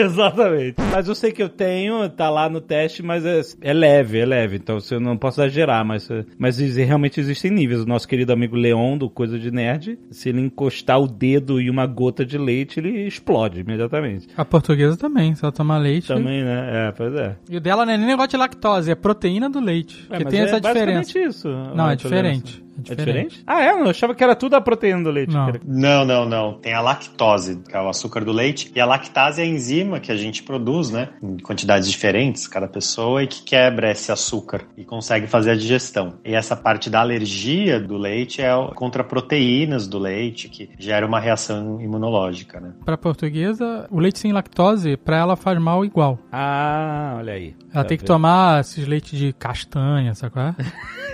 Exatamente. 0.04 0.76
Mas 0.90 1.08
eu 1.08 1.14
sei 1.14 1.32
que 1.32 1.42
eu 1.42 1.48
tenho, 1.48 2.08
tá 2.10 2.28
lá 2.30 2.48
no 2.48 2.60
teste, 2.60 3.02
mas 3.02 3.24
é, 3.24 3.40
é 3.60 3.72
leve, 3.72 4.18
é 4.18 4.26
leve. 4.26 4.56
Então 4.56 4.80
você 4.80 4.98
não 4.98 5.16
posso 5.16 5.40
exagerar, 5.40 5.84
mas, 5.84 6.08
mas 6.38 6.60
exi- 6.60 6.82
realmente 6.82 7.20
existem 7.20 7.50
níveis. 7.50 7.80
O 7.82 7.86
nosso 7.86 8.06
querido 8.08 8.32
amigo 8.32 8.56
Leon, 8.56 8.96
do 8.98 9.08
Coisa 9.10 9.38
de 9.38 9.50
Nerd, 9.50 9.98
se 10.10 10.28
ele 10.28 10.40
encostar 10.40 11.00
o 11.00 11.06
dedo 11.06 11.60
em 11.60 11.70
uma 11.70 11.86
gota 11.86 12.24
de 12.24 12.38
leite, 12.38 12.80
ele 12.80 13.06
explode 13.06 13.60
imediatamente. 13.60 14.28
A 14.36 14.44
portuguesa 14.44 14.96
também, 14.96 15.34
se 15.34 15.44
ela 15.44 15.52
tomar 15.52 15.78
leite. 15.78 16.08
Também, 16.08 16.42
né? 16.44 16.88
É, 16.88 16.92
pois 16.92 17.14
é. 17.14 17.36
E 17.48 17.56
o 17.56 17.60
dela 17.60 17.84
não 17.86 17.92
é 17.92 17.96
nem 17.96 18.06
negócio 18.06 18.30
de 18.30 18.36
lactose, 18.36 18.90
é 18.90 18.94
proteína 18.94 19.48
do 19.48 19.60
leite. 19.60 20.06
É, 20.10 20.18
que 20.18 20.24
mas 20.24 20.30
tem 20.32 20.40
é 20.40 20.44
essa 20.44 20.60
diferença. 20.60 21.18
isso. 21.18 21.48
Não, 21.74 21.90
é 21.90 21.96
diferente. 21.96 22.62
É 22.88 22.94
diferente? 22.94 23.42
Ah, 23.46 23.62
é? 23.62 23.70
Eu 23.72 23.88
achava 23.88 24.14
que 24.14 24.22
era 24.22 24.34
tudo 24.36 24.54
a 24.54 24.60
proteína 24.60 25.02
do 25.02 25.10
leite. 25.10 25.32
Não. 25.34 25.44
que 25.46 25.50
era- 25.58 25.60
Não, 25.66 26.04
não, 26.04 26.26
não. 26.28 26.54
Tem 26.54 26.72
a 26.74 26.80
lactose, 26.80 27.62
que 27.68 27.76
é 27.76 27.80
o 27.80 27.88
açúcar 27.88 28.24
do 28.24 28.32
leite, 28.32 28.70
e 28.74 28.80
a 28.80 28.86
lactase 28.86 29.40
é 29.40 29.44
a 29.44 29.46
enzima 29.46 30.00
que 30.00 30.12
a 30.12 30.16
gente 30.16 30.42
produz, 30.42 30.90
né? 30.90 31.08
Em 31.22 31.36
quantidades 31.38 31.90
diferentes, 31.90 32.46
cada 32.46 32.68
pessoa, 32.68 33.22
e 33.22 33.26
que 33.26 33.42
quebra 33.42 33.90
esse 33.90 34.10
açúcar 34.12 34.62
e 34.76 34.84
consegue 34.84 35.26
fazer 35.26 35.50
a 35.52 35.54
digestão. 35.56 36.14
E 36.24 36.34
essa 36.34 36.56
parte 36.56 36.88
da 36.88 37.00
alergia 37.00 37.80
do 37.80 37.96
leite 37.96 38.40
é 38.42 38.50
contra 38.74 39.02
proteínas 39.04 39.86
do 39.88 39.98
leite, 39.98 40.48
que 40.48 40.70
gera 40.78 41.06
uma 41.06 41.18
reação 41.20 41.80
imunológica, 41.80 42.60
né? 42.60 42.72
Pra 42.84 42.96
portuguesa, 42.96 43.86
o 43.90 43.98
leite 43.98 44.18
sem 44.18 44.32
lactose, 44.32 44.96
pra 44.96 45.16
ela 45.16 45.36
faz 45.36 45.58
mal 45.60 45.84
igual. 45.84 46.18
Ah, 46.30 47.14
olha 47.18 47.32
aí. 47.32 47.54
Ela 47.72 47.82
Tá 47.82 47.88
tem 47.88 47.96
que 47.96 48.02
vendo? 48.02 48.08
tomar 48.08 48.60
esses 48.60 48.86
leites 48.86 49.18
de 49.18 49.32
castanha, 49.32 50.14
sabe 50.14 50.32
qual 50.32 50.46
é? 50.48 50.54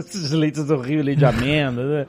Esses 0.00 0.32
leites 0.32 0.70
horríveis, 0.70 1.04
leite 1.04 1.18
de 1.18 1.24
amêndoa, 1.24 1.84
né? 1.84 2.06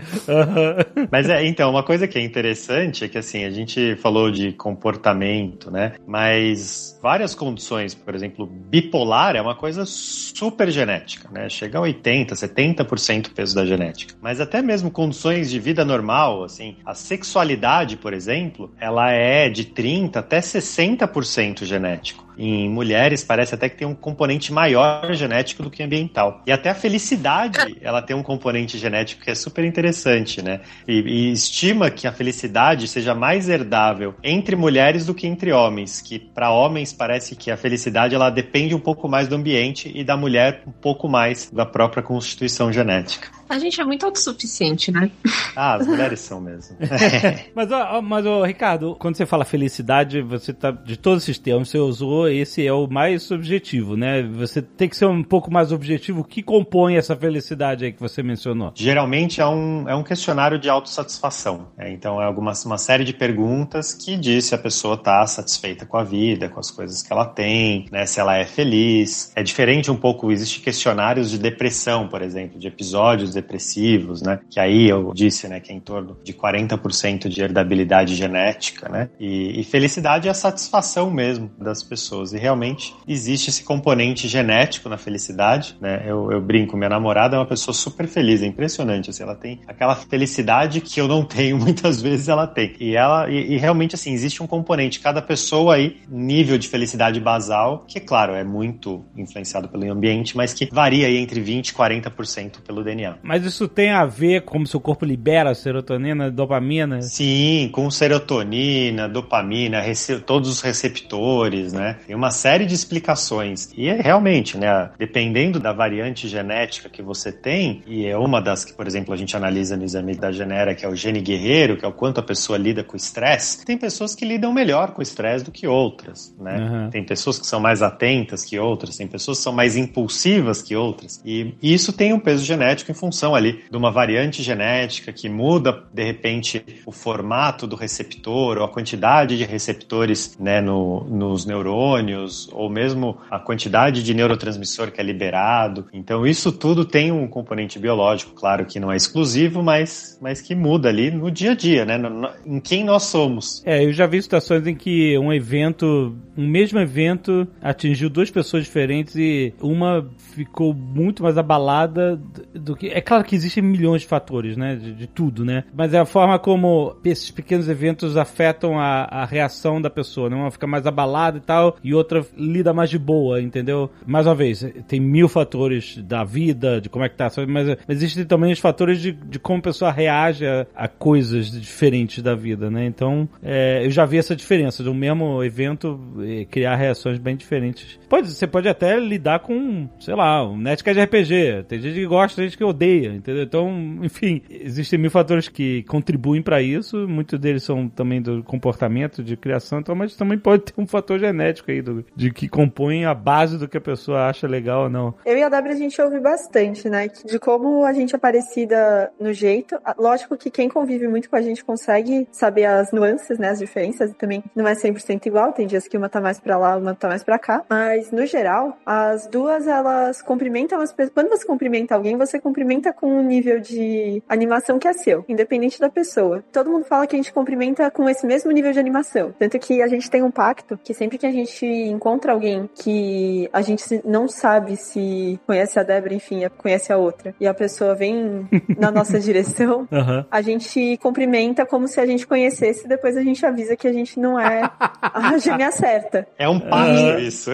Mas 1.12 1.30
é, 1.30 1.46
então, 1.46 1.70
uma 1.70 1.84
coisa 1.84 2.08
que 2.08 2.18
é 2.18 2.24
interessante 2.24 3.06
é 3.06 3.08
que 3.08 3.18
assim, 3.18 3.44
a 3.44 3.52
gente 3.52 3.96
falou 3.98 4.32
de 4.32 4.54
comportamento, 4.54 5.70
né? 5.70 5.94
Mas 6.08 6.98
várias 7.02 7.36
condições, 7.36 7.94
por 7.94 8.16
exemplo, 8.16 8.46
bipolar 8.46 9.36
é 9.36 9.42
uma 9.42 9.56
coisa 9.56 9.84
super 9.86 10.70
genética, 10.72 11.30
né? 11.32 11.50
Chega 11.50 11.78
a 11.78 11.82
80, 11.82 12.36
70% 12.36 13.24
do 13.24 13.30
peso 13.32 13.56
da 13.56 13.66
genética. 13.66 14.16
Mas 14.22 14.40
até 14.40 14.62
mesmo 14.62 14.90
condições 14.90 15.50
de 15.50 15.60
vida 15.60 15.84
normal, 15.84 16.44
assim, 16.44 16.78
a 16.86 16.94
sexualidade, 16.94 17.98
por 17.98 18.14
exemplo, 18.14 18.72
ela 18.80 19.12
é 19.12 19.50
de 19.50 19.66
30 19.66 20.20
até 20.20 20.40
60% 20.40 21.66
genético. 21.66 22.31
Em 22.44 22.68
mulheres 22.68 23.24
parece 23.24 23.54
até 23.54 23.70
que 23.70 23.78
tem 23.78 23.88
um 23.88 23.94
componente 23.94 24.52
maior 24.52 25.14
genético 25.14 25.62
do 25.62 25.70
que 25.70 25.84
ambiental. 25.84 26.42
E 26.48 26.52
até 26.52 26.72
a 26.72 26.76
felicidade, 26.76 27.78
ela 27.82 28.02
tem 28.02 28.16
um 28.16 28.24
componente 28.24 28.80
genético 28.80 29.24
que 29.24 29.30
é 29.30 29.36
super 29.36 29.64
interessante, 29.64 30.42
né? 30.42 30.62
E, 30.88 31.02
e 31.02 31.32
estima 31.32 31.92
que 31.92 32.08
a 32.08 32.12
felicidade 32.12 32.88
seja 32.88 33.14
mais 33.14 33.48
herdável 33.48 34.16
entre 34.24 34.56
mulheres 34.56 35.06
do 35.06 35.14
que 35.14 35.28
entre 35.28 35.52
homens, 35.52 36.02
que 36.02 36.18
para 36.18 36.50
homens 36.50 36.92
parece 36.92 37.36
que 37.36 37.52
a 37.52 37.58
felicidade 37.58 38.16
ela 38.16 38.32
depende 38.32 38.74
um 38.74 38.80
pouco 38.80 39.08
mais 39.08 39.28
do 39.28 39.36
ambiente 39.36 39.92
e 39.94 40.04
da 40.04 40.18
mulher 40.18 40.64
um 40.66 40.72
pouco 40.72 41.08
mais 41.08 41.52
da 41.52 41.66
própria 41.66 42.02
constituição 42.02 42.74
genética. 42.74 43.41
A 43.52 43.60
gente 43.60 43.82
é 43.82 43.84
muito 43.84 44.06
autossuficiente, 44.06 44.94
né? 44.94 45.12
Ah, 45.54 45.76
as 45.76 45.86
mulheres 45.86 46.22
são 46.22 46.40
mesmo. 46.40 46.78
Mas, 47.54 47.70
ó, 47.70 48.02
mas 48.02 48.26
ó, 48.26 48.44
Ricardo, 48.44 48.96
quando 48.98 49.18
você 49.18 49.26
fala 49.26 49.44
felicidade, 49.44 50.22
você 50.22 50.54
tá. 50.54 50.72
De 50.72 50.96
todos 50.96 51.24
esses 51.24 51.38
termos 51.38 51.68
que 51.68 51.74
você 51.74 51.80
usou, 51.80 52.30
esse 52.30 52.66
é 52.66 52.72
o 52.72 52.88
mais 52.88 53.24
subjetivo, 53.24 53.98
né? 53.98 54.24
Você 54.24 54.62
tem 54.62 54.88
que 54.88 54.96
ser 54.96 55.06
um 55.06 55.22
pouco 55.22 55.52
mais 55.52 55.74
objetivo. 55.74 56.22
O 56.22 56.24
que 56.24 56.42
compõe 56.42 56.96
essa 56.96 57.14
felicidade 57.14 57.84
aí 57.84 57.92
que 57.92 58.00
você 58.00 58.24
mencionou? 58.24 58.72
Geralmente 58.74 59.42
é 59.42 59.46
um, 59.46 59.90
é 59.90 59.94
um 59.94 60.04
questionário 60.04 60.58
de 60.58 60.70
autossatisfação. 60.70 61.68
né? 61.78 61.92
Então 61.92 62.22
é 62.22 62.26
algumas, 62.26 62.64
uma 62.64 62.78
série 62.78 63.04
de 63.04 63.14
perguntas 63.14 63.94
que 63.94 64.16
diz 64.16 64.46
se 64.46 64.56
a 64.56 64.58
pessoa 64.58 64.96
está 64.96 65.28
satisfeita 65.28 65.86
com 65.86 65.98
a 65.98 66.04
vida, 66.06 66.48
com 66.48 66.60
as 66.60 66.72
coisas 66.72 67.02
que 67.02 67.12
ela 67.12 67.26
tem, 67.26 67.86
né? 67.92 68.06
Se 68.06 68.22
ela 68.22 68.38
é 68.38 68.46
feliz. 68.46 69.34
É 69.36 69.44
diferente 69.44 69.92
um 69.92 69.98
pouco, 69.98 70.32
existem 70.32 70.62
questionários 70.64 71.30
de 71.30 71.38
depressão, 71.38 72.08
por 72.08 72.22
exemplo, 72.22 72.58
de 72.58 72.68
episódios 72.68 73.41
depressivos, 73.42 74.22
né? 74.22 74.40
Que 74.50 74.60
aí 74.60 74.88
eu 74.88 75.12
disse, 75.14 75.48
né, 75.48 75.60
que 75.60 75.72
é 75.72 75.76
em 75.76 75.80
torno 75.80 76.18
de 76.24 76.34
40% 76.34 77.28
de 77.28 77.42
herdabilidade 77.42 78.16
genética, 78.16 78.88
né? 78.90 79.10
E, 79.20 79.60
e 79.60 79.64
felicidade 79.64 80.28
é 80.28 80.32
a 80.32 80.34
satisfação 80.34 81.10
mesmo 81.10 81.52
das 81.58 81.84
pessoas. 81.84 82.34
E 82.34 82.38
realmente 82.38 82.96
existe 83.08 83.50
esse 83.50 83.64
componente 83.64 84.28
genético 84.28 84.88
na 84.88 84.98
felicidade, 84.98 85.76
né? 85.82 86.04
Eu, 86.06 86.32
eu 86.32 86.42
brinco, 86.42 86.78
minha 86.78 86.90
namorada 86.90 87.36
é 87.36 87.40
uma 87.40 87.46
pessoa 87.46 87.74
super 87.74 88.08
feliz, 88.08 88.42
é 88.42 88.46
impressionante, 88.46 89.10
assim, 89.10 89.24
ela 89.24 89.36
tem 89.36 89.60
aquela 89.68 89.96
felicidade 89.96 90.82
que 90.82 91.00
eu 91.00 91.08
não 91.08 91.24
tenho, 91.26 91.58
muitas 91.58 92.02
vezes 92.02 92.28
ela 92.28 92.48
tem. 92.48 92.76
E 92.80 92.96
ela, 92.96 93.30
e, 93.30 93.54
e 93.54 93.58
realmente, 93.58 93.96
assim, 93.96 94.12
existe 94.14 94.42
um 94.44 94.48
componente, 94.48 95.00
cada 95.00 95.22
pessoa 95.22 95.76
aí, 95.76 95.98
nível 96.10 96.58
de 96.58 96.68
felicidade 96.68 97.20
basal, 97.20 97.86
que, 97.88 98.00
claro, 98.00 98.34
é 98.34 98.44
muito 98.44 99.04
influenciado 99.18 99.68
pelo 99.68 99.92
ambiente, 99.92 100.38
mas 100.38 100.54
que 100.54 100.70
varia 100.72 101.08
aí 101.08 101.18
entre 101.18 101.42
20% 101.42 101.70
e 101.70 101.74
40% 101.74 102.62
pelo 102.66 102.84
DNA. 102.84 103.18
Mas 103.32 103.46
isso 103.46 103.66
tem 103.66 103.92
a 103.92 104.06
ver 104.06 104.42
com 104.42 104.62
como 104.62 104.68
seu 104.68 104.80
corpo 104.80 105.06
libera 105.06 105.56
serotonina, 105.56 106.30
dopamina? 106.30 107.02
Sim, 107.02 107.70
com 107.72 107.90
serotonina, 107.90 109.08
dopamina, 109.08 109.82
todos 110.26 110.50
os 110.50 110.62
receptores, 110.62 111.74
né? 111.74 111.98
Tem 112.06 112.14
uma 112.16 112.30
série 112.30 112.66
de 112.66 112.76
explicações. 112.76 113.72
E 113.76 113.88
é 113.88 114.00
realmente, 114.00 114.58
né? 114.58 114.92
Dependendo 115.00 115.60
da 115.60 115.74
variante 115.74 116.28
genética 116.28 116.90
que 116.90 117.02
você 117.02 117.32
tem, 117.32 117.82
e 117.88 118.06
é 118.06 118.18
uma 118.18 118.40
das 118.40 118.64
que, 118.64 118.74
por 118.74 118.86
exemplo, 118.86 119.14
a 119.14 119.18
gente 119.18 119.36
analisa 119.36 119.76
no 119.76 119.84
exame 119.84 120.14
da 120.14 120.32
Genera, 120.32 120.76
que 120.76 120.86
é 120.86 120.90
o 120.90 120.96
gene 120.96 121.22
guerreiro, 121.22 121.78
que 121.78 121.86
é 121.86 121.88
o 121.88 121.94
quanto 121.94 122.20
a 122.20 122.24
pessoa 122.24 122.58
lida 122.58 122.84
com 122.84 122.94
o 122.94 122.98
estresse, 122.98 123.66
tem 123.66 123.78
pessoas 123.78 124.14
que 124.14 124.26
lidam 124.26 124.54
melhor 124.54 124.92
com 124.92 125.00
o 125.00 125.02
estresse 125.02 125.44
do 125.46 125.52
que 125.52 125.66
outras, 125.66 126.36
né? 126.40 126.58
Uhum. 126.58 126.90
Tem 126.90 127.04
pessoas 127.04 127.40
que 127.40 127.48
são 127.48 127.60
mais 127.60 127.82
atentas 127.82 128.44
que 128.44 128.60
outras, 128.60 128.98
tem 128.98 129.08
pessoas 129.08 129.38
que 129.38 129.44
são 129.46 129.54
mais 129.54 129.76
impulsivas 129.76 130.62
que 130.62 130.76
outras. 130.76 131.20
E 131.26 131.56
isso 131.64 131.94
tem 131.94 132.14
um 132.14 132.20
peso 132.20 132.44
genético 132.44 132.92
em 132.92 132.94
função 132.94 133.21
ali 133.36 133.62
de 133.70 133.78
uma 133.78 133.92
variante 133.92 134.42
genética 134.42 135.14
que 135.14 135.30
muda, 135.30 135.84
de 135.94 136.04
repente, 136.04 136.64
o 136.86 136.92
formato 136.92 137.66
do 137.68 137.76
receptor 137.76 138.58
ou 138.58 138.64
a 138.64 138.70
quantidade 138.70 139.38
de 139.38 139.44
receptores 139.46 140.38
né, 140.40 140.60
no- 140.62 141.04
nos 141.06 141.46
neurônios, 141.46 142.50
ou 142.52 142.70
mesmo 142.70 143.18
a 143.30 143.40
quantidade 143.40 144.04
de 144.04 144.14
neurotransmissor 144.14 144.92
que 144.92 145.00
é 145.00 145.04
liberado. 145.04 145.86
Então, 145.94 146.26
isso 146.26 146.52
tudo 146.52 146.86
tem 146.86 147.12
um 147.12 147.28
componente 147.28 147.78
biológico, 147.80 148.34
claro 148.34 148.66
que 148.66 148.80
não 148.80 148.92
é 148.92 148.96
exclusivo, 148.96 149.62
mas, 149.64 150.18
mas 150.22 150.42
que 150.42 150.56
muda 150.56 150.90
ali 150.90 151.12
no 151.12 151.30
dia 151.32 151.52
a 151.52 151.56
dia, 151.56 151.86
né? 151.86 151.98
no- 151.98 152.10
no- 152.10 152.30
em 152.46 152.60
quem 152.60 152.84
nós 152.84 153.04
somos. 153.04 153.62
É, 153.66 153.84
eu 153.86 153.92
já 153.92 154.06
vi 154.08 154.22
situações 154.22 154.66
em 154.68 154.76
que 154.76 155.18
um 155.18 155.32
evento, 155.34 156.16
um 156.38 156.48
mesmo 156.48 156.80
evento, 156.80 157.48
atingiu 157.62 158.10
duas 158.10 158.30
pessoas 158.32 158.64
diferentes 158.64 159.16
e 159.16 159.54
uma 159.62 160.06
ficou 160.34 160.74
muito 160.74 161.24
mais 161.24 161.38
abalada 161.38 162.16
do- 162.16 162.60
do 162.60 162.76
que. 162.76 162.88
É 162.88 163.01
claro 163.02 163.24
que 163.24 163.36
existem 163.36 163.64
milhões 163.64 164.02
de 164.02 164.08
fatores, 164.08 164.58
né? 164.58 164.76
De, 164.76 164.94
de 164.94 165.08
tudo, 165.08 165.44
né? 165.46 165.64
Mas 165.74 165.94
é 165.94 166.00
a 166.00 166.06
forma 166.06 166.38
como 166.40 166.96
esses 167.04 167.32
pequenos 167.32 167.68
eventos 167.70 168.18
afetam 168.18 168.80
a, 168.80 169.04
a 169.04 169.26
reação 169.26 169.82
da 169.82 169.90
pessoa, 169.90 170.30
né? 170.30 170.36
Uma 170.36 170.52
fica 170.52 170.68
mais 170.68 170.86
abalada 170.86 171.38
e 171.38 171.42
tal, 171.42 171.78
e 171.84 171.94
outra 171.94 172.26
lida 172.38 172.74
mais 172.74 172.90
de 172.90 173.00
boa, 173.00 173.42
entendeu? 173.42 173.90
Mais 174.06 174.26
uma 174.26 174.36
vez, 174.36 174.66
tem 174.88 175.00
mil 175.00 175.28
fatores 175.28 175.98
da 175.98 176.24
vida, 176.24 176.80
de 176.80 176.90
como 176.90 177.06
é 177.06 177.10
que 177.10 177.16
tá, 177.16 177.30
mas, 177.48 177.68
mas 177.88 177.98
existem 177.98 178.26
também 178.26 178.52
os 178.52 178.60
fatores 178.60 179.02
de, 179.02 179.12
de 179.12 179.40
como 179.40 179.60
a 179.60 179.64
pessoa 179.64 179.92
reage 179.92 180.46
a, 180.46 180.66
a 180.76 180.88
coisas 180.88 181.52
diferentes 181.52 182.22
da 182.22 182.36
vida, 182.36 182.70
né? 182.70 182.86
Então, 182.86 183.28
é, 183.42 183.86
eu 183.86 183.92
já 183.92 184.06
vi 184.06 184.18
essa 184.18 184.36
diferença 184.36 184.84
de 184.84 184.90
um 184.90 184.94
mesmo 184.94 185.44
evento 185.44 186.00
eh, 186.20 186.46
criar 186.46 186.76
reações 186.76 187.18
bem 187.18 187.36
diferentes. 187.36 188.00
Pode, 188.10 188.30
você 188.30 188.48
pode 188.48 188.68
até 188.68 189.00
lidar 189.00 189.40
com, 189.40 189.88
sei 190.00 190.16
lá, 190.16 190.48
um 190.48 190.58
Netcast 190.58 191.00
de 191.00 191.06
RPG. 191.06 191.66
Tem 191.68 191.80
gente 191.80 191.96
que 191.96 192.06
gosta, 192.06 192.36
tem 192.36 192.46
gente 192.46 192.58
que 192.58 192.64
odeia, 192.64 192.91
entendeu? 193.00 193.44
Então, 193.44 193.70
enfim, 194.02 194.42
existem 194.50 195.00
mil 195.00 195.12
fatores 195.12 195.48
que 195.48 195.84
contribuem 195.84 196.42
para 196.42 196.62
isso. 196.62 197.08
Muitos 197.08 197.40
deles 197.40 197.64
são 197.64 197.88
também 197.88 198.22
do 198.22 198.44
comportamento, 198.44 199.24
de 199.24 199.36
criação, 199.36 199.80
então, 199.80 199.96
mas 199.96 200.16
também 200.16 200.38
pode 200.38 200.64
ter 200.64 200.74
um 200.78 200.88
fator 200.88 201.20
genético 201.20 201.72
aí 201.72 201.82
do, 201.82 202.06
de 202.16 202.32
que 202.32 202.48
compõe 202.48 203.06
a 203.06 203.14
base 203.14 203.58
do 203.58 203.68
que 203.68 203.78
a 203.78 203.82
pessoa 203.82 204.28
acha 204.28 204.48
legal 204.48 204.84
ou 204.84 204.90
não. 204.90 205.14
Eu 205.26 205.38
e 205.38 205.44
a 205.44 205.50
Débora 205.50 205.74
a 205.74 205.78
gente 205.78 206.02
ouve 206.02 206.20
bastante, 206.20 206.90
né? 206.90 207.08
De 207.26 207.40
como 207.40 207.86
a 207.86 207.94
gente 207.94 208.16
é 208.16 208.18
parecida 208.18 209.12
no 209.20 209.34
jeito. 209.34 209.78
Ah, 209.84 209.96
Lógico 209.98 210.36
que 210.38 210.50
quem 210.50 210.68
convive 210.68 211.08
muito 211.08 211.30
com 211.30 211.36
a 211.36 211.42
gente 211.42 211.64
consegue 211.64 212.28
saber 212.32 212.66
as 212.66 212.92
nuances, 212.92 213.38
né? 213.38 213.50
As 213.50 213.60
diferenças. 213.60 214.12
Também 214.16 214.44
não 214.56 214.68
é 214.68 214.74
100% 214.74 215.26
igual. 215.26 215.54
Tem 215.54 215.68
dias 215.68 215.88
que 215.88 215.98
uma 215.98 216.10
tá 216.10 216.20
mais 216.20 216.40
pra 216.40 216.58
lá, 216.58 216.78
uma 216.78 216.96
tá 216.96 217.08
mais 217.08 217.24
pra 217.24 217.38
cá. 217.38 217.64
Mas, 217.70 218.12
no 218.12 218.26
geral, 218.26 218.78
as 218.86 219.28
duas, 219.28 219.68
elas 219.68 220.22
cumprimentam 220.22 220.82
as 220.82 220.92
pessoas. 220.92 221.14
Quando 221.14 221.30
você 221.30 221.46
cumprimenta 221.46 221.96
alguém, 221.96 222.18
você 222.18 222.40
cumprimenta 222.40 222.81
com 222.94 223.08
um 223.08 223.22
nível 223.22 223.60
de 223.60 224.24
animação 224.30 224.80
que 224.80 224.88
é 224.88 224.94
seu, 224.94 225.26
independente 225.28 225.80
da 225.80 225.90
pessoa. 225.90 226.44
Todo 226.52 226.70
mundo 226.70 226.86
fala 226.86 227.06
que 227.06 227.16
a 227.16 227.20
gente 227.20 227.34
cumprimenta 227.34 227.92
com 227.92 228.08
esse 228.08 228.26
mesmo 228.26 228.52
nível 228.52 228.72
de 228.72 228.80
animação. 228.80 229.34
Tanto 229.38 229.60
que 229.60 229.82
a 229.82 229.88
gente 229.88 230.10
tem 230.10 230.24
um 230.24 230.32
pacto 230.32 230.80
que 230.82 230.94
sempre 230.94 231.18
que 231.18 231.26
a 231.26 231.32
gente 231.32 231.66
encontra 231.66 232.32
alguém 232.32 232.70
que 232.76 233.50
a 233.52 233.62
gente 233.62 234.02
não 234.06 234.28
sabe 234.28 234.78
se 234.78 235.40
conhece 235.46 235.80
a 235.80 235.84
Débora, 235.84 236.14
enfim, 236.14 236.42
conhece 236.58 236.94
a 236.94 236.98
outra, 236.98 237.36
e 237.40 237.48
a 237.48 237.54
pessoa 237.54 237.96
vem 237.96 238.48
na 238.78 238.92
nossa 238.92 239.20
direção, 239.20 239.88
Aham. 239.92 240.26
a 240.30 240.42
gente 240.42 240.98
cumprimenta 240.98 241.66
como 241.66 241.88
se 241.88 242.00
a 242.00 242.06
gente 242.06 242.26
conhecesse, 242.26 242.88
depois 242.88 243.18
a 243.18 243.22
gente 243.22 243.46
avisa 243.46 243.76
que 243.76 243.88
a 243.88 243.94
gente 243.94 244.20
não 244.20 244.40
é 244.40 244.62
a 245.02 245.38
gêmea 245.38 245.72
certa. 245.72 246.28
É 246.38 246.48
um 246.48 246.60
pacto 246.60 247.20
isso. 247.20 247.52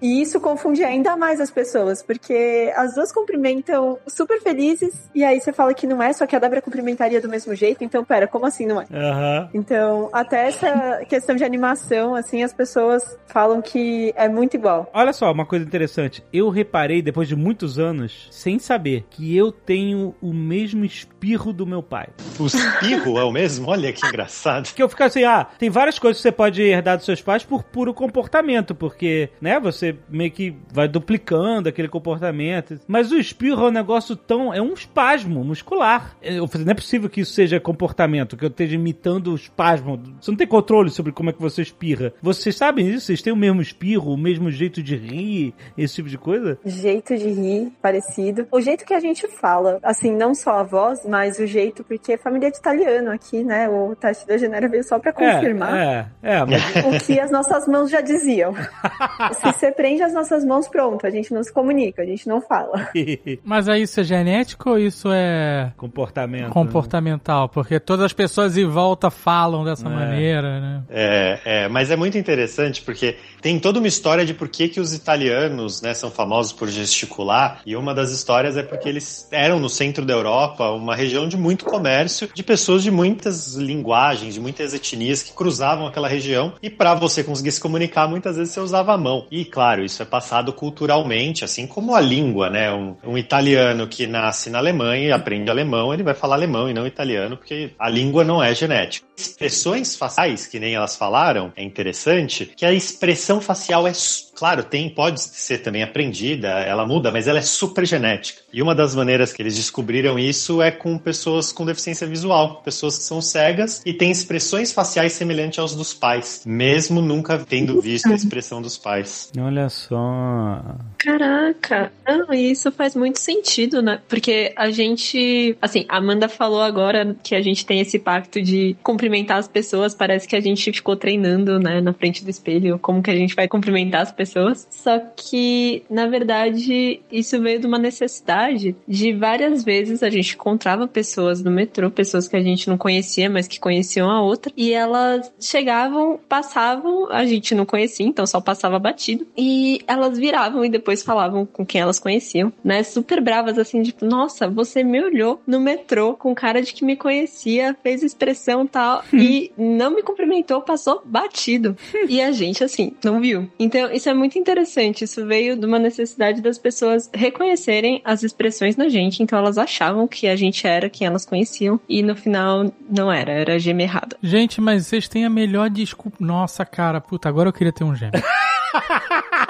E 0.00 0.20
isso 0.20 0.40
confunde 0.40 0.84
ainda 0.84 1.16
mais 1.16 1.40
as 1.40 1.50
pessoas, 1.50 2.02
porque 2.02 2.72
as 2.76 2.94
duas 2.94 3.12
cumprimentam 3.12 3.98
super 4.06 4.40
felizes, 4.46 5.10
e 5.12 5.24
aí 5.24 5.40
você 5.40 5.52
fala 5.52 5.74
que 5.74 5.88
não 5.88 6.00
é, 6.00 6.12
só 6.12 6.24
que 6.24 6.36
a 6.36 6.38
Débora 6.38 6.62
cumprimentaria 6.62 7.20
do 7.20 7.28
mesmo 7.28 7.52
jeito, 7.56 7.82
então 7.82 8.04
pera, 8.04 8.28
como 8.28 8.46
assim 8.46 8.64
não 8.64 8.80
é? 8.80 8.86
Aham. 8.92 9.50
Então, 9.52 10.08
até 10.12 10.46
essa 10.46 11.04
questão 11.08 11.34
de 11.34 11.42
animação, 11.42 12.14
assim, 12.14 12.44
as 12.44 12.52
pessoas 12.52 13.02
falam 13.26 13.60
que 13.60 14.12
é 14.16 14.28
muito 14.28 14.54
igual. 14.54 14.88
Olha 14.94 15.12
só, 15.12 15.32
uma 15.32 15.44
coisa 15.44 15.64
interessante. 15.64 16.22
Eu 16.32 16.48
reparei, 16.48 17.02
depois 17.02 17.26
de 17.26 17.34
muitos 17.34 17.76
anos, 17.76 18.28
sem 18.30 18.58
saber, 18.60 19.04
que 19.10 19.36
eu 19.36 19.50
tenho 19.50 20.14
o 20.22 20.32
mesmo 20.32 20.84
espirro 20.84 21.52
do 21.52 21.66
meu 21.66 21.82
pai. 21.82 22.08
O 22.38 22.46
espirro 22.46 23.18
é 23.18 23.24
o 23.24 23.32
mesmo? 23.32 23.68
Olha 23.68 23.92
que 23.92 24.06
engraçado. 24.06 24.72
Que 24.72 24.82
eu 24.82 24.88
fico 24.88 25.02
assim, 25.02 25.24
ah, 25.24 25.46
tem 25.58 25.70
várias 25.70 25.98
coisas 25.98 26.18
que 26.18 26.22
você 26.22 26.32
pode 26.32 26.62
herdar 26.62 26.96
dos 26.96 27.06
seus 27.06 27.20
pais 27.20 27.42
por 27.42 27.64
puro 27.64 27.92
comportamento, 27.92 28.74
porque, 28.74 29.30
né, 29.40 29.58
você 29.58 29.96
meio 30.08 30.30
que 30.30 30.56
vai 30.72 30.86
duplicando 30.86 31.68
aquele 31.68 31.88
comportamento. 31.88 32.78
Mas 32.86 33.10
o 33.10 33.18
espirro 33.18 33.66
é 33.66 33.68
um 33.68 33.72
negócio 33.72 34.14
tão. 34.14 34.35
É 34.52 34.60
um 34.60 34.72
espasmo 34.72 35.44
muscular. 35.44 36.16
Eu 36.22 36.46
falei, 36.46 36.64
não 36.64 36.72
é 36.72 36.74
possível 36.74 37.08
que 37.08 37.20
isso 37.20 37.32
seja 37.32 37.60
comportamento, 37.60 38.36
que 38.36 38.44
eu 38.44 38.48
esteja 38.48 38.74
imitando 38.74 39.32
o 39.32 39.34
espasmo. 39.34 40.00
Você 40.20 40.30
não 40.30 40.38
tem 40.38 40.46
controle 40.46 40.90
sobre 40.90 41.12
como 41.12 41.30
é 41.30 41.32
que 41.32 41.40
você 41.40 41.62
espirra. 41.62 42.12
Vocês 42.22 42.56
sabem 42.56 42.88
isso? 42.88 43.06
Vocês 43.06 43.22
têm 43.22 43.32
o 43.32 43.36
mesmo 43.36 43.60
espirro, 43.60 44.12
o 44.12 44.16
mesmo 44.16 44.50
jeito 44.50 44.82
de 44.82 44.96
rir, 44.96 45.54
esse 45.76 45.96
tipo 45.96 46.08
de 46.08 46.18
coisa? 46.18 46.58
Jeito 46.64 47.16
de 47.16 47.28
rir, 47.28 47.72
parecido. 47.80 48.46
O 48.50 48.60
jeito 48.60 48.84
que 48.84 48.94
a 48.94 49.00
gente 49.00 49.26
fala, 49.40 49.78
assim, 49.82 50.10
não 50.14 50.34
só 50.34 50.60
a 50.60 50.62
voz, 50.62 51.06
mas 51.06 51.38
o 51.38 51.46
jeito, 51.46 51.84
porque 51.84 52.12
é 52.12 52.18
família 52.18 52.50
de 52.50 52.58
italiano 52.58 53.10
aqui, 53.10 53.42
né? 53.44 53.68
O 53.68 53.94
teste 53.94 54.26
da 54.26 54.36
Genera 54.36 54.68
veio 54.68 54.84
só 54.84 54.98
pra 54.98 55.12
confirmar. 55.12 55.76
É, 55.76 56.06
é, 56.22 56.36
é 56.36 56.44
mas. 56.44 57.02
O 57.02 57.06
que 57.06 57.18
as 57.18 57.30
nossas 57.30 57.66
mãos 57.66 57.90
já 57.90 58.00
diziam. 58.00 58.54
Se 59.34 59.42
você 59.42 59.72
prende 59.72 60.02
as 60.02 60.12
nossas 60.12 60.44
mãos, 60.44 60.68
pronto, 60.68 61.06
a 61.06 61.10
gente 61.10 61.32
não 61.32 61.42
se 61.42 61.52
comunica, 61.52 62.02
a 62.02 62.06
gente 62.06 62.28
não 62.28 62.40
fala. 62.40 62.88
Mas 63.44 63.68
aí 63.68 63.82
isso 63.82 64.00
é 64.00 64.04
genético 64.30 64.70
ou 64.70 64.78
isso 64.78 65.08
é 65.12 65.72
comportamento. 65.76 66.44
né? 66.46 66.50
comportamental? 66.50 67.48
Porque 67.48 67.78
todas 67.78 68.06
as 68.06 68.12
pessoas 68.12 68.56
em 68.56 68.66
volta 68.66 69.10
falam 69.10 69.64
dessa 69.64 69.86
É. 69.86 69.90
maneira, 69.90 70.60
né? 70.60 70.82
É, 70.90 71.40
é, 71.44 71.68
mas 71.68 71.90
é 71.90 71.96
muito 71.96 72.18
interessante 72.18 72.82
porque 72.82 73.16
tem 73.40 73.58
toda 73.60 73.78
uma 73.78 73.86
história 73.88 74.24
de 74.26 74.34
por 74.34 74.48
que, 74.48 74.68
que 74.68 74.80
os 74.80 74.92
italianos 74.92 75.80
né, 75.80 75.94
são 75.94 76.10
famosos 76.10 76.52
por 76.52 76.68
gesticular, 76.68 77.60
e 77.64 77.76
uma 77.76 77.94
das 77.94 78.10
histórias 78.10 78.56
é 78.56 78.62
porque 78.62 78.88
eles 78.88 79.28
eram 79.30 79.60
no 79.60 79.68
centro 79.68 80.04
da 80.04 80.12
Europa 80.14 80.70
uma 80.70 80.96
região 80.96 81.28
de 81.28 81.36
muito 81.36 81.64
comércio, 81.64 82.28
de 82.34 82.42
pessoas 82.42 82.82
de 82.82 82.90
muitas 82.90 83.54
linguagens, 83.54 84.34
de 84.34 84.40
muitas 84.40 84.74
etnias 84.74 85.22
que 85.22 85.32
cruzavam 85.32 85.86
aquela 85.86 86.08
região, 86.08 86.54
e 86.62 86.68
para 86.68 86.94
você 86.94 87.22
conseguir 87.22 87.52
se 87.52 87.60
comunicar, 87.60 88.08
muitas 88.08 88.36
vezes 88.36 88.52
você 88.52 88.60
usava 88.60 88.92
a 88.94 88.98
mão. 88.98 89.26
E 89.30 89.44
claro, 89.44 89.84
isso 89.84 90.02
é 90.02 90.06
passado 90.06 90.52
culturalmente, 90.52 91.44
assim 91.44 91.66
como 91.66 91.94
a 91.94 92.00
língua, 92.00 92.50
né? 92.50 92.72
Um, 92.72 92.96
um 93.04 93.18
italiano 93.18 93.86
que 93.86 94.06
nasce 94.20 94.50
na 94.50 94.58
Alemanha 94.58 95.08
e 95.08 95.12
aprende 95.12 95.50
alemão, 95.50 95.92
ele 95.92 96.02
vai 96.02 96.14
falar 96.14 96.36
alemão 96.36 96.68
e 96.68 96.74
não 96.74 96.86
italiano, 96.86 97.36
porque 97.36 97.70
a 97.78 97.88
língua 97.88 98.24
não 98.24 98.42
é 98.42 98.54
genética. 98.54 99.06
Expressões 99.16 99.96
faciais, 99.96 100.46
que 100.46 100.58
nem 100.58 100.74
elas 100.74 100.96
falaram, 100.96 101.52
é 101.56 101.62
interessante, 101.62 102.52
que 102.56 102.64
a 102.64 102.72
expressão 102.72 103.40
facial 103.40 103.86
é, 103.86 103.92
claro, 104.36 104.62
tem, 104.62 104.88
pode 104.90 105.20
ser 105.20 105.58
também 105.58 105.82
aprendida, 105.82 106.48
ela 106.48 106.86
muda, 106.86 107.10
mas 107.10 107.26
ela 107.26 107.38
é 107.38 107.42
super 107.42 107.86
genética. 107.86 108.42
E 108.52 108.62
uma 108.62 108.74
das 108.74 108.94
maneiras 108.94 109.32
que 109.32 109.42
eles 109.42 109.56
descobriram 109.56 110.18
isso 110.18 110.60
é 110.62 110.70
com 110.70 110.98
pessoas 110.98 111.52
com 111.52 111.64
deficiência 111.64 112.06
visual, 112.06 112.62
pessoas 112.62 112.98
que 112.98 113.04
são 113.04 113.20
cegas 113.20 113.82
e 113.84 113.92
têm 113.92 114.10
expressões 114.10 114.72
faciais 114.72 115.14
semelhantes 115.14 115.58
aos 115.58 115.74
dos 115.74 115.94
pais, 115.94 116.42
mesmo 116.46 117.00
nunca 117.00 117.38
tendo 117.38 117.80
visto 117.80 118.12
a 118.12 118.14
expressão 118.14 118.60
dos 118.60 118.76
pais. 118.76 119.32
Olha 119.38 119.68
só. 119.68 120.62
Caraca, 120.98 121.92
não, 122.06 122.32
isso 122.32 122.70
faz 122.70 122.94
muito 122.94 123.18
sentido, 123.18 123.80
né? 123.80 124.00
Porque 124.08 124.52
a 124.56 124.70
gente, 124.70 125.56
assim, 125.62 125.86
a 125.88 125.96
Amanda 125.96 126.28
falou 126.28 126.60
agora 126.60 127.16
que 127.22 127.34
a 127.34 127.40
gente 127.40 127.64
tem 127.64 127.80
esse 127.80 127.98
pacto 127.98 128.42
de 128.42 128.76
cumprimentar 128.82 129.38
as 129.38 129.48
pessoas, 129.48 129.94
parece 129.94 130.28
que 130.28 130.36
a 130.36 130.40
gente 130.40 130.72
ficou 130.72 130.96
treinando, 130.96 131.58
né, 131.58 131.80
na 131.80 131.92
frente 131.92 132.22
do 132.22 132.30
espelho, 132.30 132.78
como 132.78 133.02
que 133.02 133.10
a 133.10 133.16
gente 133.16 133.34
vai 133.34 133.48
cumprimentar 133.48 134.02
as 134.02 134.12
pessoas. 134.12 134.25
Só 134.70 134.98
que, 135.16 135.82
na 135.90 136.06
verdade, 136.06 137.00
isso 137.10 137.40
veio 137.40 137.60
de 137.60 137.66
uma 137.66 137.78
necessidade 137.78 138.76
de 138.86 139.12
várias 139.12 139.64
vezes 139.64 140.02
a 140.02 140.10
gente 140.10 140.34
encontrava 140.34 140.86
pessoas 140.86 141.42
no 141.42 141.50
metrô, 141.50 141.90
pessoas 141.90 142.28
que 142.28 142.36
a 142.36 142.42
gente 142.42 142.68
não 142.68 142.78
conhecia, 142.78 143.28
mas 143.28 143.48
que 143.48 143.60
conheciam 143.60 144.10
a 144.10 144.20
outra, 144.22 144.52
e 144.56 144.72
elas 144.72 145.32
chegavam, 145.40 146.18
passavam, 146.28 147.10
a 147.10 147.24
gente 147.24 147.54
não 147.54 147.66
conhecia, 147.66 148.06
então 148.06 148.26
só 148.26 148.40
passava 148.40 148.78
batido, 148.78 149.26
e 149.36 149.80
elas 149.86 150.18
viravam 150.18 150.64
e 150.64 150.68
depois 150.68 151.02
falavam 151.02 151.46
com 151.46 151.64
quem 151.64 151.80
elas 151.80 151.98
conheciam, 151.98 152.52
né? 152.64 152.82
Super 152.82 153.20
bravas, 153.20 153.58
assim, 153.58 153.82
tipo, 153.82 154.04
nossa, 154.04 154.48
você 154.48 154.82
me 154.82 155.02
olhou 155.02 155.40
no 155.46 155.60
metrô 155.60 156.14
com 156.14 156.34
cara 156.34 156.62
de 156.62 156.72
que 156.72 156.84
me 156.84 156.96
conhecia, 156.96 157.76
fez 157.82 158.02
expressão 158.02 158.66
tal, 158.66 159.02
e 159.12 159.50
não 159.56 159.90
me 159.90 160.02
cumprimentou, 160.02 160.60
passou 160.62 161.02
batido. 161.04 161.76
e 162.08 162.20
a 162.20 162.32
gente, 162.32 162.62
assim, 162.62 162.92
não 163.02 163.20
viu. 163.20 163.50
Então, 163.58 163.90
isso 163.92 164.08
é 164.08 164.14
muito 164.16 164.38
interessante. 164.38 165.04
Isso 165.04 165.24
veio 165.26 165.56
de 165.56 165.66
uma 165.66 165.78
necessidade 165.78 166.40
das 166.40 166.58
pessoas 166.58 167.10
reconhecerem 167.14 168.00
as 168.04 168.22
expressões 168.22 168.76
na 168.76 168.88
gente. 168.88 169.22
Então, 169.22 169.38
elas 169.38 169.58
achavam 169.58 170.08
que 170.08 170.26
a 170.26 170.36
gente 170.36 170.66
era 170.66 170.90
quem 170.90 171.06
elas 171.06 171.24
conheciam, 171.24 171.80
e 171.88 172.02
no 172.02 172.16
final 172.16 172.72
não 172.88 173.12
era, 173.12 173.32
era 173.32 173.58
gêmea 173.58 173.84
errada. 173.84 174.16
Gente, 174.22 174.60
mas 174.60 174.86
vocês 174.86 175.08
têm 175.08 175.24
a 175.24 175.30
melhor 175.30 175.70
desculpa. 175.70 176.16
Nossa, 176.20 176.64
cara, 176.64 177.00
puta, 177.00 177.28
agora 177.28 177.48
eu 177.48 177.52
queria 177.52 177.72
ter 177.72 177.84
um 177.84 177.94
gêmeo. 177.94 178.22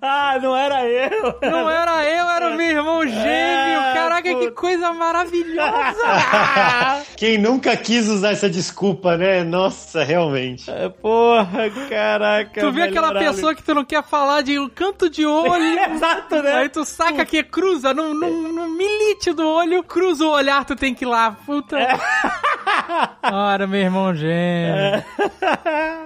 ah, 0.00 0.38
não 0.40 0.56
era 0.56 0.86
eu. 0.86 1.38
Não 1.42 1.68
era 1.68 2.04
eu, 2.04 2.28
era 2.28 2.50
o 2.50 2.56
meu 2.56 2.66
irmão 2.70 3.06
gêmeo. 3.06 3.18
É, 3.26 3.92
Caraca, 3.94 4.22
que 4.22 4.34
puta. 4.34 4.50
coisa 4.52 4.92
maravilhosa. 4.92 5.98
Quem 7.16 7.36
nunca 7.36 7.76
quis 7.76 8.08
usar 8.08 8.30
essa 8.30 8.48
desculpa, 8.48 9.16
né? 9.16 9.42
Nossa, 9.42 10.04
realmente. 10.04 10.70
É, 10.70 10.88
Porra, 10.88 11.68
caraca. 11.88 12.60
tu 12.60 12.70
vê 12.70 12.82
aquela 12.82 13.12
melhor 13.12 13.34
pessoa 13.34 13.54
que 13.54 13.62
tu 13.62 13.74
não 13.74 13.84
quer 13.84 14.04
falar 14.04 14.42
de 14.42 14.58
um 14.58 14.68
canto 14.68 15.10
de 15.10 15.26
olho. 15.26 15.78
Exato, 15.90 16.42
né? 16.42 16.52
Aí 16.54 16.68
tu 16.68 16.84
saca 16.84 17.24
que 17.24 17.42
cruza 17.42 17.92
no, 17.92 18.14
no, 18.14 18.52
no 18.52 18.68
milite 18.70 19.32
do 19.32 19.48
olho, 19.48 19.82
cruza 19.82 20.24
o 20.24 20.30
olhar, 20.30 20.64
tu 20.64 20.76
tem 20.76 20.94
que 20.94 21.04
ir 21.04 21.08
lá. 21.08 21.36
Puta. 21.44 21.76
Ora, 23.32 23.66
meu 23.66 23.80
irmão 23.80 24.14
gêmeo. 24.14 25.02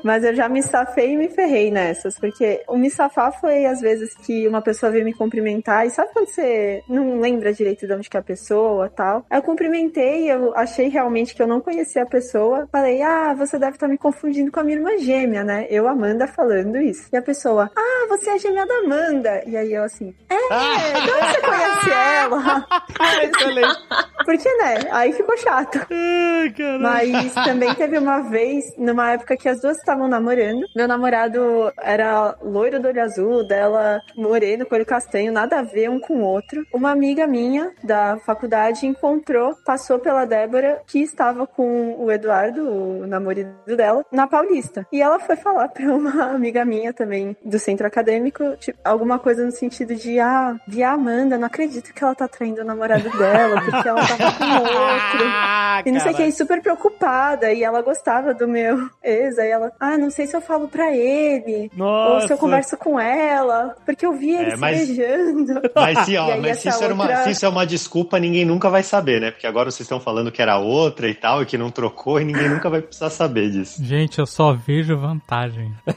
Mas 0.02 0.24
eu 0.24 0.34
já 0.34 0.48
me 0.48 0.62
safei 0.62 1.12
e 1.12 1.16
me 1.16 1.28
ferrei 1.28 1.70
nessas, 1.70 2.18
porque 2.18 2.62
o 2.66 2.76
me 2.76 2.90
safar 2.90 3.38
foi 3.38 3.66
às 3.66 3.81
vezes 3.82 4.14
que 4.14 4.48
uma 4.48 4.62
pessoa 4.62 4.90
veio 4.90 5.04
me 5.04 5.12
cumprimentar 5.12 5.86
e 5.86 5.90
sabe 5.90 6.12
quando 6.12 6.28
você 6.28 6.82
não 6.88 7.20
lembra 7.20 7.52
direito 7.52 7.86
de 7.86 7.92
onde 7.92 8.08
que 8.08 8.16
é 8.16 8.20
a 8.20 8.22
pessoa 8.22 8.88
tal? 8.88 9.26
Aí 9.28 9.38
eu 9.38 9.42
cumprimentei, 9.42 10.30
eu 10.30 10.56
achei 10.56 10.88
realmente 10.88 11.34
que 11.34 11.42
eu 11.42 11.46
não 11.46 11.60
conhecia 11.60 12.04
a 12.04 12.06
pessoa, 12.06 12.68
falei, 12.70 13.02
ah, 13.02 13.34
você 13.34 13.58
deve 13.58 13.72
estar 13.72 13.88
me 13.88 13.98
confundindo 13.98 14.50
com 14.50 14.60
a 14.60 14.64
minha 14.64 14.78
irmã 14.78 14.96
gêmea, 14.98 15.44
né? 15.44 15.66
Eu, 15.68 15.88
Amanda, 15.88 16.26
falando 16.26 16.78
isso. 16.78 17.08
E 17.12 17.16
a 17.16 17.22
pessoa, 17.22 17.70
ah, 17.76 18.06
você 18.08 18.30
é 18.30 18.34
a 18.34 18.38
gêmea 18.38 18.64
da 18.64 18.74
Amanda. 18.78 19.42
E 19.46 19.56
aí 19.56 19.72
eu 19.72 19.82
assim, 19.82 20.14
é, 20.28 21.00
de 21.00 21.10
onde 21.10 21.26
você 21.26 21.40
conhece 21.40 21.90
ela? 21.90 22.66
Excelente. 23.22 23.78
Porque, 24.24 24.48
né? 24.56 24.88
Aí 24.92 25.12
ficou 25.12 25.36
chato. 25.38 25.78
Ai. 25.90 27.10
Mas 27.10 27.34
também 27.34 27.74
teve 27.74 27.98
uma 27.98 28.20
vez, 28.20 28.64
numa 28.78 29.12
época 29.12 29.36
que 29.36 29.48
as 29.48 29.60
duas 29.60 29.76
estavam 29.78 30.08
namorando. 30.08 30.64
Meu 30.76 30.86
namorado 30.86 31.72
era 31.80 32.36
loiro 32.42 32.80
do 32.80 32.88
olho 32.88 33.02
azul, 33.02 33.46
dela 33.46 33.71
moreno, 34.16 34.66
com 34.66 34.74
olho 34.74 34.86
castanho, 34.86 35.32
nada 35.32 35.58
a 35.58 35.62
ver 35.62 35.88
um 35.90 35.98
com 36.00 36.14
o 36.18 36.22
outro. 36.24 36.64
Uma 36.72 36.90
amiga 36.90 37.26
minha 37.26 37.72
da 37.82 38.16
faculdade 38.18 38.86
encontrou, 38.86 39.54
passou 39.64 39.98
pela 39.98 40.24
Débora, 40.24 40.80
que 40.86 41.00
estava 41.00 41.46
com 41.46 41.96
o 41.98 42.10
Eduardo, 42.10 42.62
o 42.68 43.06
namorado 43.06 43.76
dela, 43.76 44.04
na 44.12 44.26
Paulista. 44.26 44.86
E 44.92 45.00
ela 45.00 45.18
foi 45.18 45.36
falar 45.36 45.68
pra 45.68 45.84
uma 45.94 46.24
amiga 46.34 46.64
minha 46.64 46.92
também 46.92 47.36
do 47.44 47.58
centro 47.58 47.86
acadêmico, 47.86 48.56
tipo, 48.56 48.78
alguma 48.84 49.18
coisa 49.18 49.44
no 49.44 49.52
sentido 49.52 49.94
de, 49.94 50.18
ah, 50.20 50.56
vi 50.66 50.82
a 50.82 50.92
Amanda, 50.92 51.38
não 51.38 51.46
acredito 51.46 51.92
que 51.92 52.02
ela 52.04 52.14
tá 52.14 52.26
traindo 52.28 52.60
o 52.62 52.64
namorado 52.64 53.08
dela, 53.16 53.60
porque 53.62 53.88
ela 53.88 54.00
tava 54.06 54.32
com 54.38 54.54
outro. 54.62 55.26
Ah, 55.26 55.82
E 55.84 55.90
não 55.90 56.00
sei 56.00 56.12
o 56.12 56.16
que, 56.16 56.32
super 56.32 56.60
preocupada. 56.62 57.52
E 57.52 57.62
ela 57.64 57.82
gostava 57.82 58.34
do 58.34 58.46
meu 58.48 58.88
ex. 59.02 59.38
Aí 59.38 59.50
ela, 59.50 59.72
ah, 59.80 59.96
não 59.96 60.10
sei 60.10 60.26
se 60.26 60.36
eu 60.36 60.40
falo 60.40 60.68
pra 60.68 60.90
ele. 60.94 61.64
Ou 61.64 61.70
se 61.70 61.76
Nossa. 61.78 62.32
eu 62.32 62.38
converso 62.38 62.76
com 62.76 62.98
ela. 62.98 63.61
Porque 63.84 64.06
eu 64.06 64.12
vi 64.12 64.30
ele 64.30 64.50
É, 64.50 64.54
se 64.54 64.60
mas- 64.60 64.86
beijando. 64.88 65.60
Mas, 65.74 65.98
se, 66.00 66.16
ó, 66.16 66.36
mas 66.38 66.58
se, 66.58 66.68
isso 66.68 66.84
era 66.84 66.94
uma, 66.94 67.04
outra- 67.04 67.24
se 67.24 67.30
isso 67.30 67.44
é 67.44 67.48
uma 67.48 67.66
desculpa, 67.66 68.18
ninguém 68.18 68.44
nunca 68.44 68.68
vai 68.70 68.82
saber, 68.82 69.20
né? 69.20 69.30
Porque 69.30 69.46
agora 69.46 69.70
vocês 69.70 69.80
estão 69.80 70.00
falando 70.00 70.30
que 70.30 70.40
era 70.40 70.58
outra 70.58 71.08
e 71.08 71.14
tal, 71.14 71.42
e 71.42 71.46
que 71.46 71.58
não 71.58 71.70
trocou, 71.70 72.20
e 72.20 72.24
ninguém 72.24 72.48
nunca 72.48 72.68
vai 72.70 72.80
precisar 72.82 73.10
saber 73.10 73.50
disso. 73.50 73.82
Gente, 73.84 74.18
eu 74.18 74.26
só 74.26 74.52
vejo 74.52 74.96
vantagem. 74.96 75.72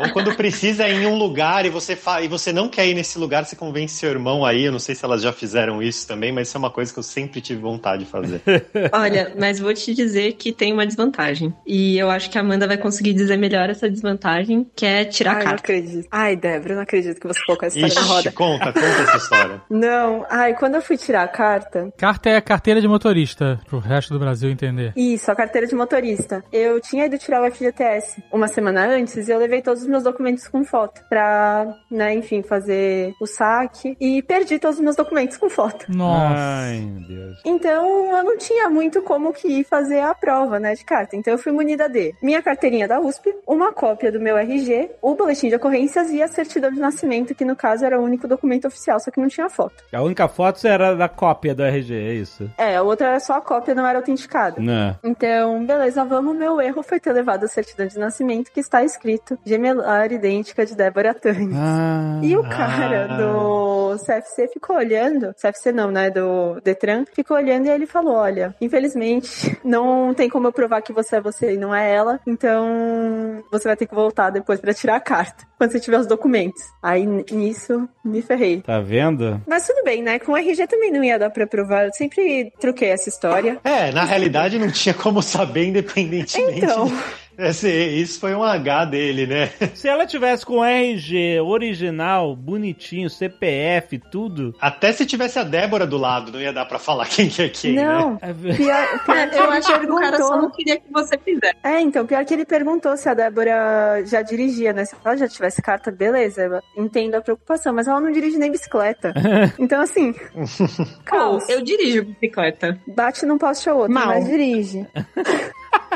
Ou 0.00 0.10
quando 0.12 0.34
precisa 0.36 0.84
é 0.84 0.92
em 0.92 1.06
um 1.06 1.16
lugar 1.16 1.64
e 1.66 1.70
você, 1.70 1.96
fa... 1.96 2.22
e 2.22 2.28
você 2.28 2.52
não 2.52 2.68
quer 2.68 2.86
ir 2.86 2.94
nesse 2.94 3.18
lugar, 3.18 3.44
você 3.44 3.56
convence 3.56 3.94
seu 3.94 4.10
irmão 4.10 4.44
aí. 4.44 4.64
Eu 4.64 4.72
não 4.72 4.78
sei 4.78 4.94
se 4.94 5.04
elas 5.04 5.22
já 5.22 5.32
fizeram 5.32 5.82
isso 5.82 6.06
também, 6.06 6.32
mas 6.32 6.48
isso 6.48 6.56
é 6.56 6.60
uma 6.60 6.70
coisa 6.70 6.92
que 6.92 6.98
eu 6.98 7.02
sempre 7.02 7.40
tive 7.40 7.60
vontade 7.60 8.04
de 8.04 8.10
fazer. 8.10 8.40
Olha, 8.92 9.32
mas 9.38 9.58
vou 9.58 9.72
te 9.74 9.94
dizer 9.94 10.32
que 10.34 10.52
tem 10.52 10.72
uma 10.72 10.86
desvantagem. 10.86 11.52
E 11.66 11.98
eu 11.98 12.10
acho 12.10 12.30
que 12.30 12.38
a 12.38 12.40
Amanda 12.40 12.66
vai 12.66 12.76
conseguir 12.78 13.12
dizer 13.14 13.36
melhor 13.36 13.68
essa 13.70 13.88
desvantagem, 13.90 14.66
que 14.74 14.86
é 14.86 15.04
tirar 15.04 15.38
Ai, 15.38 15.44
a 15.48 15.52
não 15.52 15.56
carta. 15.58 15.72
acredito. 15.72 16.08
Ai, 16.10 16.36
Débora, 16.36 16.72
eu 16.72 16.76
não 16.76 16.82
acredito 16.82 17.20
que 17.20 17.26
você 17.26 17.40
colocou 17.44 17.66
essa 17.66 17.78
história 17.78 17.94
na 17.94 18.00
Ixi, 18.00 18.28
roda. 18.28 18.32
conta, 18.32 18.72
conta 18.72 18.86
essa 18.86 19.16
história. 19.16 19.62
Não. 19.70 20.26
Ai, 20.30 20.54
quando 20.54 20.74
eu 20.76 20.82
fui 20.82 20.96
tirar 20.96 21.22
a 21.22 21.28
carta, 21.28 21.92
Carta 21.96 22.30
é 22.30 22.40
carteira 22.40 22.80
de 22.80 22.88
motorista, 22.88 23.60
pro 23.68 23.78
resto 23.78 24.12
do 24.12 24.18
Brasil 24.20 24.50
entender. 24.50 24.92
Isso, 24.96 25.30
a 25.30 25.34
carteira 25.36 25.66
de 25.66 25.74
motorista. 25.74 26.42
Eu 26.52 26.80
tinha 26.80 27.06
ido 27.06 27.18
tirar 27.18 27.42
o 27.42 27.50
FGTS 27.50 28.22
uma 28.32 28.48
semana 28.48 28.86
antes 28.86 29.28
e 29.28 29.30
eu 29.32 29.38
levei 29.38 29.62
todos 29.62 29.82
os 29.82 29.88
meus 29.88 30.02
documentos 30.02 30.46
com 30.48 30.64
foto 30.64 31.00
pra, 31.08 31.66
né, 31.90 32.14
enfim, 32.14 32.42
fazer 32.42 33.12
o 33.20 33.26
saque 33.26 33.96
e 34.00 34.22
perdi 34.22 34.58
todos 34.58 34.78
os 34.78 34.82
meus 34.84 34.96
documentos 34.96 35.36
com 35.36 35.48
foto. 35.48 35.86
Nossa. 35.88 36.34
Ai, 36.36 36.80
meu 36.80 37.06
Deus. 37.06 37.38
Então 37.44 38.16
eu 38.16 38.24
não 38.24 38.36
tinha 38.38 38.68
muito 38.68 39.00
como 39.02 39.32
que 39.32 39.48
ir 39.48 39.64
fazer 39.64 40.00
a 40.00 40.14
prova, 40.14 40.58
né, 40.58 40.74
de 40.74 40.84
carta. 40.84 41.16
Então 41.16 41.32
eu 41.32 41.38
fui 41.38 41.52
munida 41.52 41.88
de 41.88 42.14
minha 42.22 42.42
carteirinha 42.42 42.88
da 42.88 43.00
USP, 43.00 43.34
uma 43.46 43.72
cópia 43.72 44.10
do 44.10 44.20
meu 44.20 44.36
RG, 44.36 44.90
o 45.02 45.14
boletim 45.14 45.37
de 45.46 45.54
ocorrências 45.54 46.10
e 46.10 46.22
a 46.22 46.26
certidão 46.28 46.70
de 46.72 46.80
nascimento, 46.80 47.34
que 47.34 47.44
no 47.44 47.54
caso 47.54 47.84
era 47.84 47.98
o 48.00 48.02
único 48.02 48.26
documento 48.26 48.66
oficial, 48.66 48.98
só 48.98 49.10
que 49.10 49.20
não 49.20 49.28
tinha 49.28 49.48
foto. 49.48 49.84
A 49.92 50.02
única 50.02 50.26
foto 50.26 50.66
era 50.66 50.94
da 50.96 51.08
cópia 51.08 51.54
do 51.54 51.62
RG, 51.62 51.94
é 51.94 52.12
isso? 52.14 52.50
É, 52.58 52.76
a 52.76 52.82
outra 52.82 53.08
era 53.08 53.20
só 53.20 53.34
a 53.34 53.40
cópia, 53.40 53.74
não 53.74 53.86
era 53.86 53.98
autenticada. 53.98 54.60
Não. 54.60 54.96
Então, 55.04 55.64
beleza, 55.64 56.04
vamos. 56.04 56.36
Meu 56.36 56.60
erro 56.60 56.82
foi 56.82 56.98
ter 56.98 57.12
levado 57.12 57.44
a 57.44 57.48
certidão 57.48 57.86
de 57.86 57.98
nascimento 57.98 58.50
que 58.50 58.60
está 58.60 58.82
escrito 58.82 59.38
gemelar 59.44 60.10
idêntica 60.12 60.64
de 60.64 60.74
Débora 60.74 61.14
Tannes. 61.14 61.54
Ah. 61.54 62.20
E 62.22 62.36
o 62.36 62.42
cara 62.42 63.06
Ah. 63.10 63.16
do 63.16 63.96
CFC 64.04 64.48
ficou 64.48 64.76
olhando, 64.76 65.34
CFC 65.34 65.72
não, 65.72 65.90
né, 65.90 66.10
do 66.10 66.60
Detran, 66.62 67.04
ficou 67.12 67.36
olhando 67.36 67.66
e 67.66 67.70
ele 67.70 67.86
falou, 67.86 68.14
olha, 68.14 68.54
infelizmente 68.60 69.58
não 69.64 70.14
tem 70.14 70.28
como 70.28 70.46
eu 70.48 70.52
provar 70.52 70.80
que 70.82 70.92
você 70.92 71.16
é 71.16 71.20
você 71.20 71.54
e 71.54 71.56
não 71.58 71.74
é 71.74 71.92
ela, 71.92 72.20
então 72.26 73.42
você 73.50 73.68
vai 73.68 73.76
ter 73.76 73.86
que 73.86 73.94
voltar 73.94 74.30
depois 74.30 74.60
pra 74.60 74.72
tirar 74.74 74.96
a 74.96 75.00
carta, 75.00 75.27
quando 75.56 75.72
você 75.72 75.80
tiver 75.80 75.98
os 75.98 76.06
documentos. 76.06 76.62
Aí 76.82 77.04
nisso 77.06 77.88
me 78.04 78.22
ferrei. 78.22 78.60
Tá 78.62 78.80
vendo? 78.80 79.40
Mas 79.46 79.66
tudo 79.66 79.82
bem, 79.84 80.02
né, 80.02 80.18
com 80.18 80.32
o 80.32 80.36
RG 80.36 80.66
também 80.66 80.90
não 80.92 81.02
ia 81.02 81.18
dar 81.18 81.30
pra 81.30 81.46
provar, 81.46 81.86
eu 81.86 81.92
sempre 81.92 82.52
truquei 82.60 82.88
essa 82.90 83.08
história. 83.08 83.58
É, 83.64 83.90
na 83.92 84.04
realidade 84.04 84.58
não 84.58 84.70
tinha 84.70 84.94
como 84.94 85.22
saber 85.22 85.66
independentemente 85.68 86.58
Então. 86.64 86.86
de, 86.86 86.94
Esse, 87.38 87.70
isso 87.70 88.18
foi 88.18 88.34
um 88.34 88.42
H 88.42 88.84
dele, 88.86 89.26
né? 89.26 89.50
Se 89.74 89.86
ela 89.88 90.04
tivesse 90.06 90.44
com 90.44 90.64
RG 90.64 91.40
original, 91.40 92.34
bonitinho, 92.34 93.08
CPF, 93.08 93.98
tudo. 94.10 94.54
Até 94.60 94.92
se 94.92 95.06
tivesse 95.06 95.38
a 95.38 95.44
Débora 95.44 95.86
do 95.86 95.96
lado, 95.96 96.32
não 96.32 96.40
ia 96.40 96.52
dar 96.52 96.64
pra 96.66 96.78
falar 96.80 97.06
quem 97.08 97.28
que 97.28 97.42
é 97.42 97.48
quem, 97.48 97.74
né? 97.74 97.84
Não, 97.84 98.18
É 98.20 98.32
ver- 98.32 98.56
pior, 98.56 99.04
pior 99.04 99.30
que 99.30 99.36
Eu 99.38 99.44
ele 99.44 99.56
acho 99.56 99.80
que 99.80 99.86
o 99.86 99.96
cara 99.96 100.16
só 100.16 100.22
não 100.22 100.30
perguntou. 100.32 100.50
queria 100.56 100.80
que 100.80 100.92
você 100.92 101.16
fizesse. 101.18 101.54
É, 101.62 101.80
então, 101.80 102.04
pior 102.06 102.24
que 102.24 102.34
ele 102.34 102.44
perguntou 102.44 102.96
se 102.96 103.08
a 103.08 103.14
Débora 103.14 104.02
já 104.04 104.20
dirigia, 104.22 104.72
né? 104.72 104.84
Se 104.84 104.96
ela 105.04 105.16
já 105.16 105.28
tivesse 105.28 105.62
carta, 105.62 105.92
beleza, 105.92 106.42
eu 106.42 106.82
entendo 106.84 107.14
a 107.14 107.20
preocupação, 107.20 107.72
mas 107.72 107.86
ela 107.86 108.00
não 108.00 108.10
dirige 108.10 108.36
nem 108.36 108.50
bicicleta. 108.50 109.14
Então, 109.58 109.80
assim, 109.80 110.14
caos. 111.04 111.48
eu 111.48 111.62
dirijo 111.62 112.04
bicicleta. 112.04 112.78
Bate 112.86 113.24
num 113.26 113.38
poste 113.38 113.68
ao 113.68 113.78
outro, 113.78 113.92
Mal. 113.92 114.06
mas 114.08 114.24
dirige. 114.26 114.86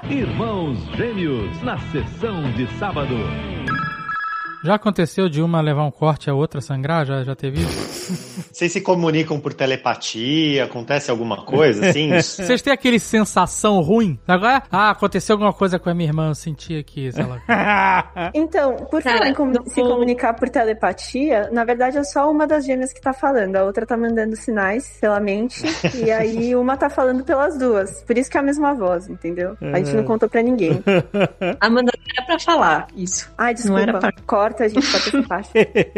Irmãos 0.09 0.79
Gêmeos, 0.97 1.63
na 1.63 1.79
sessão 1.79 2.51
de 2.53 2.67
sábado. 2.79 3.15
Já 4.65 4.75
aconteceu 4.77 5.29
de 5.29 5.43
uma 5.43 5.61
levar 5.61 5.85
um 5.85 5.91
corte 5.91 6.29
e 6.29 6.31
a 6.31 6.35
outra 6.35 6.61
sangrar? 6.61 7.05
Já, 7.05 7.25
já 7.25 7.35
teve 7.35 7.61
isso? 7.63 8.13
Vocês 8.53 8.71
se 8.73 8.81
comunicam 8.81 9.41
por 9.41 9.53
telepatia? 9.53 10.65
Acontece 10.65 11.11
alguma 11.11 11.45
coisa 11.45 11.89
assim? 11.89 12.11
Vocês 12.21 12.63
têm 12.63 12.73
aquele 12.73 12.99
sensação 13.01 13.81
ruim? 13.81 14.19
Agora, 14.29 14.63
ah, 14.71 14.91
aconteceu 14.91 15.35
alguma 15.35 15.53
coisa 15.53 15.79
com 15.79 15.91
a 15.91 15.95
minha 15.95 16.09
irmã, 16.11 16.29
eu 16.29 16.35
senti 16.35 16.77
aqui, 16.79 17.11
sei 17.11 17.25
lá. 17.25 17.41
Então, 18.35 18.77
por 18.91 19.03
falar 19.03 19.29
em 19.29 19.35
com- 19.35 19.47
não- 19.47 19.65
se 19.67 19.81
comunicar 19.81 20.35
por 20.35 20.49
telepatia, 20.49 21.49
na 21.53 21.65
verdade 21.65 21.99
é 21.99 22.05
só 22.05 22.31
uma 22.31 22.47
das 22.47 22.65
gêmeas 22.65 22.93
que 22.93 23.01
tá 23.01 23.13
falando, 23.13 23.57
a 23.57 23.65
outra 23.65 23.85
tá 23.87 23.97
mandando 23.97 24.37
sinais 24.37 24.97
pela 25.01 25.19
mente, 25.21 25.63
e 25.95 26.11
aí 26.11 26.55
uma 26.55 26.77
tá 26.77 26.89
falando 26.89 27.25
pelas 27.25 27.59
duas. 27.59 28.03
Por 28.05 28.17
isso 28.17 28.31
que 28.31 28.37
é 28.37 28.41
a 28.41 28.45
mesma 28.45 28.75
voz, 28.75 29.09
entendeu? 29.09 29.57
A 29.61 29.79
gente 29.79 29.95
não 29.95 30.05
contou 30.05 30.29
pra 30.29 30.43
ninguém. 30.43 30.83
Amanda, 31.61 31.93
não 31.97 32.05
era 32.17 32.27
pra 32.27 32.39
falar 32.39 32.87
isso. 32.97 33.31
Ai, 33.37 33.55
Não 33.65 33.77
era 33.79 33.93
desculpa. 33.93 34.13
pra- 34.13 34.23
Corta, 34.27 34.52
a 34.61 34.69
gente 34.69 35.23
parte. 35.27 35.51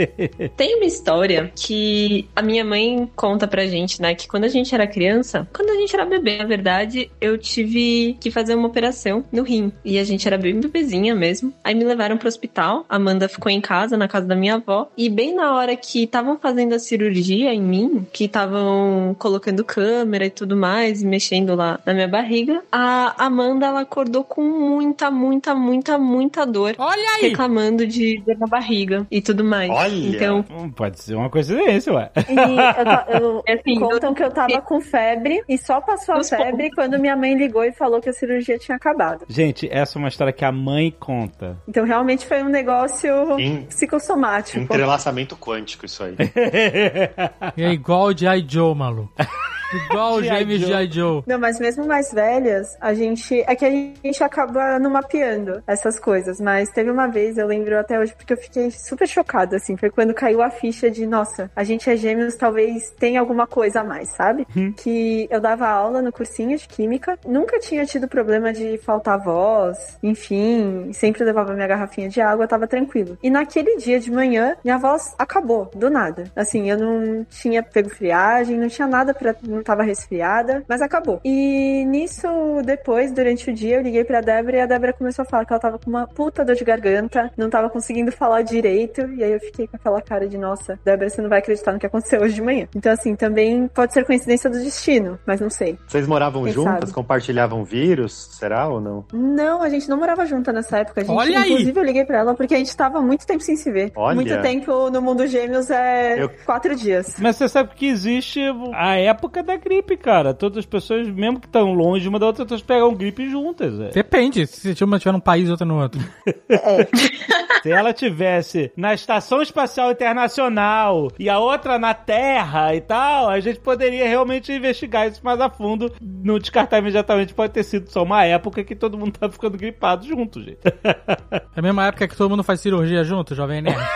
Tem 0.57 0.77
uma 0.77 0.85
história 0.85 1.53
que 1.55 2.29
a 2.35 2.43
minha 2.43 2.65
mãe 2.65 3.11
conta 3.15 3.47
pra 3.47 3.67
gente, 3.67 4.01
né? 4.01 4.15
Que 4.15 4.29
quando 4.29 4.45
a 4.45 4.49
gente 4.49 4.75
era 4.75 4.87
criança, 4.87 5.49
quando 5.53 5.71
a 5.71 5.75
gente 5.75 5.95
era 5.95 6.05
bebê, 6.05 6.39
na 6.39 6.45
verdade, 6.47 7.11
eu 7.21 7.39
tive 7.39 8.17
que 8.21 8.31
fazer 8.31 8.55
uma 8.55 8.69
operação 8.69 9.25
no 9.33 9.43
rim. 9.43 9.73
E 9.85 9.99
a 9.99 10.05
gente 10.05 10.27
era 10.27 10.39
bem 10.39 10.59
bebezinha 10.61 11.15
mesmo. 11.15 11.53
Aí 11.63 11.75
me 11.75 11.85
levaram 11.85 12.17
pro 12.17 12.29
hospital. 12.29 12.85
A 12.89 12.97
Amanda 12.97 13.29
ficou 13.29 13.51
em 13.51 13.61
casa, 13.61 13.97
na 13.97 14.09
casa 14.09 14.27
da 14.27 14.37
minha 14.37 14.55
avó. 14.55 14.91
E 14.97 15.09
bem 15.09 15.35
na 15.35 15.55
hora 15.55 15.77
que 15.77 16.05
estavam 16.05 16.39
fazendo 16.39 16.75
a 16.75 16.79
cirurgia 16.79 17.53
em 17.53 17.63
mim, 17.63 18.07
que 18.13 18.25
estavam 18.25 19.15
colocando 19.19 19.65
câmera 19.65 20.27
e 20.27 20.31
tudo 20.31 20.57
mais, 20.57 21.03
e 21.03 21.07
mexendo 21.07 21.55
lá 21.55 21.81
na 21.85 21.95
minha 21.95 22.09
barriga, 22.09 22.63
a 22.71 23.25
Amanda, 23.25 23.67
ela 23.67 23.81
acordou 23.81 24.25
com 24.25 24.43
muita, 24.43 25.11
muita, 25.11 25.55
muita, 25.55 25.99
muita 25.99 26.45
dor. 26.45 26.75
Olha 26.79 27.09
aí! 27.17 27.29
Reclamando 27.29 27.87
de 27.87 28.23
dor 28.25 28.37
na 28.45 28.47
barriga 28.47 29.07
e 29.11 29.21
tudo 29.21 29.43
mais. 29.45 29.71
Olha! 29.71 29.95
Então, 30.09 30.45
Hum, 30.51 30.71
Pode 30.71 31.01
ser 31.03 31.15
uma 31.15 31.31
coincidência, 31.31 31.93
ué. 31.93 32.11
E 32.29 33.17
eu, 33.17 33.21
eu- 33.21 33.43
É 33.47 33.55
assim, 33.55 33.79
contam 33.79 34.13
que 34.15 34.23
eu 34.23 34.31
tava 34.31 34.61
com 34.61 34.81
febre 34.81 35.43
e 35.49 35.57
só 35.59 35.81
passou 35.81 36.15
a 36.15 36.19
Nos 36.19 36.29
febre 36.31 36.71
quando 36.73 36.99
minha 36.99 37.17
mãe 37.17 37.35
ligou 37.37 37.65
e 37.65 37.73
falou 37.73 38.01
que 38.01 38.09
a 38.09 38.13
cirurgia 38.13 38.59
tinha 38.59 38.77
acabado. 38.77 39.25
Gente, 39.29 39.69
essa 39.71 39.99
é 39.99 40.01
uma 40.01 40.09
história 40.09 40.33
que 40.33 40.45
a 40.45 40.53
mãe 40.53 40.95
conta. 40.99 41.57
Então 41.69 41.85
realmente 41.85 42.27
foi 42.27 42.43
um 42.43 42.49
negócio 42.49 43.39
Em- 43.39 43.63
psicossomático. 43.65 44.59
Entrelaçamento 44.59 45.37
quântico, 45.37 45.87
isso 45.87 46.03
aí. 46.03 46.15
É 47.57 47.71
igual 47.73 48.07
o 48.09 48.17
G.I. 48.17 48.45
Joe, 48.49 48.75
maluco. 48.75 49.13
Igual 49.73 50.15
o 50.15 50.23
gêmeos 50.23 50.61
Joe. 50.61 50.71
G.I. 50.71 50.91
Joe. 50.91 51.23
Não, 51.27 51.39
mas 51.39 51.59
mesmo 51.59 51.87
mais 51.87 52.13
velhas, 52.13 52.77
a 52.81 52.95
gente. 52.95 53.43
É 53.47 53.55
que 53.55 53.65
a 53.65 53.71
gente 53.71 54.23
acaba 54.23 54.79
não 54.79 54.91
mapeando 54.91 55.63
essas 55.67 55.99
coisas. 55.99 56.41
Mas 56.41 56.69
teve 56.71 56.91
uma 56.91 57.07
vez, 57.07 57.39
eu 57.39 57.47
lembro 57.47 57.79
até 57.79 57.99
hoje, 57.99 58.15
porque 58.15 58.33
eu 58.33 58.37
fiquei 58.37 58.71
super 58.71 59.07
chocada, 59.07 59.57
assim. 59.57 59.77
Foi 59.77 59.91
quando 59.91 60.15
caiu 60.15 60.43
a 60.43 60.51
ficha 60.51 60.91
de, 60.91 61.07
nossa, 61.07 61.51
a 61.55 61.65
gente 61.65 61.89
é 61.89 61.97
gêmeos, 61.97 62.37
talvez 62.37 62.91
tenha 62.99 63.21
alguma 63.21 63.47
coisa 63.47 63.81
a 63.81 63.85
mais, 63.85 64.11
sabe? 64.11 64.47
Que 64.77 65.29
eu 65.31 65.41
dava 65.41 65.69
aula 65.69 66.03
no 66.03 66.13
cursinho 66.13 66.57
de 66.57 66.69
química, 66.69 67.19
nunca 67.27 67.59
tinha 67.59 67.85
tido 67.85 68.09
problema 68.09 68.53
de 68.53 68.79
faltar 68.79 69.19
voz, 69.19 69.99
enfim, 70.03 70.91
sempre 70.93 71.25
levava 71.25 71.55
minha 71.55 71.67
garrafinha 71.67 72.09
de 72.09 72.21
água, 72.21 72.47
tava 72.47 72.67
tranquilo. 72.67 73.19
E 73.23 73.31
naquele 73.31 73.77
dia 73.77 73.99
de 74.01 74.11
manhã, 74.11 74.57
minha 74.65 74.79
voz 74.79 75.15
acabou, 75.19 75.71
do 75.75 75.91
nada. 75.91 76.25
Assim, 76.35 76.71
eu 76.71 76.79
não 76.79 77.25
tinha 77.25 77.63
pego 77.63 77.89
friagem, 77.89 78.59
não 78.59 78.69
tinha 78.69 78.87
nada 78.87 79.15
pra. 79.15 79.35
Não 79.55 79.63
tava 79.63 79.83
resfriada, 79.83 80.65
mas 80.69 80.83
acabou. 80.83 81.21
E 81.25 81.85
nisso, 81.87 82.27
depois, 82.65 83.13
durante 83.13 83.51
o 83.51 83.55
dia, 83.55 83.77
eu 83.77 83.83
liguei 83.83 84.05
pra 84.05 84.21
Débora 84.21 84.57
e 84.57 84.61
a 84.61 84.67
Débora 84.67 84.93
começou 84.93 85.23
a 85.23 85.27
falar 85.27 85.45
que 85.45 85.53
ela 85.53 85.61
tava 85.61 85.79
com 85.79 85.89
uma 85.91 86.07
puta 86.07 86.45
dor 86.45 86.55
de 86.55 86.65
garganta, 86.65 87.31
não 87.37 87.49
tava 87.51 87.69
conseguindo 87.71 88.13
falar 88.13 88.43
direito, 88.43 89.01
e 89.13 89.23
aí 89.25 89.33
eu 89.33 89.41
fiquei 89.41 89.67
com 89.67 89.77
aquela 89.77 90.01
cara 90.03 90.29
de, 90.29 90.37
nossa, 90.39 90.79
Débora, 90.85 91.09
você 91.09 91.23
não 91.23 91.29
vai 91.29 91.39
acreditar 91.39 91.73
no 91.73 91.79
que 91.79 91.87
aconteceu 91.87 92.21
hoje 92.21 92.35
de 92.35 92.43
manhã. 92.43 92.67
Então, 92.75 92.93
assim, 92.93 93.15
também 93.15 93.69
pode 93.69 93.93
ser 93.93 94.05
coincidência 94.05 94.49
do 94.51 94.59
destino, 94.59 95.19
mas 95.27 95.41
não 95.41 95.51
sei. 95.51 95.79
Vocês 95.87 96.07
moravam 96.07 96.45
Quem 96.45 96.53
juntas, 96.53 96.81
sabe? 96.81 96.93
compartilhavam 96.93 97.65
vírus? 97.65 98.37
Será 98.39 98.69
ou 98.69 98.81
não? 98.81 99.05
Não, 99.13 99.63
a 99.63 99.69
gente 99.69 99.89
não 99.89 99.97
morava 99.97 100.25
junta 100.27 100.53
nessa 100.53 100.79
época. 100.79 101.01
A 101.01 101.05
gente, 101.05 101.17
Olha 101.17 101.39
aí! 101.41 101.51
inclusive, 101.53 101.79
eu 101.81 101.85
liguei 101.85 102.05
pra 102.05 102.19
ela 102.19 102.35
porque 102.35 102.55
a 102.55 102.59
gente 102.59 102.77
tava 102.77 103.01
muito 103.01 103.27
tempo 103.27 103.43
sem 103.43 103.57
se 103.57 103.71
ver. 103.71 103.93
Olha! 103.95 104.15
Muito 104.17 104.41
tempo 104.43 104.91
no 104.91 105.01
mundo 105.03 105.27
gêmeos 105.27 105.71
é 105.71 106.23
Eu- 106.23 106.31
quatro 106.45 106.75
dias. 106.75 107.17
Mas 107.19 107.37
você 107.37 107.49
sabe 107.49 107.75
que 107.75 107.87
existe 107.87 108.41
a 108.75 108.97
época 108.99 109.43
da 109.45 109.57
gripe, 109.57 109.97
cara. 109.97 110.35
Todas 110.35 110.59
as 110.59 110.67
pessoas, 110.67 111.09
mesmo 111.09 111.41
que 111.41 111.47
estão 111.47 111.73
longe 111.73 112.09
uma 112.09 112.19
da 112.19 112.27
outra, 112.27 112.45
todas 112.45 112.63
pegam 112.63 112.95
gripe 112.95 113.29
juntas. 113.29 113.79
é. 113.81 113.91
Depende, 113.91 114.47
se 114.47 114.85
uma 114.85 114.97
estiver 114.97 115.13
num 115.13 115.21
país 115.21 115.49
e 115.49 115.51
outra 115.51 115.67
no 115.67 115.81
outro. 115.81 116.01
É. 116.49 116.87
Se 117.65 117.73
ela 117.73 117.95
tivesse 117.95 118.71
na 118.77 118.93
Estação 118.93 119.41
Espacial 119.41 119.91
Internacional 119.91 121.11
e 121.19 121.31
a 121.31 121.39
outra 121.39 121.79
na 121.79 121.95
Terra 121.95 122.75
e 122.75 122.81
tal, 122.83 123.31
a 123.31 123.41
gente 123.41 123.59
poderia 123.59 124.07
realmente 124.07 124.53
investigar 124.53 125.09
isso 125.09 125.23
mais 125.25 125.41
a 125.41 125.49
fundo. 125.49 125.91
Não 125.99 126.39
descartar 126.39 126.81
imediatamente, 126.81 127.33
pode 127.33 127.55
ter 127.55 127.63
sido 127.63 127.91
só 127.91 128.03
uma 128.03 128.23
época 128.23 128.63
que 128.63 128.77
todo 128.77 128.99
mundo 128.99 129.19
tá 129.19 129.31
ficando 129.31 129.57
gripado 129.57 130.07
junto, 130.07 130.43
gente. 130.43 130.59
É 130.85 131.41
a 131.57 131.63
mesma 131.63 131.87
época 131.87 132.07
que 132.07 132.15
todo 132.15 132.29
mundo 132.29 132.45
faz 132.45 132.61
cirurgia 132.61 133.03
junto, 133.03 133.35
Jovem 133.35 133.63
Nerd. 133.63 133.81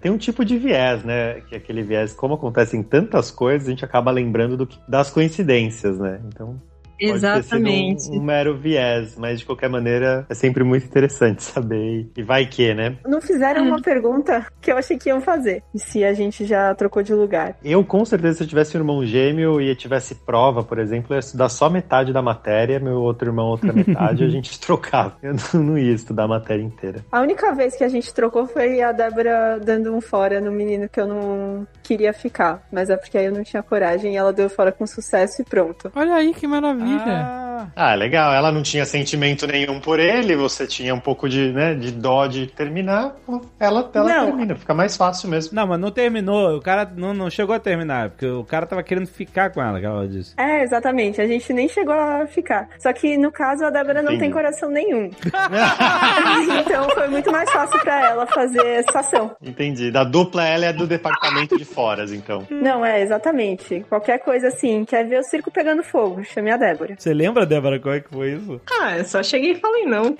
Tem 0.00 0.10
um 0.10 0.18
tipo 0.18 0.44
de 0.44 0.58
viés, 0.58 1.04
né? 1.04 1.42
Que 1.42 1.54
é 1.54 1.58
aquele 1.58 1.82
viés, 1.82 2.12
como 2.12 2.34
acontecem 2.34 2.82
tantas 2.82 3.30
coisas, 3.32 3.66
a 3.66 3.70
gente 3.70 3.84
acaba 3.84 4.10
lembrando 4.10 4.56
do 4.56 4.68
das 4.86 5.10
coincidências, 5.10 5.98
né? 5.98 6.20
Então. 6.28 6.60
Pode 7.06 7.18
exatamente. 7.18 7.94
ter 7.94 8.00
sido 8.00 8.16
um, 8.16 8.20
um 8.20 8.24
mero 8.24 8.56
viés, 8.56 9.16
mas 9.16 9.40
de 9.40 9.46
qualquer 9.46 9.68
maneira 9.68 10.26
é 10.28 10.34
sempre 10.34 10.62
muito 10.64 10.86
interessante 10.86 11.42
saber. 11.42 12.10
E 12.16 12.22
vai 12.22 12.46
que, 12.46 12.74
né? 12.74 12.96
Não 13.06 13.20
fizeram 13.20 13.64
uma 13.64 13.80
pergunta 13.80 14.46
que 14.60 14.70
eu 14.70 14.76
achei 14.76 14.96
que 14.96 15.08
iam 15.08 15.20
fazer. 15.20 15.62
E 15.74 15.78
se 15.78 16.04
a 16.04 16.12
gente 16.12 16.44
já 16.44 16.74
trocou 16.74 17.02
de 17.02 17.14
lugar. 17.14 17.56
Eu, 17.64 17.84
com 17.84 18.04
certeza, 18.04 18.38
se 18.38 18.44
eu 18.44 18.48
tivesse 18.48 18.76
um 18.76 18.80
irmão 18.80 19.04
gêmeo 19.04 19.60
e 19.60 19.68
eu 19.68 19.76
tivesse 19.76 20.14
prova, 20.14 20.62
por 20.62 20.78
exemplo, 20.78 21.12
eu 21.12 21.16
ia 21.16 21.20
estudar 21.20 21.48
só 21.48 21.68
metade 21.68 22.12
da 22.12 22.22
matéria, 22.22 22.78
meu 22.78 23.00
outro 23.00 23.28
irmão 23.28 23.46
outra 23.46 23.72
metade, 23.74 24.22
e 24.22 24.26
a 24.26 24.30
gente 24.30 24.58
trocava. 24.60 25.16
Eu 25.22 25.34
não, 25.34 25.62
não 25.62 25.78
ia 25.78 25.92
estudar 25.92 26.24
a 26.24 26.28
matéria 26.28 26.62
inteira. 26.62 27.04
A 27.10 27.20
única 27.20 27.54
vez 27.54 27.76
que 27.76 27.84
a 27.84 27.88
gente 27.88 28.12
trocou 28.12 28.46
foi 28.46 28.80
a 28.80 28.92
Débora 28.92 29.58
dando 29.62 29.94
um 29.94 30.00
fora 30.00 30.40
no 30.40 30.50
menino 30.50 30.88
que 30.88 31.00
eu 31.00 31.06
não 31.06 31.66
queria 31.82 32.12
ficar. 32.12 32.66
Mas 32.70 32.90
é 32.90 32.96
porque 32.96 33.18
aí 33.18 33.26
eu 33.26 33.32
não 33.32 33.42
tinha 33.42 33.62
coragem 33.62 34.14
e 34.14 34.16
ela 34.16 34.32
deu 34.32 34.48
fora 34.48 34.72
com 34.72 34.86
sucesso 34.86 35.42
e 35.42 35.44
pronto. 35.44 35.90
Olha 35.94 36.14
aí 36.14 36.32
que 36.34 36.46
maravilha. 36.46 36.91
Ah, 37.00 37.38
Ah, 37.76 37.94
legal. 37.94 38.34
Ela 38.34 38.50
não 38.50 38.60
tinha 38.62 38.84
sentimento 38.84 39.46
nenhum 39.46 39.78
por 39.80 40.00
ele, 40.00 40.34
você 40.36 40.66
tinha 40.66 40.92
um 40.94 40.98
pouco 41.00 41.28
de, 41.28 41.52
né, 41.52 41.74
de 41.74 41.92
dó 41.92 42.26
de 42.26 42.46
terminar, 42.48 43.14
ela, 43.58 43.88
ela 43.94 44.08
Não. 44.08 44.26
termina, 44.26 44.56
fica 44.56 44.74
mais 44.74 44.96
fácil 44.96 45.28
mesmo. 45.28 45.54
não, 45.54 45.66
mas 45.68 45.78
não 45.80 45.90
terminou. 45.90 46.56
O 46.56 46.60
cara 46.60 46.90
não, 46.96 47.14
não 47.14 47.30
chegou 47.30 47.54
a 47.54 47.60
terminar, 47.60 48.10
porque 48.10 48.26
o 48.26 48.42
cara 48.44 48.66
tava 48.66 48.82
querendo 48.82 49.06
ficar 49.06 49.50
com 49.50 49.62
ela, 49.62 49.78
que 49.78 49.86
ela 49.86 50.06
disse. 50.08 50.34
É, 50.36 50.62
exatamente. 50.64 51.20
A 51.20 51.26
gente 51.26 51.52
nem 51.52 51.68
chegou 51.68 51.94
a 51.94 52.26
ficar. 52.26 52.68
Só 52.78 52.92
que 52.92 53.16
no 53.16 53.30
caso 53.30 53.64
a 53.64 53.70
Débora 53.70 54.02
não 54.02 54.18
tem 54.18 54.30
coração 54.30 54.68
nenhum. 54.68 55.08
então 56.60 56.88
foi 56.90 57.08
muito 57.08 57.30
mais 57.30 57.50
fácil 57.50 57.78
pra 57.80 58.10
ela 58.10 58.26
fazer 58.26 58.66
essa 58.66 59.00
ação. 59.00 59.36
Entendi. 59.42 59.90
Da 59.90 60.04
dupla 60.04 60.44
ela 60.46 60.66
é 60.66 60.72
do 60.72 60.86
departamento 60.86 61.56
de 61.56 61.64
foras, 61.64 62.12
então. 62.12 62.46
Não, 62.50 62.84
é, 62.84 63.02
exatamente. 63.02 63.84
Qualquer 63.88 64.18
coisa 64.18 64.48
assim, 64.48 64.84
quer 64.84 65.04
ver 65.06 65.20
o 65.20 65.24
circo 65.24 65.50
pegando 65.50 65.82
fogo, 65.82 66.24
chame 66.24 66.50
a 66.50 66.56
Débora. 66.56 66.71
Você 66.98 67.12
lembra, 67.14 67.46
Débora, 67.46 67.78
como 67.78 67.94
é 67.94 68.00
que 68.00 68.08
foi 68.08 68.32
isso? 68.32 68.60
Ah, 68.82 68.98
eu 68.98 69.04
só 69.04 69.22
cheguei 69.22 69.52
e 69.52 69.60
falei 69.60 69.84
não. 69.86 70.16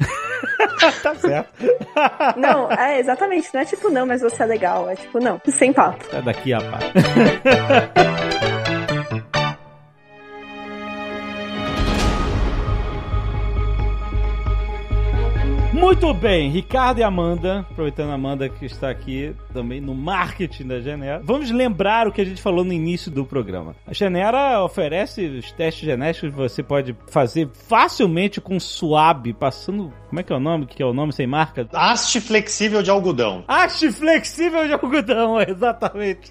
tá 1.03 1.15
certo. 1.17 1.49
Não, 2.37 2.71
é 2.71 3.01
exatamente. 3.01 3.49
Não 3.53 3.61
é 3.61 3.65
tipo, 3.65 3.91
não, 3.91 4.07
mas 4.07 4.23
você 4.23 4.43
é 4.43 4.47
legal. 4.47 4.89
É 4.89 4.95
tipo, 4.95 5.19
não, 5.19 5.41
sem 5.49 5.73
papo. 5.73 6.05
Sai 6.11 6.23
daqui, 6.23 6.53
rapaz. 6.53 6.85
Muito 15.93 16.15
bem, 16.15 16.49
Ricardo 16.49 17.01
e 17.01 17.03
Amanda, 17.03 17.67
aproveitando 17.71 18.13
a 18.13 18.15
Amanda 18.15 18.49
que 18.49 18.65
está 18.65 18.89
aqui 18.89 19.37
também 19.53 19.79
no 19.79 19.95
marketing 19.95 20.67
da 20.67 20.81
Genera, 20.81 21.21
vamos 21.23 21.51
lembrar 21.51 22.09
o 22.09 22.13
que 22.13 22.23
a 22.23 22.25
gente 22.25 22.41
falou 22.41 22.65
no 22.65 22.73
início 22.73 23.11
do 23.11 23.27
programa. 23.27 23.77
A 23.87 23.93
Genera 23.93 24.65
oferece 24.65 25.23
os 25.27 25.53
testes 25.53 25.85
genéticos 25.85 26.31
que 26.31 26.37
você 26.37 26.63
pode 26.63 26.97
fazer 27.09 27.51
facilmente 27.53 28.41
com 28.41 28.59
suave, 28.59 29.35
passando. 29.35 29.93
Como 30.09 30.19
é 30.19 30.23
que 30.23 30.33
é 30.33 30.37
o 30.37 30.41
nome? 30.41 30.65
Que 30.65 30.83
é 30.83 30.87
o 30.87 30.95
nome 30.95 31.13
sem 31.13 31.27
marca? 31.27 31.69
Haste 31.75 32.23
flexível 32.23 32.83
de 32.83 32.91
algodão. 32.91 33.45
Haste 33.47 33.93
flexível 33.93 34.67
de 34.67 34.73
algodão, 34.73 35.39
exatamente. 35.47 36.31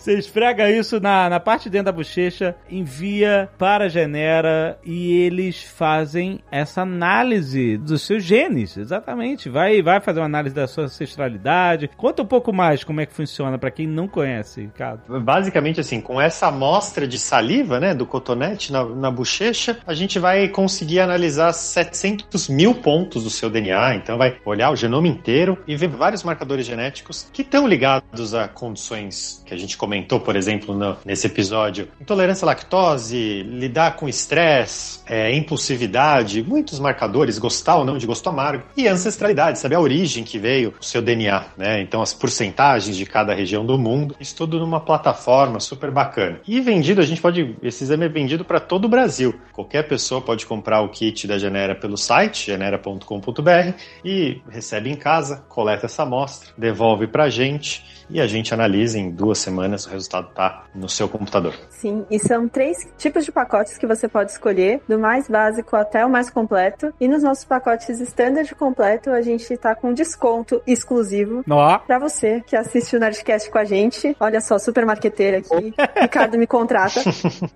Você 0.00 0.18
esfrega 0.18 0.70
isso 0.70 0.98
na, 0.98 1.28
na 1.28 1.38
parte 1.38 1.64
de 1.64 1.70
dentro 1.70 1.86
da 1.86 1.92
bochecha, 1.92 2.56
envia 2.70 3.50
para 3.58 3.84
a 3.84 3.88
Genera 3.88 4.78
e 4.82 5.12
eles 5.12 5.62
fazem 5.62 6.40
essa 6.50 6.80
análise 6.80 7.76
dos 7.76 8.00
seus 8.00 8.24
genes, 8.24 8.78
exatamente. 8.78 9.50
Vai, 9.50 9.82
vai 9.82 10.00
fazer 10.00 10.20
uma 10.20 10.26
análise 10.26 10.54
da 10.54 10.66
sua 10.66 10.84
ancestralidade. 10.84 11.90
Conta 11.98 12.22
um 12.22 12.26
pouco 12.26 12.50
mais 12.50 12.82
como 12.82 13.02
é 13.02 13.04
que 13.04 13.12
funciona 13.12 13.58
para 13.58 13.70
quem 13.70 13.86
não 13.86 14.08
conhece, 14.08 14.62
Ricardo. 14.62 15.20
Basicamente 15.20 15.80
assim, 15.80 16.00
com 16.00 16.18
essa 16.18 16.46
amostra 16.46 17.06
de 17.06 17.18
saliva, 17.18 17.78
né, 17.78 17.94
do 17.94 18.06
cotonete 18.06 18.72
na, 18.72 18.82
na 18.82 19.10
bochecha, 19.10 19.80
a 19.86 19.92
gente 19.92 20.18
vai 20.18 20.48
conseguir 20.48 21.00
analisar 21.00 21.52
700 21.52 22.48
mil 22.48 22.74
pontos 22.74 23.24
do 23.24 23.30
seu 23.30 23.50
DNA. 23.50 23.96
Então 23.96 24.16
vai 24.16 24.38
olhar 24.46 24.70
o 24.70 24.76
genoma 24.76 25.08
inteiro 25.08 25.58
e 25.66 25.76
ver 25.76 25.88
vários 25.88 26.24
marcadores 26.24 26.64
genéticos 26.64 27.28
que 27.30 27.42
estão 27.42 27.68
ligados 27.68 28.32
a 28.32 28.48
condições 28.48 29.42
que 29.44 29.52
a 29.52 29.58
gente 29.60 29.76
comentou, 29.76 30.20
por 30.20 30.36
exemplo, 30.36 30.74
no, 30.74 30.96
nesse 31.04 31.26
episódio. 31.26 31.88
Intolerância 32.00 32.44
à 32.44 32.46
lactose, 32.46 33.42
lidar 33.42 33.96
com 33.96 34.08
estresse, 34.08 35.00
é, 35.06 35.34
impulsividade, 35.34 36.42
muitos 36.42 36.78
marcadores, 36.78 37.38
gostar 37.38 37.76
ou 37.76 37.84
não 37.84 37.98
de 37.98 38.06
gosto 38.06 38.28
amargo. 38.28 38.64
E 38.76 38.88
ancestralidade, 38.88 39.58
saber 39.58 39.76
a 39.76 39.80
origem 39.80 40.24
que 40.24 40.38
veio 40.38 40.74
o 40.80 40.84
seu 40.84 41.02
DNA, 41.02 41.44
né? 41.56 41.80
Então 41.80 42.02
as 42.02 42.12
porcentagens 42.12 42.96
de 42.96 43.06
cada 43.06 43.34
região 43.34 43.64
do 43.64 43.78
mundo, 43.78 44.16
isso 44.20 44.36
tudo 44.36 44.58
numa 44.58 44.80
plataforma 44.80 45.60
super 45.60 45.90
bacana. 45.90 46.40
E 46.46 46.60
vendido, 46.60 47.00
a 47.00 47.04
gente 47.04 47.20
pode, 47.20 47.56
esse 47.62 47.84
exame 47.84 48.06
é 48.06 48.08
vendido 48.08 48.44
para 48.44 48.60
todo 48.60 48.84
o 48.86 48.88
Brasil. 48.88 49.34
Qualquer 49.52 49.86
pessoa 49.86 50.20
pode 50.20 50.46
comprar 50.46 50.80
o 50.80 50.88
kit 50.88 51.26
da 51.26 51.38
Genera 51.38 51.74
pelo 51.74 51.96
site, 51.96 52.46
genera.com.br 52.46 53.74
e 54.04 54.40
recebe 54.48 54.90
em 54.90 54.96
casa, 54.96 55.44
coleta 55.48 55.86
essa 55.86 56.02
amostra, 56.02 56.50
devolve 56.56 57.06
pra 57.06 57.28
gente 57.28 57.84
e 58.08 58.20
a 58.20 58.26
gente 58.26 58.52
analisa 58.52 58.98
em 58.98 59.10
duas 59.10 59.39
semanas, 59.40 59.86
o 59.86 59.90
resultado 59.90 60.28
tá 60.34 60.64
no 60.74 60.88
seu 60.88 61.08
computador. 61.08 61.54
Sim, 61.70 62.04
e 62.10 62.18
são 62.18 62.48
três 62.48 62.88
tipos 62.96 63.24
de 63.24 63.32
pacotes 63.32 63.78
que 63.78 63.86
você 63.86 64.08
pode 64.08 64.32
escolher, 64.32 64.80
do 64.88 64.98
mais 64.98 65.28
básico 65.28 65.76
até 65.76 66.04
o 66.04 66.10
mais 66.10 66.30
completo. 66.30 66.92
E 67.00 67.08
nos 67.08 67.22
nossos 67.22 67.44
pacotes 67.44 68.00
standard 68.00 68.54
completo, 68.54 69.10
a 69.10 69.22
gente 69.22 69.56
tá 69.56 69.74
com 69.74 69.92
desconto 69.92 70.62
exclusivo 70.66 71.42
Ó, 71.48 71.78
pra 71.78 71.98
você 71.98 72.42
que 72.46 72.56
assiste 72.56 72.96
o 72.96 73.00
Nerdcast 73.00 73.50
com 73.50 73.58
a 73.58 73.64
gente. 73.64 74.16
Olha 74.20 74.40
só, 74.40 74.58
super 74.58 74.84
marqueteira 74.84 75.38
aqui. 75.38 75.74
Ricardo 76.00 76.38
me 76.38 76.46
contrata. 76.46 77.00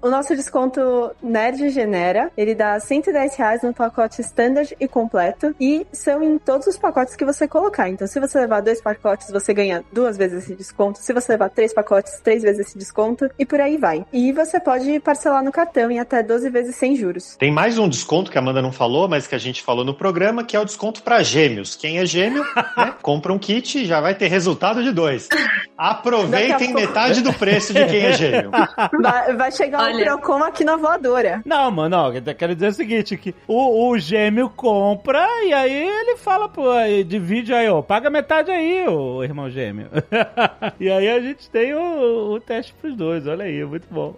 O 0.01 0.09
nosso 0.09 0.35
desconto 0.35 0.81
Nerd 1.23 1.71
Genera, 1.71 2.31
ele 2.37 2.55
dá 2.55 2.79
110 2.79 3.37
reais 3.37 3.63
no 3.63 3.75
pacote 3.75 4.21
standard 4.21 4.75
e 4.81 4.89
completo. 4.89 5.55
E 5.61 5.87
são 5.93 6.23
em 6.23 6.39
todos 6.39 6.67
os 6.67 6.79
pacotes 6.79 7.17
que 7.17 7.25
você 7.25 7.47
colocar. 7.47 7.89
Então, 7.89 8.07
se 8.07 8.21
você 8.21 8.41
levar 8.41 8.61
dois 8.61 8.81
pacotes, 8.81 9.31
você 9.31 9.53
ganha 9.53 9.85
duas 9.93 10.17
vezes 10.17 10.45
esse 10.45 10.55
desconto. 10.55 10.99
Se 10.99 11.13
você 11.13 11.33
levar 11.33 11.51
três 11.51 11.74
pacotes, 11.75 12.21
três 12.21 12.43
vezes 12.43 12.67
esse 12.67 12.79
desconto. 12.79 13.29
E 13.39 13.45
por 13.45 13.61
aí 13.61 13.77
vai. 13.77 14.05
E 14.13 14.33
você 14.33 14.61
pode 14.61 15.01
parcelar 15.01 15.43
no 15.43 15.53
cartão 15.53 15.91
em 15.91 15.99
até 15.99 16.23
12 16.23 16.49
vezes 16.51 16.77
sem 16.77 16.97
juros. 16.97 17.37
Tem 17.37 17.51
mais 17.51 17.79
um 17.79 17.89
desconto 17.89 18.31
que 18.31 18.39
a 18.39 18.41
Amanda 18.41 18.63
não 18.63 18.73
falou, 18.73 19.09
mas 19.09 19.27
que 19.27 19.35
a 19.35 19.39
gente 19.39 19.63
falou 19.63 19.85
no 19.85 19.95
programa, 19.95 20.45
que 20.45 20.57
é 20.57 20.61
o 20.61 20.65
desconto 20.65 21.03
para 21.03 21.23
gêmeos. 21.23 21.75
Quem 21.75 21.99
é 21.99 22.07
gêmeo, 22.07 22.45
né, 22.77 22.95
compra 23.03 23.33
um 23.33 23.39
kit 23.39 23.79
e 23.79 23.85
já 23.85 24.01
vai 24.01 24.15
ter 24.15 24.29
resultado 24.29 24.83
de 24.83 24.93
dois. 24.93 25.29
Aproveitem 25.77 26.73
metade 26.73 27.21
do 27.21 27.33
preço 27.33 27.73
de 27.73 27.85
quem 27.87 28.05
é 28.07 28.13
gêmeo. 28.13 28.51
Vai, 29.01 29.35
vai 29.35 29.53
chegar 29.53 29.81
um 29.81 29.85
Olha. 29.85 30.05
Procon 30.05 30.43
aqui 30.43 30.65
na 30.65 30.77
voadora. 30.77 31.43
Não, 31.45 31.71
mano, 31.71 31.97
não, 31.97 32.13
eu 32.13 32.35
quero 32.35 32.55
dizer 32.55 32.69
o 32.69 32.73
seguinte, 32.73 33.17
que 33.17 33.35
o, 33.47 33.89
o 33.89 33.99
gêmeo 33.99 34.51
compra 34.51 35.27
e 35.45 35.53
aí 35.53 35.73
ele 35.73 36.17
fala, 36.17 36.49
pô, 36.49 36.65
divide 37.07 37.55
aí, 37.55 37.69
ó, 37.69 37.83
paga 37.83 38.11
metade 38.11 38.51
aí, 38.51 38.87
o 38.89 39.23
irmão 39.23 39.49
gêmeo. 39.49 39.89
e 40.79 40.91
aí 40.91 41.09
a 41.09 41.21
gente 41.21 41.49
tem 41.51 41.64
o, 41.73 42.33
o 42.35 42.41
teste 42.41 42.75
pros 42.81 42.97
dois, 42.97 43.27
olha 43.27 43.45
aí, 43.45 43.65
muito 43.65 43.87
bom. 43.91 44.13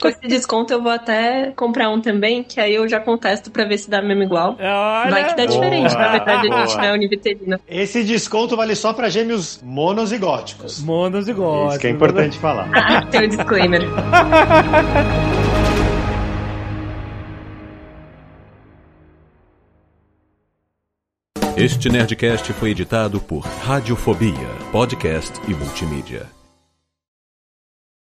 Com 0.00 0.08
esse 0.08 0.20
desconto 0.26 0.72
eu 0.72 0.82
vou 0.82 0.90
até 0.92 1.52
comprar 1.56 1.88
um 1.88 2.00
também, 2.00 2.42
que 2.42 2.60
aí 2.60 2.74
eu 2.74 2.88
já 2.88 2.98
contesto 3.00 3.50
pra 3.50 3.64
ver 3.64 3.78
se 3.78 3.88
dá 3.88 4.02
mesmo 4.02 4.22
igual. 4.24 4.56
Olha, 4.58 5.10
Vai 5.10 5.28
que 5.28 5.36
dá 5.36 5.46
diferente, 5.46 5.92
Boa, 5.92 6.00
na 6.02 6.12
verdade 6.12 6.48
a 6.52 6.58
gente 6.58 6.66
boa. 6.72 6.76
não 6.78 6.84
é 6.84 6.92
univitelina. 6.92 7.60
Esse 7.68 8.02
desconto 8.04 8.56
vale 8.56 8.74
só 8.74 8.92
para 8.92 9.08
gêmeos 9.08 9.60
monozigóticos. 9.62 10.82
monos 10.82 11.28
e 11.28 11.32
gostos. 11.32 11.70
Isso 11.72 11.80
que 11.80 11.86
é 11.86 11.90
importante 11.90 12.38
falar. 12.38 12.68
Ah, 12.90 13.06
tem 13.06 13.24
o 13.24 13.28
disclaimer. 13.28 13.82
Este 21.56 21.88
Nerdcast 21.90 22.52
foi 22.54 22.70
editado 22.70 23.20
por 23.20 23.40
Radiofobia, 23.40 24.48
podcast 24.72 25.32
e 25.46 25.54
multimídia. 25.54 26.26